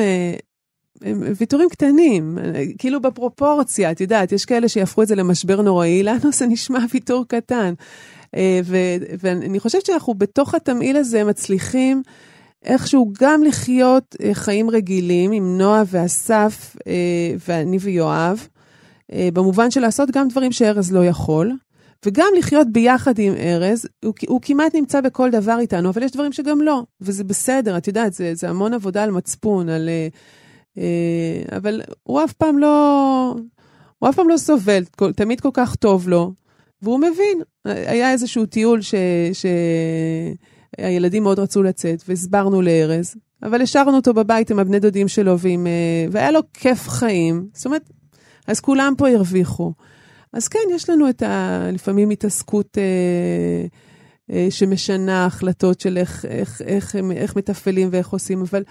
ויתורים 1.37 1.69
קטנים, 1.69 2.37
כאילו 2.77 3.01
בפרופורציה, 3.01 3.91
את 3.91 4.01
יודעת, 4.01 4.31
יש 4.31 4.45
כאלה 4.45 4.67
שיהפכו 4.67 5.03
את 5.03 5.07
זה 5.07 5.15
למשבר 5.15 5.61
נוראי, 5.61 6.03
לנו 6.03 6.31
זה 6.31 6.45
נשמע 6.45 6.79
ויתור 6.93 7.25
קטן. 7.27 7.73
אה, 8.35 8.59
ו- 8.63 8.97
ואני 9.19 9.59
חושבת 9.59 9.85
שאנחנו 9.85 10.13
בתוך 10.13 10.55
התמהיל 10.55 10.97
הזה 10.97 11.23
מצליחים 11.23 12.01
איכשהו 12.63 13.11
גם 13.21 13.43
לחיות 13.43 14.15
אה, 14.23 14.33
חיים 14.33 14.69
רגילים 14.69 15.31
עם 15.31 15.57
נועה 15.57 15.83
ואסף 15.87 16.75
אה, 16.87 16.93
ואני 17.47 17.77
ויואב, 17.77 18.47
במובן 19.33 19.71
של 19.71 19.81
לעשות 19.81 20.11
גם 20.11 20.27
דברים 20.27 20.51
שארז 20.51 20.91
לא 20.91 21.05
יכול. 21.05 21.51
וגם 22.05 22.27
לחיות 22.37 22.67
ביחד 22.71 23.19
עם 23.19 23.33
ארז, 23.33 23.85
הוא, 24.05 24.13
הוא 24.27 24.39
כמעט 24.41 24.75
נמצא 24.75 25.01
בכל 25.01 25.29
דבר 25.29 25.59
איתנו, 25.59 25.89
אבל 25.89 26.03
יש 26.03 26.11
דברים 26.11 26.33
שגם 26.33 26.61
לא, 26.61 26.83
וזה 27.01 27.23
בסדר, 27.23 27.77
את 27.77 27.87
יודעת, 27.87 28.13
זה, 28.13 28.35
זה 28.35 28.49
המון 28.49 28.73
עבודה 28.73 29.03
על 29.03 29.11
מצפון, 29.11 29.69
על, 29.69 29.89
אבל 31.57 31.81
הוא 32.03 32.23
אף 32.23 32.33
פעם 32.33 32.57
לא, 32.57 33.35
הוא 33.99 34.09
אף 34.09 34.15
פעם 34.15 34.29
לא 34.29 34.37
סובל, 34.37 34.83
תמיד 35.15 35.41
כל 35.41 35.49
כך 35.53 35.75
טוב 35.75 36.09
לו, 36.09 36.33
והוא 36.81 36.99
מבין. 36.99 37.41
היה 37.65 38.11
איזשהו 38.11 38.45
טיול 38.45 38.79
שהילדים 40.79 41.23
מאוד 41.23 41.39
רצו 41.39 41.63
לצאת, 41.63 42.03
והסברנו 42.07 42.61
לארז, 42.61 43.15
אבל 43.43 43.61
השארנו 43.61 43.95
אותו 43.95 44.13
בבית 44.13 44.51
עם 44.51 44.59
הבני 44.59 44.79
דודים 44.79 45.07
שלו, 45.07 45.39
ועם, 45.39 45.67
אה, 45.67 46.05
והיה 46.11 46.31
לו 46.31 46.39
כיף 46.53 46.89
חיים. 46.89 47.47
זאת 47.53 47.65
אומרת, 47.65 47.89
אז 48.47 48.59
כולם 48.59 48.93
פה 48.97 49.09
הרוויחו. 49.09 49.73
אז 50.33 50.47
כן, 50.47 50.59
יש 50.75 50.89
לנו 50.89 51.09
את 51.09 51.21
ה... 51.21 51.67
לפעמים 51.71 52.09
התעסקות 52.09 52.77
אה, 52.77 52.83
אה, 54.35 54.47
שמשנה 54.49 55.25
החלטות 55.25 55.79
של 55.79 55.97
איך, 55.97 56.25
איך, 56.25 56.61
איך, 56.61 56.95
איך, 56.95 57.05
איך 57.15 57.35
מתפעלים 57.35 57.89
ואיך 57.91 58.09
עושים, 58.09 58.41
אבל 58.41 58.63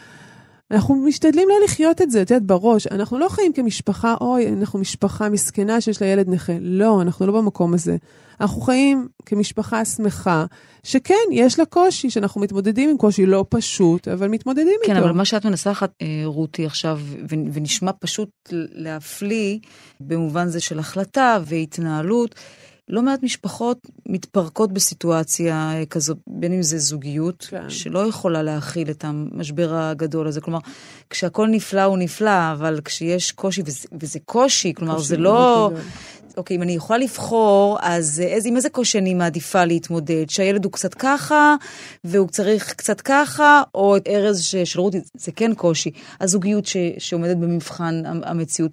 אנחנו 0.71 0.95
משתדלים 0.95 1.49
לא 1.49 1.55
לחיות 1.65 2.03
את 2.03 2.11
זה, 2.11 2.23
את 2.23 2.31
יודעת, 2.31 2.47
בראש. 2.47 2.87
אנחנו 2.87 3.19
לא 3.19 3.29
חיים 3.29 3.53
כמשפחה, 3.53 4.15
אוי, 4.21 4.49
אנחנו 4.49 4.79
משפחה 4.79 5.29
מסכנה 5.29 5.81
שיש 5.81 6.03
לה 6.03 6.09
ילד 6.09 6.29
נכה. 6.29 6.53
לא, 6.61 7.03
אנחנו 7.03 7.27
לא 7.27 7.33
במקום 7.33 7.75
הזה. 7.75 7.97
אנחנו 8.41 8.61
חיים 8.61 9.09
כמשפחה 9.27 9.85
שמחה, 9.85 10.45
שכן, 10.83 11.15
יש 11.33 11.59
לה 11.59 11.65
קושי, 11.65 12.11
שאנחנו 12.11 12.41
מתמודדים 12.41 12.91
עם 12.91 12.97
קושי 12.97 13.27
לא 13.27 13.45
פשוט, 13.49 14.09
אבל 14.09 14.29
מתמודדים 14.29 14.67
כן, 14.67 14.91
איתו. 14.91 15.01
כן, 15.01 15.09
אבל 15.09 15.13
מה 15.13 15.25
שאת 15.25 15.45
מנסחת, 15.45 15.91
אה, 16.03 16.23
רותי, 16.25 16.67
עכשיו, 16.67 17.01
ונשמע 17.29 17.91
פשוט 18.01 18.31
להפליא, 18.53 19.59
במובן 20.01 20.49
זה 20.49 20.61
של 20.61 20.79
החלטה 20.79 21.39
והתנהלות, 21.45 22.35
לא 22.91 23.03
מעט 23.03 23.23
משפחות 23.23 23.87
מתפרקות 24.07 24.73
בסיטואציה 24.73 25.55
אה, 25.55 25.87
כזו, 25.87 26.15
בין 26.27 26.53
אם 26.53 26.63
זה 26.63 26.79
זוגיות, 26.79 27.47
כן. 27.51 27.71
שלא 27.71 28.07
יכולה 28.07 28.43
להכיל 28.43 28.91
את 28.91 29.05
המשבר 29.05 29.75
הגדול 29.75 30.27
הזה. 30.27 30.41
כלומר, 30.41 30.59
כשהכול 31.11 31.49
נפלא 31.49 31.83
הוא 31.83 31.99
נפלא, 31.99 32.53
אבל 32.53 32.81
כשיש 32.85 33.33
קושי, 33.33 33.63
וזה, 33.67 33.89
וזה 34.01 34.19
קושי, 34.25 34.75
כלומר, 34.75 34.95
קושי 34.95 35.09
זה 35.09 35.17
לא... 35.17 35.71
גדול. 35.73 35.83
אוקיי, 36.37 36.57
אם 36.57 36.63
אני 36.63 36.73
יכולה 36.73 36.99
לבחור, 36.99 37.79
אז 37.81 38.23
איזה, 38.27 38.49
עם 38.49 38.57
איזה 38.57 38.69
קושי 38.71 38.99
אני 38.99 39.15
מעדיפה 39.15 39.65
להתמודד? 39.65 40.31
שהילד 40.31 40.65
הוא 40.65 40.73
קצת 40.73 40.95
ככה, 40.95 41.57
והוא 42.05 42.29
צריך 42.29 42.73
קצת 42.75 43.01
ככה, 43.01 43.63
או 43.75 43.97
את 43.97 44.09
ארז 44.09 44.43
של 44.65 44.81
רותי, 44.81 45.01
זה 45.15 45.33
כן 45.33 45.55
קושי. 45.55 45.91
הזוגיות 46.21 46.67
ש, 46.67 46.77
שעומדת 46.99 47.37
במבחן 47.37 48.03
המ- 48.07 48.23
המציאות. 48.25 48.73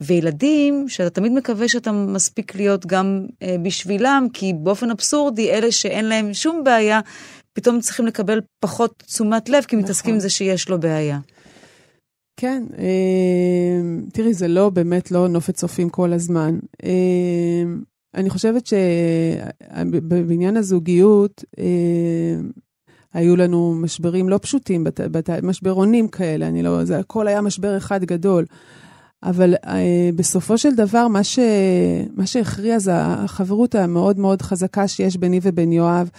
וילדים, 0.00 0.88
שאתה 0.88 1.10
תמיד 1.10 1.32
מקווה 1.32 1.68
שאתה 1.68 1.92
מספיק 1.92 2.54
להיות 2.54 2.86
גם 2.86 3.26
אה, 3.42 3.56
בשבילם, 3.62 4.26
כי 4.32 4.52
באופן 4.52 4.90
אבסורדי, 4.90 5.50
אלה 5.50 5.72
שאין 5.72 6.04
להם 6.08 6.34
שום 6.34 6.64
בעיה, 6.64 7.00
פתאום 7.52 7.80
צריכים 7.80 8.06
לקבל 8.06 8.40
פחות 8.60 9.02
תשומת 9.06 9.48
לב, 9.48 9.64
כי 9.64 9.76
מתעסקים 9.76 10.10
נכון. 10.10 10.14
עם 10.14 10.20
זה 10.20 10.30
שיש 10.30 10.68
לו 10.68 10.80
בעיה. 10.80 11.18
כן, 12.40 12.64
אה, 12.78 13.80
תראי, 14.12 14.34
זה 14.34 14.48
לא, 14.48 14.70
באמת 14.70 15.10
לא 15.10 15.28
נופת 15.28 15.54
צופים 15.54 15.88
כל 15.88 16.12
הזמן. 16.12 16.58
אה, 16.84 17.62
אני 18.14 18.30
חושבת 18.30 18.66
שבעניין 18.66 20.56
הזוגיות, 20.56 21.44
אה, 21.58 21.64
היו 23.14 23.36
לנו 23.36 23.74
משברים 23.74 24.28
לא 24.28 24.38
פשוטים, 24.42 24.84
בת, 24.84 25.00
בת, 25.00 25.30
משברונים 25.30 26.08
כאלה, 26.08 26.48
אני 26.48 26.62
לא, 26.62 26.84
זה 26.84 26.98
הכל 26.98 27.28
היה 27.28 27.40
משבר 27.40 27.76
אחד 27.76 28.04
גדול. 28.04 28.44
אבל 29.22 29.54
אה, 29.66 30.10
בסופו 30.16 30.58
של 30.58 30.74
דבר, 30.74 31.08
מה, 31.08 31.24
ש, 31.24 31.38
מה 32.16 32.26
שהכריע 32.26 32.78
זה 32.78 32.92
החברות 32.96 33.74
המאוד 33.74 34.18
מאוד 34.18 34.42
חזקה 34.42 34.88
שיש 34.88 35.16
ביני 35.16 35.40
ובין 35.42 35.72
יואב, 35.72 36.10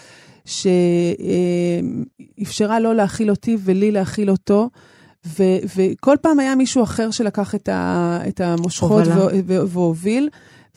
שאפשרה 2.36 2.80
לו 2.80 2.94
להכיל 2.94 3.30
אותי 3.30 3.58
ולי 3.64 3.92
להכיל 3.92 4.30
אותו. 4.30 4.70
ו, 5.26 5.44
וכל 5.76 6.16
פעם 6.22 6.40
היה 6.40 6.56
מישהו 6.56 6.84
אחר 6.84 7.12
שלקח 7.12 7.56
את, 7.56 7.70
ה, 7.70 8.20
את 8.28 8.42
המושכות 8.42 9.04
והוביל, 9.46 10.30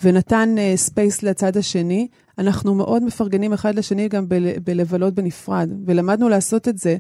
ונתן 0.05 0.55
space 0.77 1.23
לצד 1.23 1.57
השני. 1.57 2.09
אנחנו 2.39 2.75
מאוד 2.75 3.05
מפרגנים 3.05 3.53
אחד 3.53 3.75
לשני 3.75 4.09
גם 4.09 4.29
בל, 4.29 4.59
בלבלות 4.65 5.15
בנפרד, 5.15 5.71
ולמדנו 5.87 6.29
לעשות 6.29 6.69
את 6.69 6.79
זה 6.79 6.97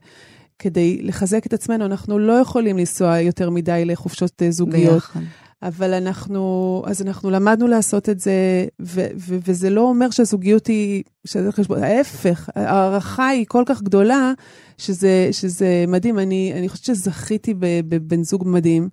כדי 0.58 0.98
לחזק 1.02 1.46
את 1.46 1.52
עצמנו. 1.52 1.84
אנחנו 1.84 2.18
לא 2.18 2.32
יכולים 2.32 2.78
לנסוע 2.78 3.18
יותר 3.18 3.50
מדי 3.50 3.84
לחופשות 3.84 4.42
אה, 4.42 4.50
זוגיות. 4.50 4.92
ביחד. 4.92 5.20
אבל 5.62 5.94
אנחנו, 5.94 6.82
אז 6.86 7.02
אנחנו 7.02 7.30
למדנו 7.30 7.66
לעשות 7.66 8.08
את 8.08 8.20
זה, 8.20 8.66
ו, 8.82 9.06
ו, 9.16 9.36
וזה 9.46 9.70
לא 9.70 9.80
אומר 9.80 10.10
שהזוגיות 10.10 10.66
היא, 10.66 11.02
שזה 11.24 11.52
חשבון, 11.52 11.82
ההפך, 11.82 12.48
ההערכה 12.56 13.28
היא 13.28 13.46
כל 13.48 13.62
כך 13.66 13.82
גדולה, 13.82 14.32
שזה, 14.78 15.28
שזה 15.32 15.84
מדהים. 15.88 16.18
אני, 16.18 16.52
אני 16.56 16.68
חושבת 16.68 16.84
שזכיתי 16.84 17.54
בבן 17.58 18.22
זוג 18.22 18.42
מדהים, 18.46 18.88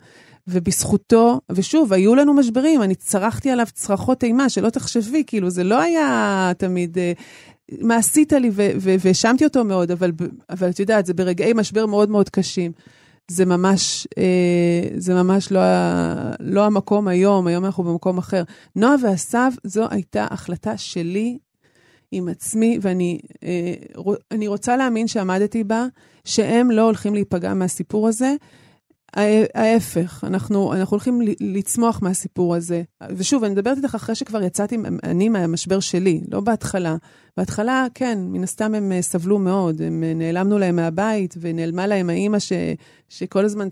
ובזכותו, 0.48 1.42
ושוב, 1.52 1.94
היו 1.94 2.16
לנו 2.16 2.34
משברים, 2.34 2.82
אני 2.82 2.96
צרחתי 2.96 3.50
עליו 3.50 3.66
צרחות 3.74 4.24
אימה, 4.24 4.50
שלא 4.50 4.70
תחשבי, 4.70 5.24
כאילו, 5.28 5.50
זה 5.50 5.64
לא 5.64 5.82
היה 5.82 6.52
תמיד... 6.58 6.98
אה, 6.98 7.14
מה 7.82 7.96
עשית 7.96 8.34
לי, 8.34 8.52
והאשמתי 9.00 9.44
אותו 9.44 9.64
מאוד, 9.64 9.92
אבל, 9.92 10.12
אבל 10.50 10.70
את 10.70 10.80
יודעת, 10.80 11.06
זה 11.06 11.14
ברגעי 11.14 11.54
משבר 11.54 11.86
מאוד 11.86 12.10
מאוד 12.10 12.30
קשים. 12.30 12.72
זה 13.30 13.46
ממש, 13.46 14.08
אה, 14.18 14.90
זה 14.98 15.14
ממש 15.14 15.52
לא, 15.52 15.62
לא 16.40 16.66
המקום 16.66 17.08
היום, 17.08 17.48
היום 17.48 17.66
אנחנו 17.66 17.84
במקום 17.84 18.18
אחר. 18.18 18.44
נועה 18.76 18.96
ואסף, 19.04 19.54
זו 19.64 19.86
הייתה 19.90 20.28
החלטה 20.32 20.78
שלי 20.78 21.38
עם 22.12 22.28
עצמי, 22.28 22.80
ואני 22.82 23.20
אה, 23.44 24.48
רוצה 24.48 24.78
להאמין 24.78 25.08
שעמדתי 25.08 25.64
בה, 25.64 25.86
שהם 26.26 26.72
לא 26.72 26.82
הולכים 26.82 27.14
להיפגע 27.14 27.54
מהסיפור 27.54 28.08
הזה. 28.08 28.36
ההפך, 29.56 30.24
אנחנו, 30.28 30.74
אנחנו 30.74 30.96
הולכים 30.96 31.22
לצמוח 31.40 32.02
מהסיפור 32.02 32.56
הזה. 32.56 32.84
ושוב, 33.10 33.44
אני 33.44 33.54
מדברת 33.54 33.78
איתך 33.78 33.96
אחרי 33.96 34.16
שכבר 34.16 34.44
יצאתי, 34.44 34.78
אני 35.04 35.30
מהמשבר 35.30 35.80
שלי, 35.80 36.22
לא 36.32 36.40
בהתחלה. 36.40 36.96
בהתחלה, 37.38 37.88
כן, 37.94 38.20
מן 38.22 38.44
הסתם 38.44 38.76
הם 38.76 38.92
אה, 38.92 39.02
סבלו 39.02 39.40
מאוד, 39.40 39.82
הם 39.82 40.04
אה, 40.04 40.14
נעלמנו 40.14 40.58
להם 40.58 40.76
מהבית, 40.76 41.36
ונעלמה 41.42 41.88
להם 41.88 42.10
האימא 42.10 42.40
ש, 42.40 42.54
שכל 43.10 43.46
הזמן 43.46 43.68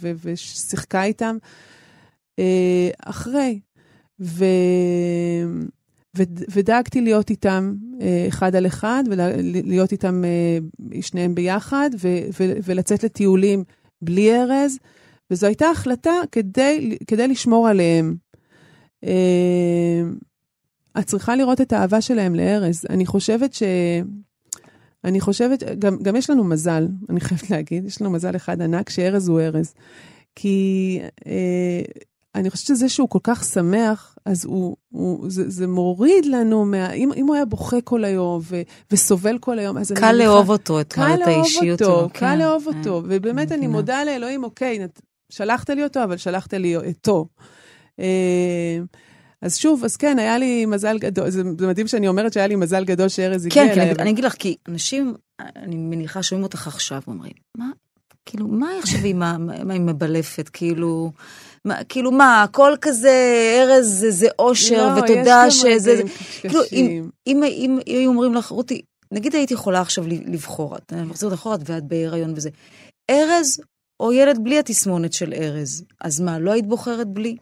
ו- 0.00 0.12
ושיחקה 0.22 1.02
איתם. 1.02 1.36
אה, 2.38 2.90
אחרי. 3.04 3.60
ו... 4.20 4.44
ודאגתי 6.50 7.00
להיות 7.00 7.30
איתם 7.30 7.74
אה, 8.00 8.24
אחד 8.28 8.56
על 8.56 8.66
אחד, 8.66 9.04
ולהיות 9.10 9.92
איתם 9.92 10.24
אה, 10.24 11.02
שניהם 11.02 11.34
ביחד, 11.34 11.90
ולצאת 12.64 13.04
לטיולים 13.04 13.64
בלי 14.02 14.34
ארז, 14.34 14.78
וזו 15.30 15.46
הייתה 15.46 15.66
החלטה 15.70 16.14
כדי, 16.32 16.98
כדי 17.06 17.28
לשמור 17.28 17.68
עליהם. 17.68 18.16
אה, 19.04 20.02
את 20.98 21.06
צריכה 21.06 21.36
לראות 21.36 21.60
את 21.60 21.72
האהבה 21.72 22.00
שלהם 22.00 22.34
לארז. 22.34 22.84
אני 22.90 23.06
חושבת 23.06 23.54
ש... 23.54 23.62
אני 25.04 25.20
חושבת, 25.20 25.62
גם, 25.78 25.96
גם 26.02 26.16
יש 26.16 26.30
לנו 26.30 26.44
מזל, 26.44 26.88
אני 27.10 27.20
חייבת 27.20 27.50
להגיד, 27.50 27.86
יש 27.86 28.00
לנו 28.00 28.10
מזל 28.10 28.36
אחד 28.36 28.62
ענק 28.62 28.90
שארז 28.90 29.28
הוא 29.28 29.40
ארז. 29.40 29.74
כי 30.34 30.98
אה, 31.26 31.82
אני 32.34 32.50
חושבת 32.50 32.66
שזה 32.66 32.88
שהוא 32.88 33.08
כל 33.08 33.18
כך 33.22 33.44
שמח, 33.44 34.18
אז 34.26 34.44
הוא, 34.44 34.76
הוא, 34.88 35.30
זה, 35.30 35.50
זה 35.50 35.66
מוריד 35.66 36.26
לנו, 36.26 36.64
מה, 36.64 36.92
אם, 36.92 37.10
אם 37.16 37.26
הוא 37.26 37.34
היה 37.34 37.44
בוכה 37.44 37.80
כל 37.80 38.04
היום 38.04 38.40
ו, 38.44 38.62
וסובל 38.90 39.38
כל 39.38 39.58
היום, 39.58 39.78
אז 39.78 39.92
אני 39.92 40.00
קל 40.00 40.12
לאהוב 40.12 40.50
אותו, 40.50 40.80
את 40.80 40.92
קל 40.92 41.08
לאהוב 41.08 41.22
האישיות 41.28 41.82
אותו, 41.82 41.98
שלו. 42.00 42.08
קל 42.12 42.18
כן, 42.18 42.38
לאהוב 42.38 42.66
כן. 42.72 42.78
אותו, 42.78 43.02
ובאמת 43.08 43.52
אני. 43.52 43.66
מודה 43.66 44.04
לאלוהים, 44.04 44.44
אוקיי, 44.44 44.78
נת- 44.78 45.00
שלחת 45.32 45.70
לי 45.70 45.84
אותו, 45.84 46.04
אבל 46.04 46.16
שלחת 46.16 46.54
לי 46.54 46.76
אותו. 46.76 47.26
אה, 48.00 48.78
אז 49.42 49.56
שוב, 49.56 49.84
אז 49.84 49.96
כן, 49.96 50.18
היה 50.18 50.38
לי 50.38 50.66
מזל 50.66 50.98
גדול, 50.98 51.30
זה, 51.30 51.42
זה 51.58 51.66
מדהים 51.66 51.86
שאני 51.86 52.08
אומרת 52.08 52.32
שהיה 52.32 52.46
לי 52.46 52.56
מזל 52.56 52.84
גדול 52.84 53.08
שארז 53.08 53.46
הגיע 53.46 53.64
כן, 53.64 53.70
אליי. 53.70 53.86
כן, 53.86 53.90
אבל- 53.90 54.00
אני 54.00 54.10
אגיד 54.10 54.24
לך, 54.24 54.32
כי 54.34 54.56
אנשים, 54.68 55.14
אני 55.56 55.76
מניחה, 55.76 56.22
שומעים 56.22 56.42
אותך 56.44 56.66
עכשיו, 56.66 57.00
אומרים, 57.06 57.32
מה, 57.56 57.70
כאילו, 58.26 58.48
מה 58.48 58.68
עכשיו 58.78 59.00
עם 59.04 59.22
ה- 59.22 59.38
מה 59.38 59.74
עם 59.74 59.88
הבלפת, 59.88 60.48
כאילו, 60.52 61.12
מה, 61.64 61.84
כאילו 61.84 62.10
מה, 62.12 62.42
הכל 62.42 62.72
כזה, 62.80 63.12
ארז 63.58 63.86
זה, 63.86 64.10
זה 64.10 64.28
אושר, 64.38 64.94
לא, 64.94 65.00
ותודה 65.00 65.50
שזה, 65.50 66.02
כאילו, 66.40 66.60
קשים. 66.64 67.10
אם, 67.26 67.42
אם 67.42 67.78
היו 67.86 68.10
אומרים 68.10 68.34
לך, 68.34 68.48
רותי, 68.48 68.82
נגיד 69.12 69.34
הייתי 69.34 69.54
יכולה 69.54 69.80
עכשיו 69.80 70.04
לבחור, 70.06 70.76
את 70.76 70.92
מחזירת 70.92 71.32
אחורה 71.32 71.56
ואת 71.64 71.84
בהיריון 71.84 72.32
וזה, 72.36 72.50
ארז 73.10 73.60
או 74.00 74.12
ילד 74.12 74.38
בלי 74.44 74.58
התסמונת 74.58 75.12
של 75.12 75.32
ארז, 75.32 75.84
אז 76.00 76.20
מה, 76.20 76.38
לא 76.38 76.52
היית 76.52 76.66
בוחרת 76.66 77.08
בלי? 77.08 77.36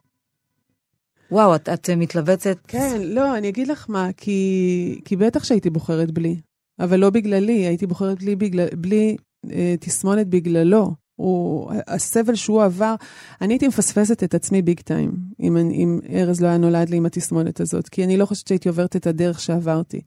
וואו, 1.31 1.55
את, 1.55 1.69
את 1.69 1.91
מתלבטת. 1.91 2.59
כן, 2.69 3.01
לא, 3.03 3.37
אני 3.37 3.49
אגיד 3.49 3.69
לך 3.69 3.87
מה, 3.89 4.09
כי, 4.17 5.01
כי 5.05 5.17
בטח 5.17 5.45
שהייתי 5.45 5.71
בוחרת 5.71 6.11
בלי, 6.11 6.37
אבל 6.81 7.01
לא 7.01 7.11
בגללי, 7.11 7.67
הייתי 7.67 7.87
בוחרת 7.87 8.23
בלי, 8.23 8.37
בגלל, 8.37 8.69
בלי 8.77 9.17
אה, 9.51 9.75
תסמונת 9.81 10.27
בגללו. 10.27 10.91
הוא, 11.19 11.73
הסבל 11.87 12.35
שהוא 12.35 12.63
עבר, 12.63 12.95
אני 13.41 13.55
הייתי 13.55 13.69
מפספסת 13.69 14.25
את 14.25 14.35
עצמי 14.35 14.63
ביג 14.63 14.81
טיים, 14.81 15.13
אם, 15.41 15.57
אם 15.57 16.01
ארז 16.13 16.41
לא 16.41 16.47
היה 16.47 16.57
נולד 16.57 16.89
לי 16.89 16.97
עם 16.97 17.07
התסמונת 17.07 17.61
הזאת, 17.61 17.89
כי 17.89 18.05
אני 18.05 18.17
לא 18.17 18.27
חושבת 18.27 18.49
שהייתי 18.49 18.69
עוברת 18.69 18.97
את 18.97 19.07
הדרך 19.07 19.41
שעברתי. 19.41 20.01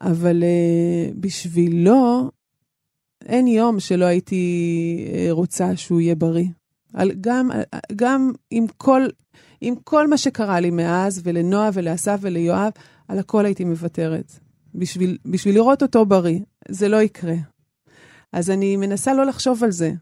אבל 0.00 0.42
אה, 0.42 1.12
בשבילו, 1.14 2.30
אין 3.26 3.46
יום 3.46 3.80
שלא 3.80 4.04
הייתי 4.04 4.44
אה, 5.12 5.26
רוצה 5.30 5.76
שהוא 5.76 6.00
יהיה 6.00 6.14
בריא. 6.14 6.48
על, 6.94 7.12
גם, 7.20 7.50
גם 7.96 8.32
עם 8.50 8.66
כל, 8.76 9.02
עם 9.60 9.74
כל 9.84 10.08
מה 10.08 10.16
שקרה 10.16 10.60
לי 10.60 10.70
מאז, 10.70 11.20
ולנועה 11.24 11.70
ולאסף 11.72 12.18
וליואב, 12.20 12.72
על 13.08 13.18
הכל 13.18 13.46
הייתי 13.46 13.64
מוותרת. 13.64 14.38
בשביל, 14.74 15.18
בשביל 15.26 15.54
לראות 15.54 15.82
אותו 15.82 16.06
בריא. 16.06 16.38
זה 16.68 16.88
לא 16.88 17.02
יקרה. 17.02 17.34
אז 18.34 18.50
אני 18.50 18.76
מנסה 18.76 19.14
לא 19.14 19.26
לחשוב 19.26 19.64
על 19.64 19.70
זה. 19.70 19.92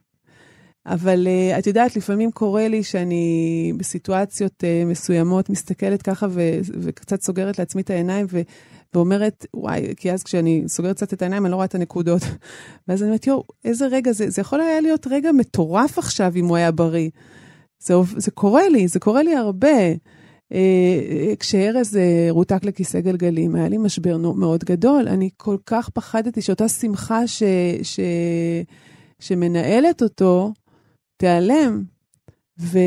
אבל 0.87 1.27
uh, 1.27 1.59
את 1.59 1.67
יודעת, 1.67 1.97
לפעמים 1.97 2.31
קורה 2.31 2.69
לי 2.69 2.83
שאני 2.83 3.73
בסיטואציות 3.77 4.65
uh, 4.65 4.87
מסוימות 4.87 5.51
מסתכלת 5.51 6.03
ככה 6.03 6.27
ו- 6.31 6.59
וקצת 6.81 7.23
סוגרת 7.23 7.59
לעצמי 7.59 7.83
את 7.83 7.91
העיניים 7.91 8.27
ו- 8.31 8.41
ואומרת, 8.95 9.47
וואי, 9.55 9.95
כי 9.97 10.13
אז 10.13 10.23
כשאני 10.23 10.65
סוגרת 10.67 10.97
קצת 10.97 11.13
את 11.13 11.23
העיניים 11.23 11.45
אני 11.45 11.51
לא 11.51 11.57
רואה 11.57 11.67
את 11.67 11.75
הנקודות. 11.75 12.23
ואז 12.89 13.03
אני 13.03 13.09
אומרת, 13.09 13.27
יואו, 13.27 13.45
איזה 13.65 13.87
רגע 13.87 14.13
זה, 14.13 14.31
זה 14.31 14.41
יכול 14.41 14.61
היה 14.61 14.81
להיות 14.81 15.07
רגע 15.11 15.33
מטורף 15.33 15.99
עכשיו 15.99 16.33
אם 16.37 16.47
הוא 16.47 16.57
היה 16.57 16.71
בריא. 16.71 17.11
זה, 17.79 17.95
זה 18.17 18.31
קורה 18.31 18.69
לי, 18.69 18.89
זה 18.89 19.01
קורה 19.01 19.23
לי 19.23 19.35
הרבה. 19.35 19.79
אה, 20.53 21.35
כשארז 21.41 21.97
אה, 21.97 22.27
רותק 22.31 22.65
לכיסא 22.65 23.01
גלגלים, 23.01 23.55
היה 23.55 23.69
לי 23.69 23.79
משבר 23.79 24.17
מאוד 24.19 24.65
גדול. 24.65 25.09
אני 25.09 25.31
כל 25.37 25.57
כך 25.67 25.89
פחדתי 25.89 26.43
שאותה 26.43 26.69
שמחה 26.69 27.27
ש, 27.27 27.43
ש, 27.83 28.01
שמנהלת 29.21 30.03
אותו, 30.03 30.53
תיעלם. 31.17 31.85
ו... 32.61 32.79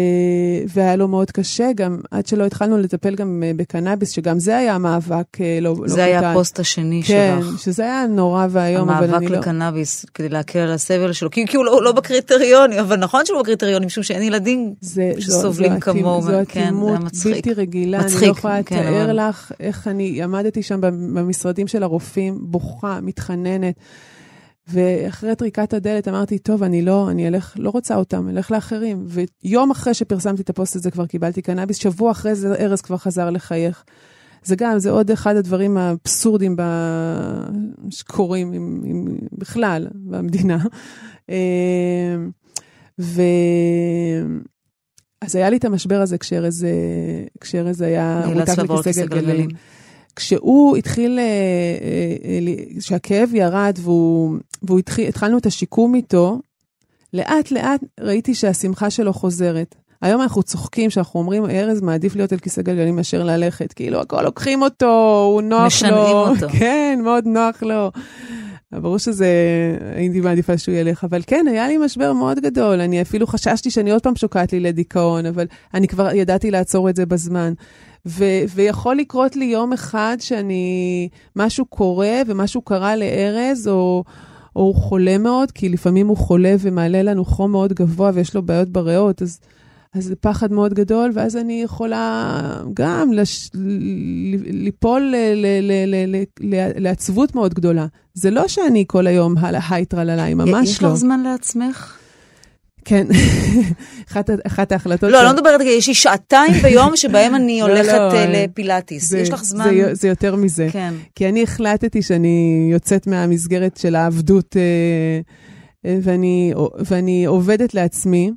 והיה 0.67 0.95
לו 0.95 1.07
מאוד 1.07 1.31
קשה, 1.31 1.69
גם 1.75 1.99
עד 2.11 2.27
שלא 2.27 2.45
התחלנו 2.45 2.77
לטפל 2.77 3.15
גם 3.15 3.43
אה, 3.45 3.51
בקנאביס, 3.55 4.09
שגם 4.09 4.39
זה 4.39 4.57
היה 4.57 4.77
מאבק 4.77 5.41
אה, 5.41 5.59
לא, 5.61 5.75
לא 5.79 5.87
זה 5.87 6.03
היה 6.03 6.31
הפוסט 6.31 6.59
השני 6.59 7.03
כן, 7.03 7.37
שלך. 7.41 7.51
כן, 7.51 7.57
שזה 7.57 7.83
היה 7.83 8.05
נורא 8.07 8.47
ואיום, 8.49 8.89
אבל 8.89 9.03
אני 9.03 9.11
לא... 9.11 9.17
המאבק 9.17 9.37
לקנאביס, 9.37 10.05
כדי 10.13 10.29
להקל 10.29 10.59
על 10.59 10.71
הסבל 10.71 11.13
שלו, 11.13 11.31
כי, 11.31 11.47
כי 11.47 11.57
הוא 11.57 11.65
לא, 11.65 11.83
לא 11.83 11.91
בקריטריונים, 11.91 12.79
אבל 12.79 12.95
נכון 12.95 13.25
שהוא 13.25 13.41
בקריטריונים, 13.41 13.87
משום 13.87 14.03
שאין 14.03 14.21
ילדים 14.21 14.73
זה, 14.81 15.11
שסובלים 15.19 15.79
כמוהו. 15.79 16.21
זו 16.21 16.41
אטימות 16.41 16.99
כן, 16.99 17.29
בלתי 17.29 17.53
רגילה, 17.53 17.99
מצחיק, 17.99 18.17
אני 18.21 18.27
לא 18.27 18.31
יכולה 18.31 18.63
כן, 18.63 18.75
לתאר 18.75 19.05
אבל... 19.05 19.27
לך 19.29 19.51
איך 19.59 19.87
אני 19.87 20.23
עמדתי 20.23 20.63
שם 20.63 20.81
במשרדים 20.81 21.67
של 21.67 21.83
הרופאים, 21.83 22.37
בוכה, 22.41 22.99
מתחננת. 23.01 23.75
ואחרי 24.67 25.35
טריקת 25.35 25.73
הדלת 25.73 26.07
אמרתי, 26.07 26.37
טוב, 26.37 26.63
אני 26.63 26.81
לא, 26.81 27.11
אני 27.11 27.27
אלך, 27.27 27.53
לא 27.59 27.69
רוצה 27.69 27.95
אותם, 27.95 28.29
אלך 28.29 28.51
לאחרים. 28.51 29.05
ויום 29.07 29.71
אחרי 29.71 29.93
שפרסמתי 29.93 30.41
את 30.41 30.49
הפוסט 30.49 30.75
הזה 30.75 30.91
כבר 30.91 31.05
קיבלתי 31.05 31.41
קנאביס, 31.41 31.77
שבוע 31.77 32.11
אחרי 32.11 32.35
זה 32.35 32.55
ארז 32.55 32.81
כבר 32.81 32.97
חזר 32.97 33.29
לחייך. 33.29 33.83
זה 34.43 34.55
גם, 34.55 34.79
זה 34.79 34.89
עוד 34.89 35.11
אחד 35.11 35.35
הדברים 35.35 35.77
האבסורדים 35.77 36.55
ב... 36.55 36.61
שקורים 37.89 38.53
עם, 38.53 38.81
עם, 38.85 39.17
בכלל 39.31 39.87
במדינה. 39.95 40.57
אה, 41.29 42.15
ו... 42.99 43.21
אז 45.21 45.35
היה 45.35 45.49
לי 45.49 45.57
את 45.57 45.65
המשבר 45.65 46.01
הזה 46.01 46.17
כשארז, 46.17 46.67
כשארז 47.41 47.81
היה 47.81 48.23
מותק 48.33 48.57
לכיסא 48.57 49.05
גלגלים. 49.05 49.49
כשהוא 50.15 50.77
התחיל, 50.77 51.19
כשהכאב 52.79 53.29
ירד 53.33 53.77
והוא, 53.81 54.37
והוא 54.63 54.79
התחיל, 54.79 55.07
התחלנו 55.07 55.37
את 55.37 55.45
השיקום 55.45 55.95
איתו, 55.95 56.39
לאט 57.13 57.51
לאט 57.51 57.81
ראיתי 57.99 58.35
שהשמחה 58.35 58.89
שלו 58.89 59.13
חוזרת. 59.13 59.75
היום 60.01 60.21
אנחנו 60.21 60.43
צוחקים 60.43 60.89
שאנחנו 60.89 61.19
אומרים, 61.19 61.45
ארז 61.45 61.81
מעדיף 61.81 62.15
להיות 62.15 62.31
על 62.31 62.39
כיסא 62.39 62.61
גלגלים 62.61 62.95
מאשר 62.95 63.23
ללכת. 63.23 63.73
כאילו, 63.73 64.01
הכל 64.01 64.21
לוקחים 64.21 64.61
אותו, 64.61 65.23
הוא 65.33 65.41
נוח 65.41 65.65
משנעים 65.65 65.93
לו. 65.93 66.01
משנעים 66.01 66.43
אותו. 66.43 66.47
כן, 66.59 66.99
מאוד 67.03 67.25
נוח 67.25 67.63
לו. 67.63 67.91
ברור 68.81 68.99
שזה, 68.99 69.27
הייתי 69.95 70.21
מעדיפה 70.21 70.57
שהוא 70.57 70.75
ילך, 70.75 71.03
אבל 71.03 71.21
כן, 71.27 71.45
היה 71.49 71.67
לי 71.67 71.77
משבר 71.77 72.13
מאוד 72.13 72.39
גדול. 72.39 72.81
אני 72.81 73.01
אפילו 73.01 73.27
חששתי 73.27 73.71
שאני 73.71 73.91
עוד 73.91 74.01
פעם 74.01 74.15
שוקעת 74.15 74.53
לי 74.53 74.59
לדיכאון, 74.59 75.25
אבל 75.25 75.45
אני 75.73 75.87
כבר 75.87 76.13
ידעתי 76.13 76.51
לעצור 76.51 76.89
את 76.89 76.95
זה 76.95 77.05
בזמן. 77.05 77.53
ו- 78.05 78.43
ויכול 78.55 78.95
לקרות 78.95 79.35
לי 79.35 79.45
יום 79.45 79.73
אחד 79.73 80.17
שאני, 80.19 81.09
משהו 81.35 81.65
קורה 81.65 82.21
ומשהו 82.27 82.61
קרה 82.61 82.95
לארז, 82.95 83.67
או, 83.67 84.03
או 84.55 84.61
הוא 84.61 84.75
חולה 84.75 85.17
מאוד, 85.17 85.51
כי 85.51 85.69
לפעמים 85.69 86.07
הוא 86.07 86.17
חולה 86.17 86.55
ומעלה 86.59 87.03
לנו 87.03 87.25
חום 87.25 87.51
מאוד 87.51 87.73
גבוה 87.73 88.11
ויש 88.13 88.35
לו 88.35 88.41
בעיות 88.41 88.69
בריאות, 88.69 89.21
אז, 89.21 89.39
אז 89.95 90.03
זה 90.03 90.15
פחד 90.15 90.51
מאוד 90.51 90.73
גדול, 90.73 91.11
ואז 91.13 91.35
אני 91.35 91.61
יכולה 91.61 92.41
גם 92.73 93.13
לש, 93.13 93.49
ליפול 94.45 95.01
ל- 95.01 95.45
ל- 95.71 96.15
ל- 96.39 96.71
לעצבות 96.77 97.35
מאוד 97.35 97.53
גדולה. 97.53 97.85
זה 98.13 98.31
לא 98.31 98.47
שאני 98.47 98.83
כל 98.87 99.07
היום 99.07 99.35
הייטרללי, 99.69 100.33
ממש 100.33 100.69
יש 100.69 100.81
לא. 100.81 100.87
יש 100.87 100.93
לך 100.93 100.99
זמן 100.99 101.19
לעצמך? 101.19 101.97
כן, 102.85 103.07
אחת, 104.11 104.29
אחת 104.47 104.71
ההחלטות... 104.71 105.11
לא, 105.11 105.19
אני 105.19 105.25
לא 105.25 105.33
מדברת, 105.33 105.61
יש 105.61 105.87
לי 105.87 105.93
שעתיים 105.93 106.53
ביום 106.61 106.95
שבהם 107.01 107.35
אני 107.35 107.61
הולכת 107.61 107.93
לא, 107.93 108.13
לא, 108.13 108.25
לפילאטיס. 108.25 109.09
זה, 109.09 109.19
יש 109.19 109.29
לך 109.29 109.43
זמן? 109.43 109.65
זה, 109.65 109.93
זה 109.93 110.07
יותר 110.07 110.35
מזה. 110.35 110.67
כן. 110.71 110.93
כי 111.15 111.29
אני 111.29 111.43
החלטתי 111.43 112.01
שאני 112.01 112.67
יוצאת 112.71 113.07
מהמסגרת 113.07 113.77
של 113.77 113.95
העבדות, 113.95 114.55
ואני, 115.85 116.53
ואני 116.85 117.25
עובדת 117.25 117.73
לעצמי. 117.73 118.31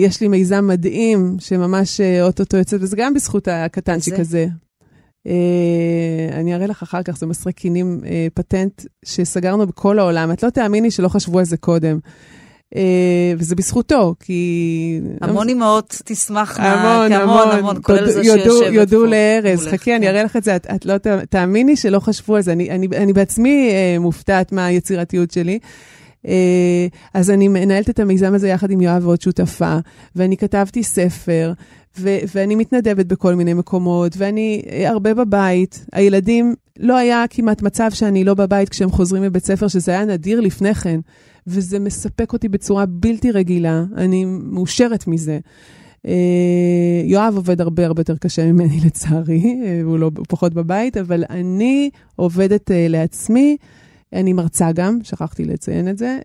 יש 0.00 0.20
לי 0.20 0.28
מיזם 0.28 0.66
מדהים 0.66 1.36
שממש 1.38 2.00
אוטוטו 2.22 2.56
יוצא, 2.56 2.76
וזה 2.80 2.96
גם 2.96 3.14
בזכות 3.14 3.48
הקטנצ'יק 3.48 4.14
הזה. 4.18 4.46
אני 6.32 6.54
אראה 6.54 6.66
לך 6.66 6.82
אחר 6.82 7.02
כך, 7.02 7.16
זה 7.16 7.26
מסרי 7.26 7.52
קינים 7.52 8.00
פטנט 8.34 8.82
שסגרנו 9.04 9.66
בכל 9.66 9.98
העולם. 9.98 10.32
את 10.32 10.42
לא 10.42 10.50
תאמיני 10.50 10.90
שלא 10.90 11.08
חשבו 11.08 11.38
על 11.38 11.44
זה 11.44 11.56
קודם. 11.56 11.98
Uh, 12.74 12.78
וזה 13.38 13.54
בזכותו, 13.54 14.14
כי... 14.20 15.00
המון 15.20 15.48
אימהות 15.48 16.02
תשמחנה, 16.04 16.72
המון, 16.72 17.12
המון, 17.12 17.38
המון, 17.38 17.58
המון, 17.58 17.76
כולל 17.82 18.10
זה 18.10 18.20
יודו, 18.20 18.42
שיושבת 18.42 18.72
יודו 18.72 19.00
פה. 19.00 19.06
לארז, 19.06 19.66
חכי, 19.66 19.96
אני 19.96 20.08
אראה 20.08 20.24
לך 20.24 20.36
את 20.36 20.44
זה, 20.44 20.56
את, 20.56 20.66
את 20.74 20.86
לא 20.86 20.94
תאמיני 21.30 21.76
שלא 21.76 22.00
חשבו 22.00 22.36
על 22.36 22.42
זה, 22.42 22.52
אני, 22.52 22.70
אני, 22.70 22.88
אני 22.96 23.12
בעצמי 23.12 23.70
uh, 23.70 24.00
מופתעת 24.00 24.52
מהיצירתיות 24.52 25.30
שלי. 25.30 25.58
Uh, 26.24 26.28
אז 27.14 27.30
אני 27.30 27.48
מנהלת 27.48 27.90
את 27.90 28.00
המיזם 28.00 28.34
הזה 28.34 28.48
יחד 28.48 28.70
עם 28.70 28.80
יואב 28.80 29.06
ועוד 29.06 29.20
שותפה, 29.20 29.78
ואני 30.16 30.36
כתבתי 30.36 30.82
ספר, 30.82 31.52
ו- 31.98 32.18
ואני 32.34 32.54
מתנדבת 32.54 33.06
בכל 33.06 33.34
מיני 33.34 33.54
מקומות, 33.54 34.12
ואני 34.16 34.62
הרבה 34.86 35.14
בבית. 35.14 35.86
הילדים, 35.92 36.54
לא 36.78 36.96
היה 36.96 37.24
כמעט 37.30 37.62
מצב 37.62 37.90
שאני 37.90 38.24
לא 38.24 38.34
בבית 38.34 38.68
כשהם 38.68 38.90
חוזרים 38.90 39.22
מבית 39.22 39.44
ספר, 39.44 39.68
שזה 39.68 39.92
היה 39.92 40.04
נדיר 40.04 40.40
לפני 40.40 40.74
כן. 40.74 41.00
וזה 41.46 41.78
מספק 41.78 42.32
אותי 42.32 42.48
בצורה 42.48 42.86
בלתי 42.86 43.30
רגילה, 43.30 43.84
אני 43.96 44.24
מאושרת 44.24 45.06
מזה. 45.06 45.38
יואב 47.04 47.36
עובד 47.36 47.60
הרבה 47.60 47.86
הרבה 47.86 48.00
יותר 48.00 48.16
קשה 48.16 48.52
ממני 48.52 48.80
לצערי, 48.86 49.60
הוא 49.84 49.98
לא 49.98 50.10
הוא 50.16 50.24
פחות 50.28 50.54
בבית, 50.54 50.96
אבל 50.96 51.24
אני 51.30 51.90
עובדת 52.16 52.70
לעצמי, 52.74 53.56
אני 54.12 54.32
מרצה 54.32 54.72
גם, 54.72 54.98
שכחתי 55.02 55.44
לציין 55.44 55.88
את 55.88 55.98
זה, 55.98 56.18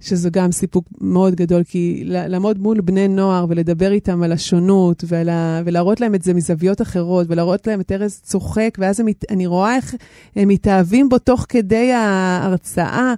שזה 0.00 0.30
גם 0.30 0.52
סיפוק 0.52 0.84
מאוד 1.00 1.34
גדול, 1.34 1.62
כי 1.64 2.02
לעמוד 2.04 2.58
מול 2.58 2.80
בני 2.80 3.08
נוער 3.08 3.46
ולדבר 3.48 3.92
איתם 3.92 4.22
על 4.22 4.32
השונות, 4.32 5.04
ולה, 5.08 5.62
ולהראות 5.64 6.00
להם 6.00 6.14
את 6.14 6.22
זה 6.22 6.34
מזוויות 6.34 6.82
אחרות, 6.82 7.26
ולהראות 7.30 7.66
להם 7.66 7.80
את 7.80 7.92
ארז 7.92 8.20
צוחק, 8.22 8.78
ואז 8.78 9.00
הם, 9.00 9.06
אני 9.30 9.46
רואה 9.46 9.76
איך 9.76 9.94
הם 10.36 10.48
מתאהבים 10.48 11.08
בו 11.08 11.18
תוך 11.18 11.46
כדי 11.48 11.92
ההרצאה. 11.92 13.14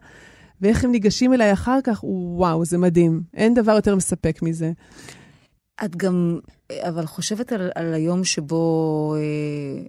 ואיך 0.60 0.84
הם 0.84 0.92
ניגשים 0.92 1.34
אליי 1.34 1.52
אחר 1.52 1.78
כך, 1.84 2.04
וואו, 2.04 2.64
זה 2.64 2.78
מדהים. 2.78 3.22
אין 3.34 3.54
דבר 3.54 3.72
יותר 3.72 3.96
מספק 3.96 4.42
מזה. 4.42 4.72
את 5.84 5.96
גם, 5.96 6.38
אבל 6.80 7.06
חושבת 7.06 7.52
על, 7.52 7.70
על 7.74 7.94
היום 7.94 8.24
שבו, 8.24 9.14
אה, 9.16 9.86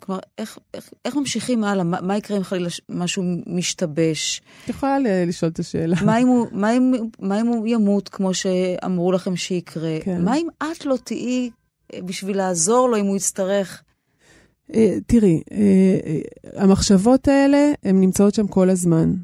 כלומר, 0.00 0.20
איך, 0.38 0.58
איך, 0.74 0.90
איך 1.04 1.16
ממשיכים 1.16 1.64
הלאה? 1.64 1.84
מה, 1.84 2.00
מה 2.00 2.16
יקרה 2.16 2.36
אם 2.36 2.42
חלילה 2.42 2.68
משהו 2.88 3.22
משתבש? 3.46 4.42
את 4.64 4.68
יכולה 4.68 4.98
לשאול 5.26 5.50
את 5.50 5.58
השאלה. 5.58 5.96
מה 6.04 6.18
אם, 6.18 6.26
הוא, 6.26 6.46
מה, 6.52 6.76
אם, 6.76 6.92
מה 7.20 7.40
אם 7.40 7.46
הוא 7.46 7.66
ימות, 7.66 8.08
כמו 8.08 8.34
שאמרו 8.34 9.12
לכם 9.12 9.36
שיקרה? 9.36 9.98
כן. 10.02 10.24
מה 10.24 10.36
אם 10.36 10.46
את 10.58 10.86
לא 10.86 10.96
תהיי 11.04 11.50
בשביל 12.04 12.36
לעזור 12.36 12.88
לו 12.88 12.96
אם 12.96 13.06
הוא 13.06 13.16
יצטרך? 13.16 13.82
תראי, 15.06 15.40
המחשבות 16.56 17.28
האלה, 17.28 17.72
הן 17.84 18.00
נמצאות 18.00 18.34
שם 18.34 18.46
כל 18.46 18.70
הזמן. 18.70 19.14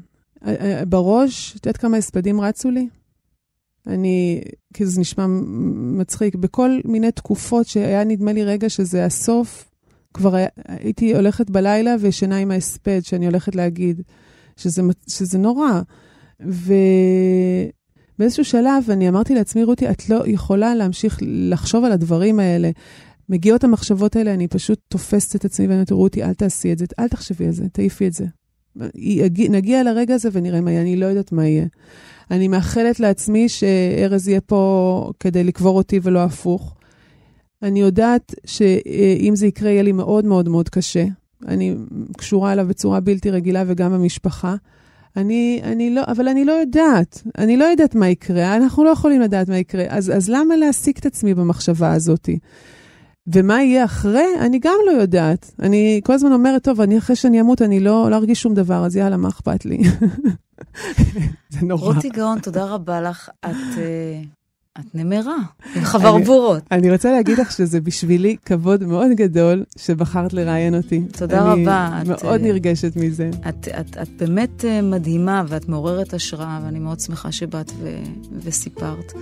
בראש, 0.89 1.51
את 1.51 1.65
יודעת 1.65 1.77
כמה 1.77 1.97
הספדים 1.97 2.41
רצו 2.41 2.71
לי? 2.71 2.87
אני, 3.87 4.41
כאילו 4.73 4.89
זה 4.89 5.01
נשמע 5.01 5.25
מצחיק, 5.97 6.35
בכל 6.35 6.79
מיני 6.85 7.11
תקופות 7.11 7.67
שהיה 7.67 8.03
נדמה 8.03 8.33
לי 8.33 8.43
רגע 8.43 8.69
שזה 8.69 9.05
הסוף, 9.05 9.69
כבר 10.17 10.35
הייתי 10.67 11.15
הולכת 11.15 11.49
בלילה 11.49 11.95
וישנה 11.99 12.37
עם 12.37 12.51
ההספד 12.51 12.99
שאני 13.03 13.25
הולכת 13.25 13.55
להגיד, 13.55 14.01
שזה, 14.57 14.81
שזה 15.07 15.37
נורא. 15.37 15.81
ובאיזשהו 16.39 18.45
שלב 18.45 18.83
אני 18.89 19.09
אמרתי 19.09 19.35
לעצמי, 19.35 19.63
רותי, 19.63 19.89
את 19.89 20.09
לא 20.09 20.23
יכולה 20.25 20.75
להמשיך 20.75 21.19
לחשוב 21.21 21.85
על 21.85 21.91
הדברים 21.91 22.39
האלה. 22.39 22.71
מגיעות 23.29 23.63
המחשבות 23.63 24.15
האלה, 24.15 24.33
אני 24.33 24.47
פשוט 24.47 24.79
תופסת 24.87 25.35
את 25.35 25.45
עצמי 25.45 25.65
ואני 25.65 25.75
אומרת, 25.75 25.91
רותי, 25.91 26.23
אל 26.23 26.33
תעשי 26.33 26.73
את 26.73 26.77
זה, 26.77 26.85
אל 26.99 27.07
תחשבי 27.07 27.45
על 27.45 27.51
זה, 27.51 27.69
תעיפי 27.69 28.07
את 28.07 28.13
זה. 28.13 28.25
נגיע 29.49 29.83
לרגע 29.83 30.15
הזה 30.15 30.29
ונראה 30.31 30.61
מה 30.61 30.71
יהיה, 30.71 30.81
אני 30.81 30.95
לא 30.95 31.05
יודעת 31.05 31.31
מה 31.31 31.47
יהיה. 31.47 31.65
אני 32.31 32.47
מאחלת 32.47 32.99
לעצמי 32.99 33.49
שארז 33.49 34.27
יהיה 34.27 34.41
פה 34.41 35.11
כדי 35.19 35.43
לקבור 35.43 35.77
אותי 35.77 35.99
ולא 36.03 36.23
הפוך. 36.23 36.76
אני 37.63 37.79
יודעת 37.79 38.35
שאם 38.45 39.35
זה 39.35 39.47
יקרה, 39.47 39.69
יהיה 39.69 39.83
לי 39.83 39.91
מאוד 39.91 40.25
מאוד 40.25 40.49
מאוד 40.49 40.69
קשה. 40.69 41.05
אני 41.47 41.75
קשורה 42.17 42.53
אליו 42.53 42.67
בצורה 42.67 42.99
בלתי 42.99 43.31
רגילה 43.31 43.63
וגם 43.67 43.93
המשפחה. 43.93 44.55
אני, 45.17 45.61
אני 45.63 45.95
לא, 45.95 46.01
אבל 46.07 46.27
אני 46.27 46.45
לא 46.45 46.51
יודעת. 46.51 47.23
אני 47.37 47.57
לא 47.57 47.65
יודעת 47.65 47.95
מה 47.95 48.09
יקרה, 48.09 48.55
אנחנו 48.55 48.83
לא 48.83 48.89
יכולים 48.89 49.21
לדעת 49.21 49.49
מה 49.49 49.57
יקרה. 49.57 49.85
אז, 49.89 50.11
אז 50.15 50.29
למה 50.29 50.55
להעסיק 50.55 50.99
את 50.99 51.05
עצמי 51.05 51.33
במחשבה 51.33 51.93
הזאתי? 51.93 52.39
ומה 53.27 53.63
יהיה 53.63 53.85
אחרי, 53.85 54.25
אני 54.39 54.59
גם 54.59 54.77
לא 54.85 54.91
יודעת. 54.91 55.53
אני 55.59 56.01
כל 56.03 56.13
הזמן 56.13 56.31
אומרת, 56.31 56.63
טוב, 56.63 56.81
אני 56.81 56.97
אחרי 56.97 57.15
שאני 57.15 57.41
אמות, 57.41 57.61
אני 57.61 57.79
לא, 57.79 58.11
לא 58.11 58.15
ארגיש 58.15 58.41
שום 58.41 58.53
דבר, 58.53 58.85
אז 58.85 58.95
יאללה, 58.95 59.17
מה 59.17 59.27
אכפת 59.27 59.65
לי? 59.65 59.77
זה 61.49 61.59
נורא. 61.61 61.93
רותי 61.93 62.09
גאון, 62.09 62.39
תודה 62.39 62.65
רבה 62.65 63.01
לך. 63.01 63.29
את, 63.45 63.51
uh, 63.51 64.36
את 64.79 64.95
נמרה, 64.95 65.37
עם 65.75 65.83
חברבורות. 65.83 66.63
אני 66.71 66.91
רוצה 66.91 67.11
להגיד 67.11 67.37
לך 67.37 67.51
שזה 67.51 67.81
בשבילי 67.81 68.35
כבוד 68.45 68.83
מאוד 68.83 69.07
גדול 69.15 69.63
שבחרת 69.77 70.33
לראיין 70.33 70.75
אותי. 70.75 71.01
תודה 71.17 71.53
אני 71.53 71.61
רבה. 71.61 71.89
אני 71.93 72.13
את, 72.13 72.23
מאוד 72.23 72.41
אה, 72.41 72.47
נרגשת 72.47 72.95
מזה. 72.95 73.29
את, 73.49 73.67
את, 73.79 73.97
את 74.01 74.09
באמת 74.17 74.65
אה, 74.65 74.81
מדהימה 74.81 75.43
ואת 75.47 75.69
מעוררת 75.69 76.13
השראה, 76.13 76.59
ואני 76.65 76.79
מאוד 76.79 76.99
שמחה 76.99 77.31
שבאת 77.31 77.71
ו, 77.79 77.89
וסיפרת. 78.43 79.13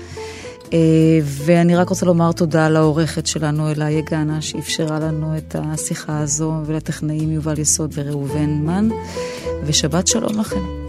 אה, 0.74 1.20
ואני 1.24 1.76
רק 1.76 1.89
רוצה 1.89 2.06
לומר 2.06 2.32
תודה 2.32 2.70
לעורכת 2.70 3.28
שלנו, 3.28 3.72
אלה 3.72 3.89
יגנה, 3.89 4.41
שאפשרה 4.41 4.99
לנו 4.99 5.38
את 5.38 5.56
השיחה 5.60 6.20
הזו, 6.20 6.53
ולטכנאים 6.66 7.32
יובל 7.32 7.60
יסוד 7.60 7.91
וראובן 7.93 8.49
מן, 8.49 8.89
ושבת 9.66 10.08
שלום 10.08 10.39
לכם. 10.39 10.84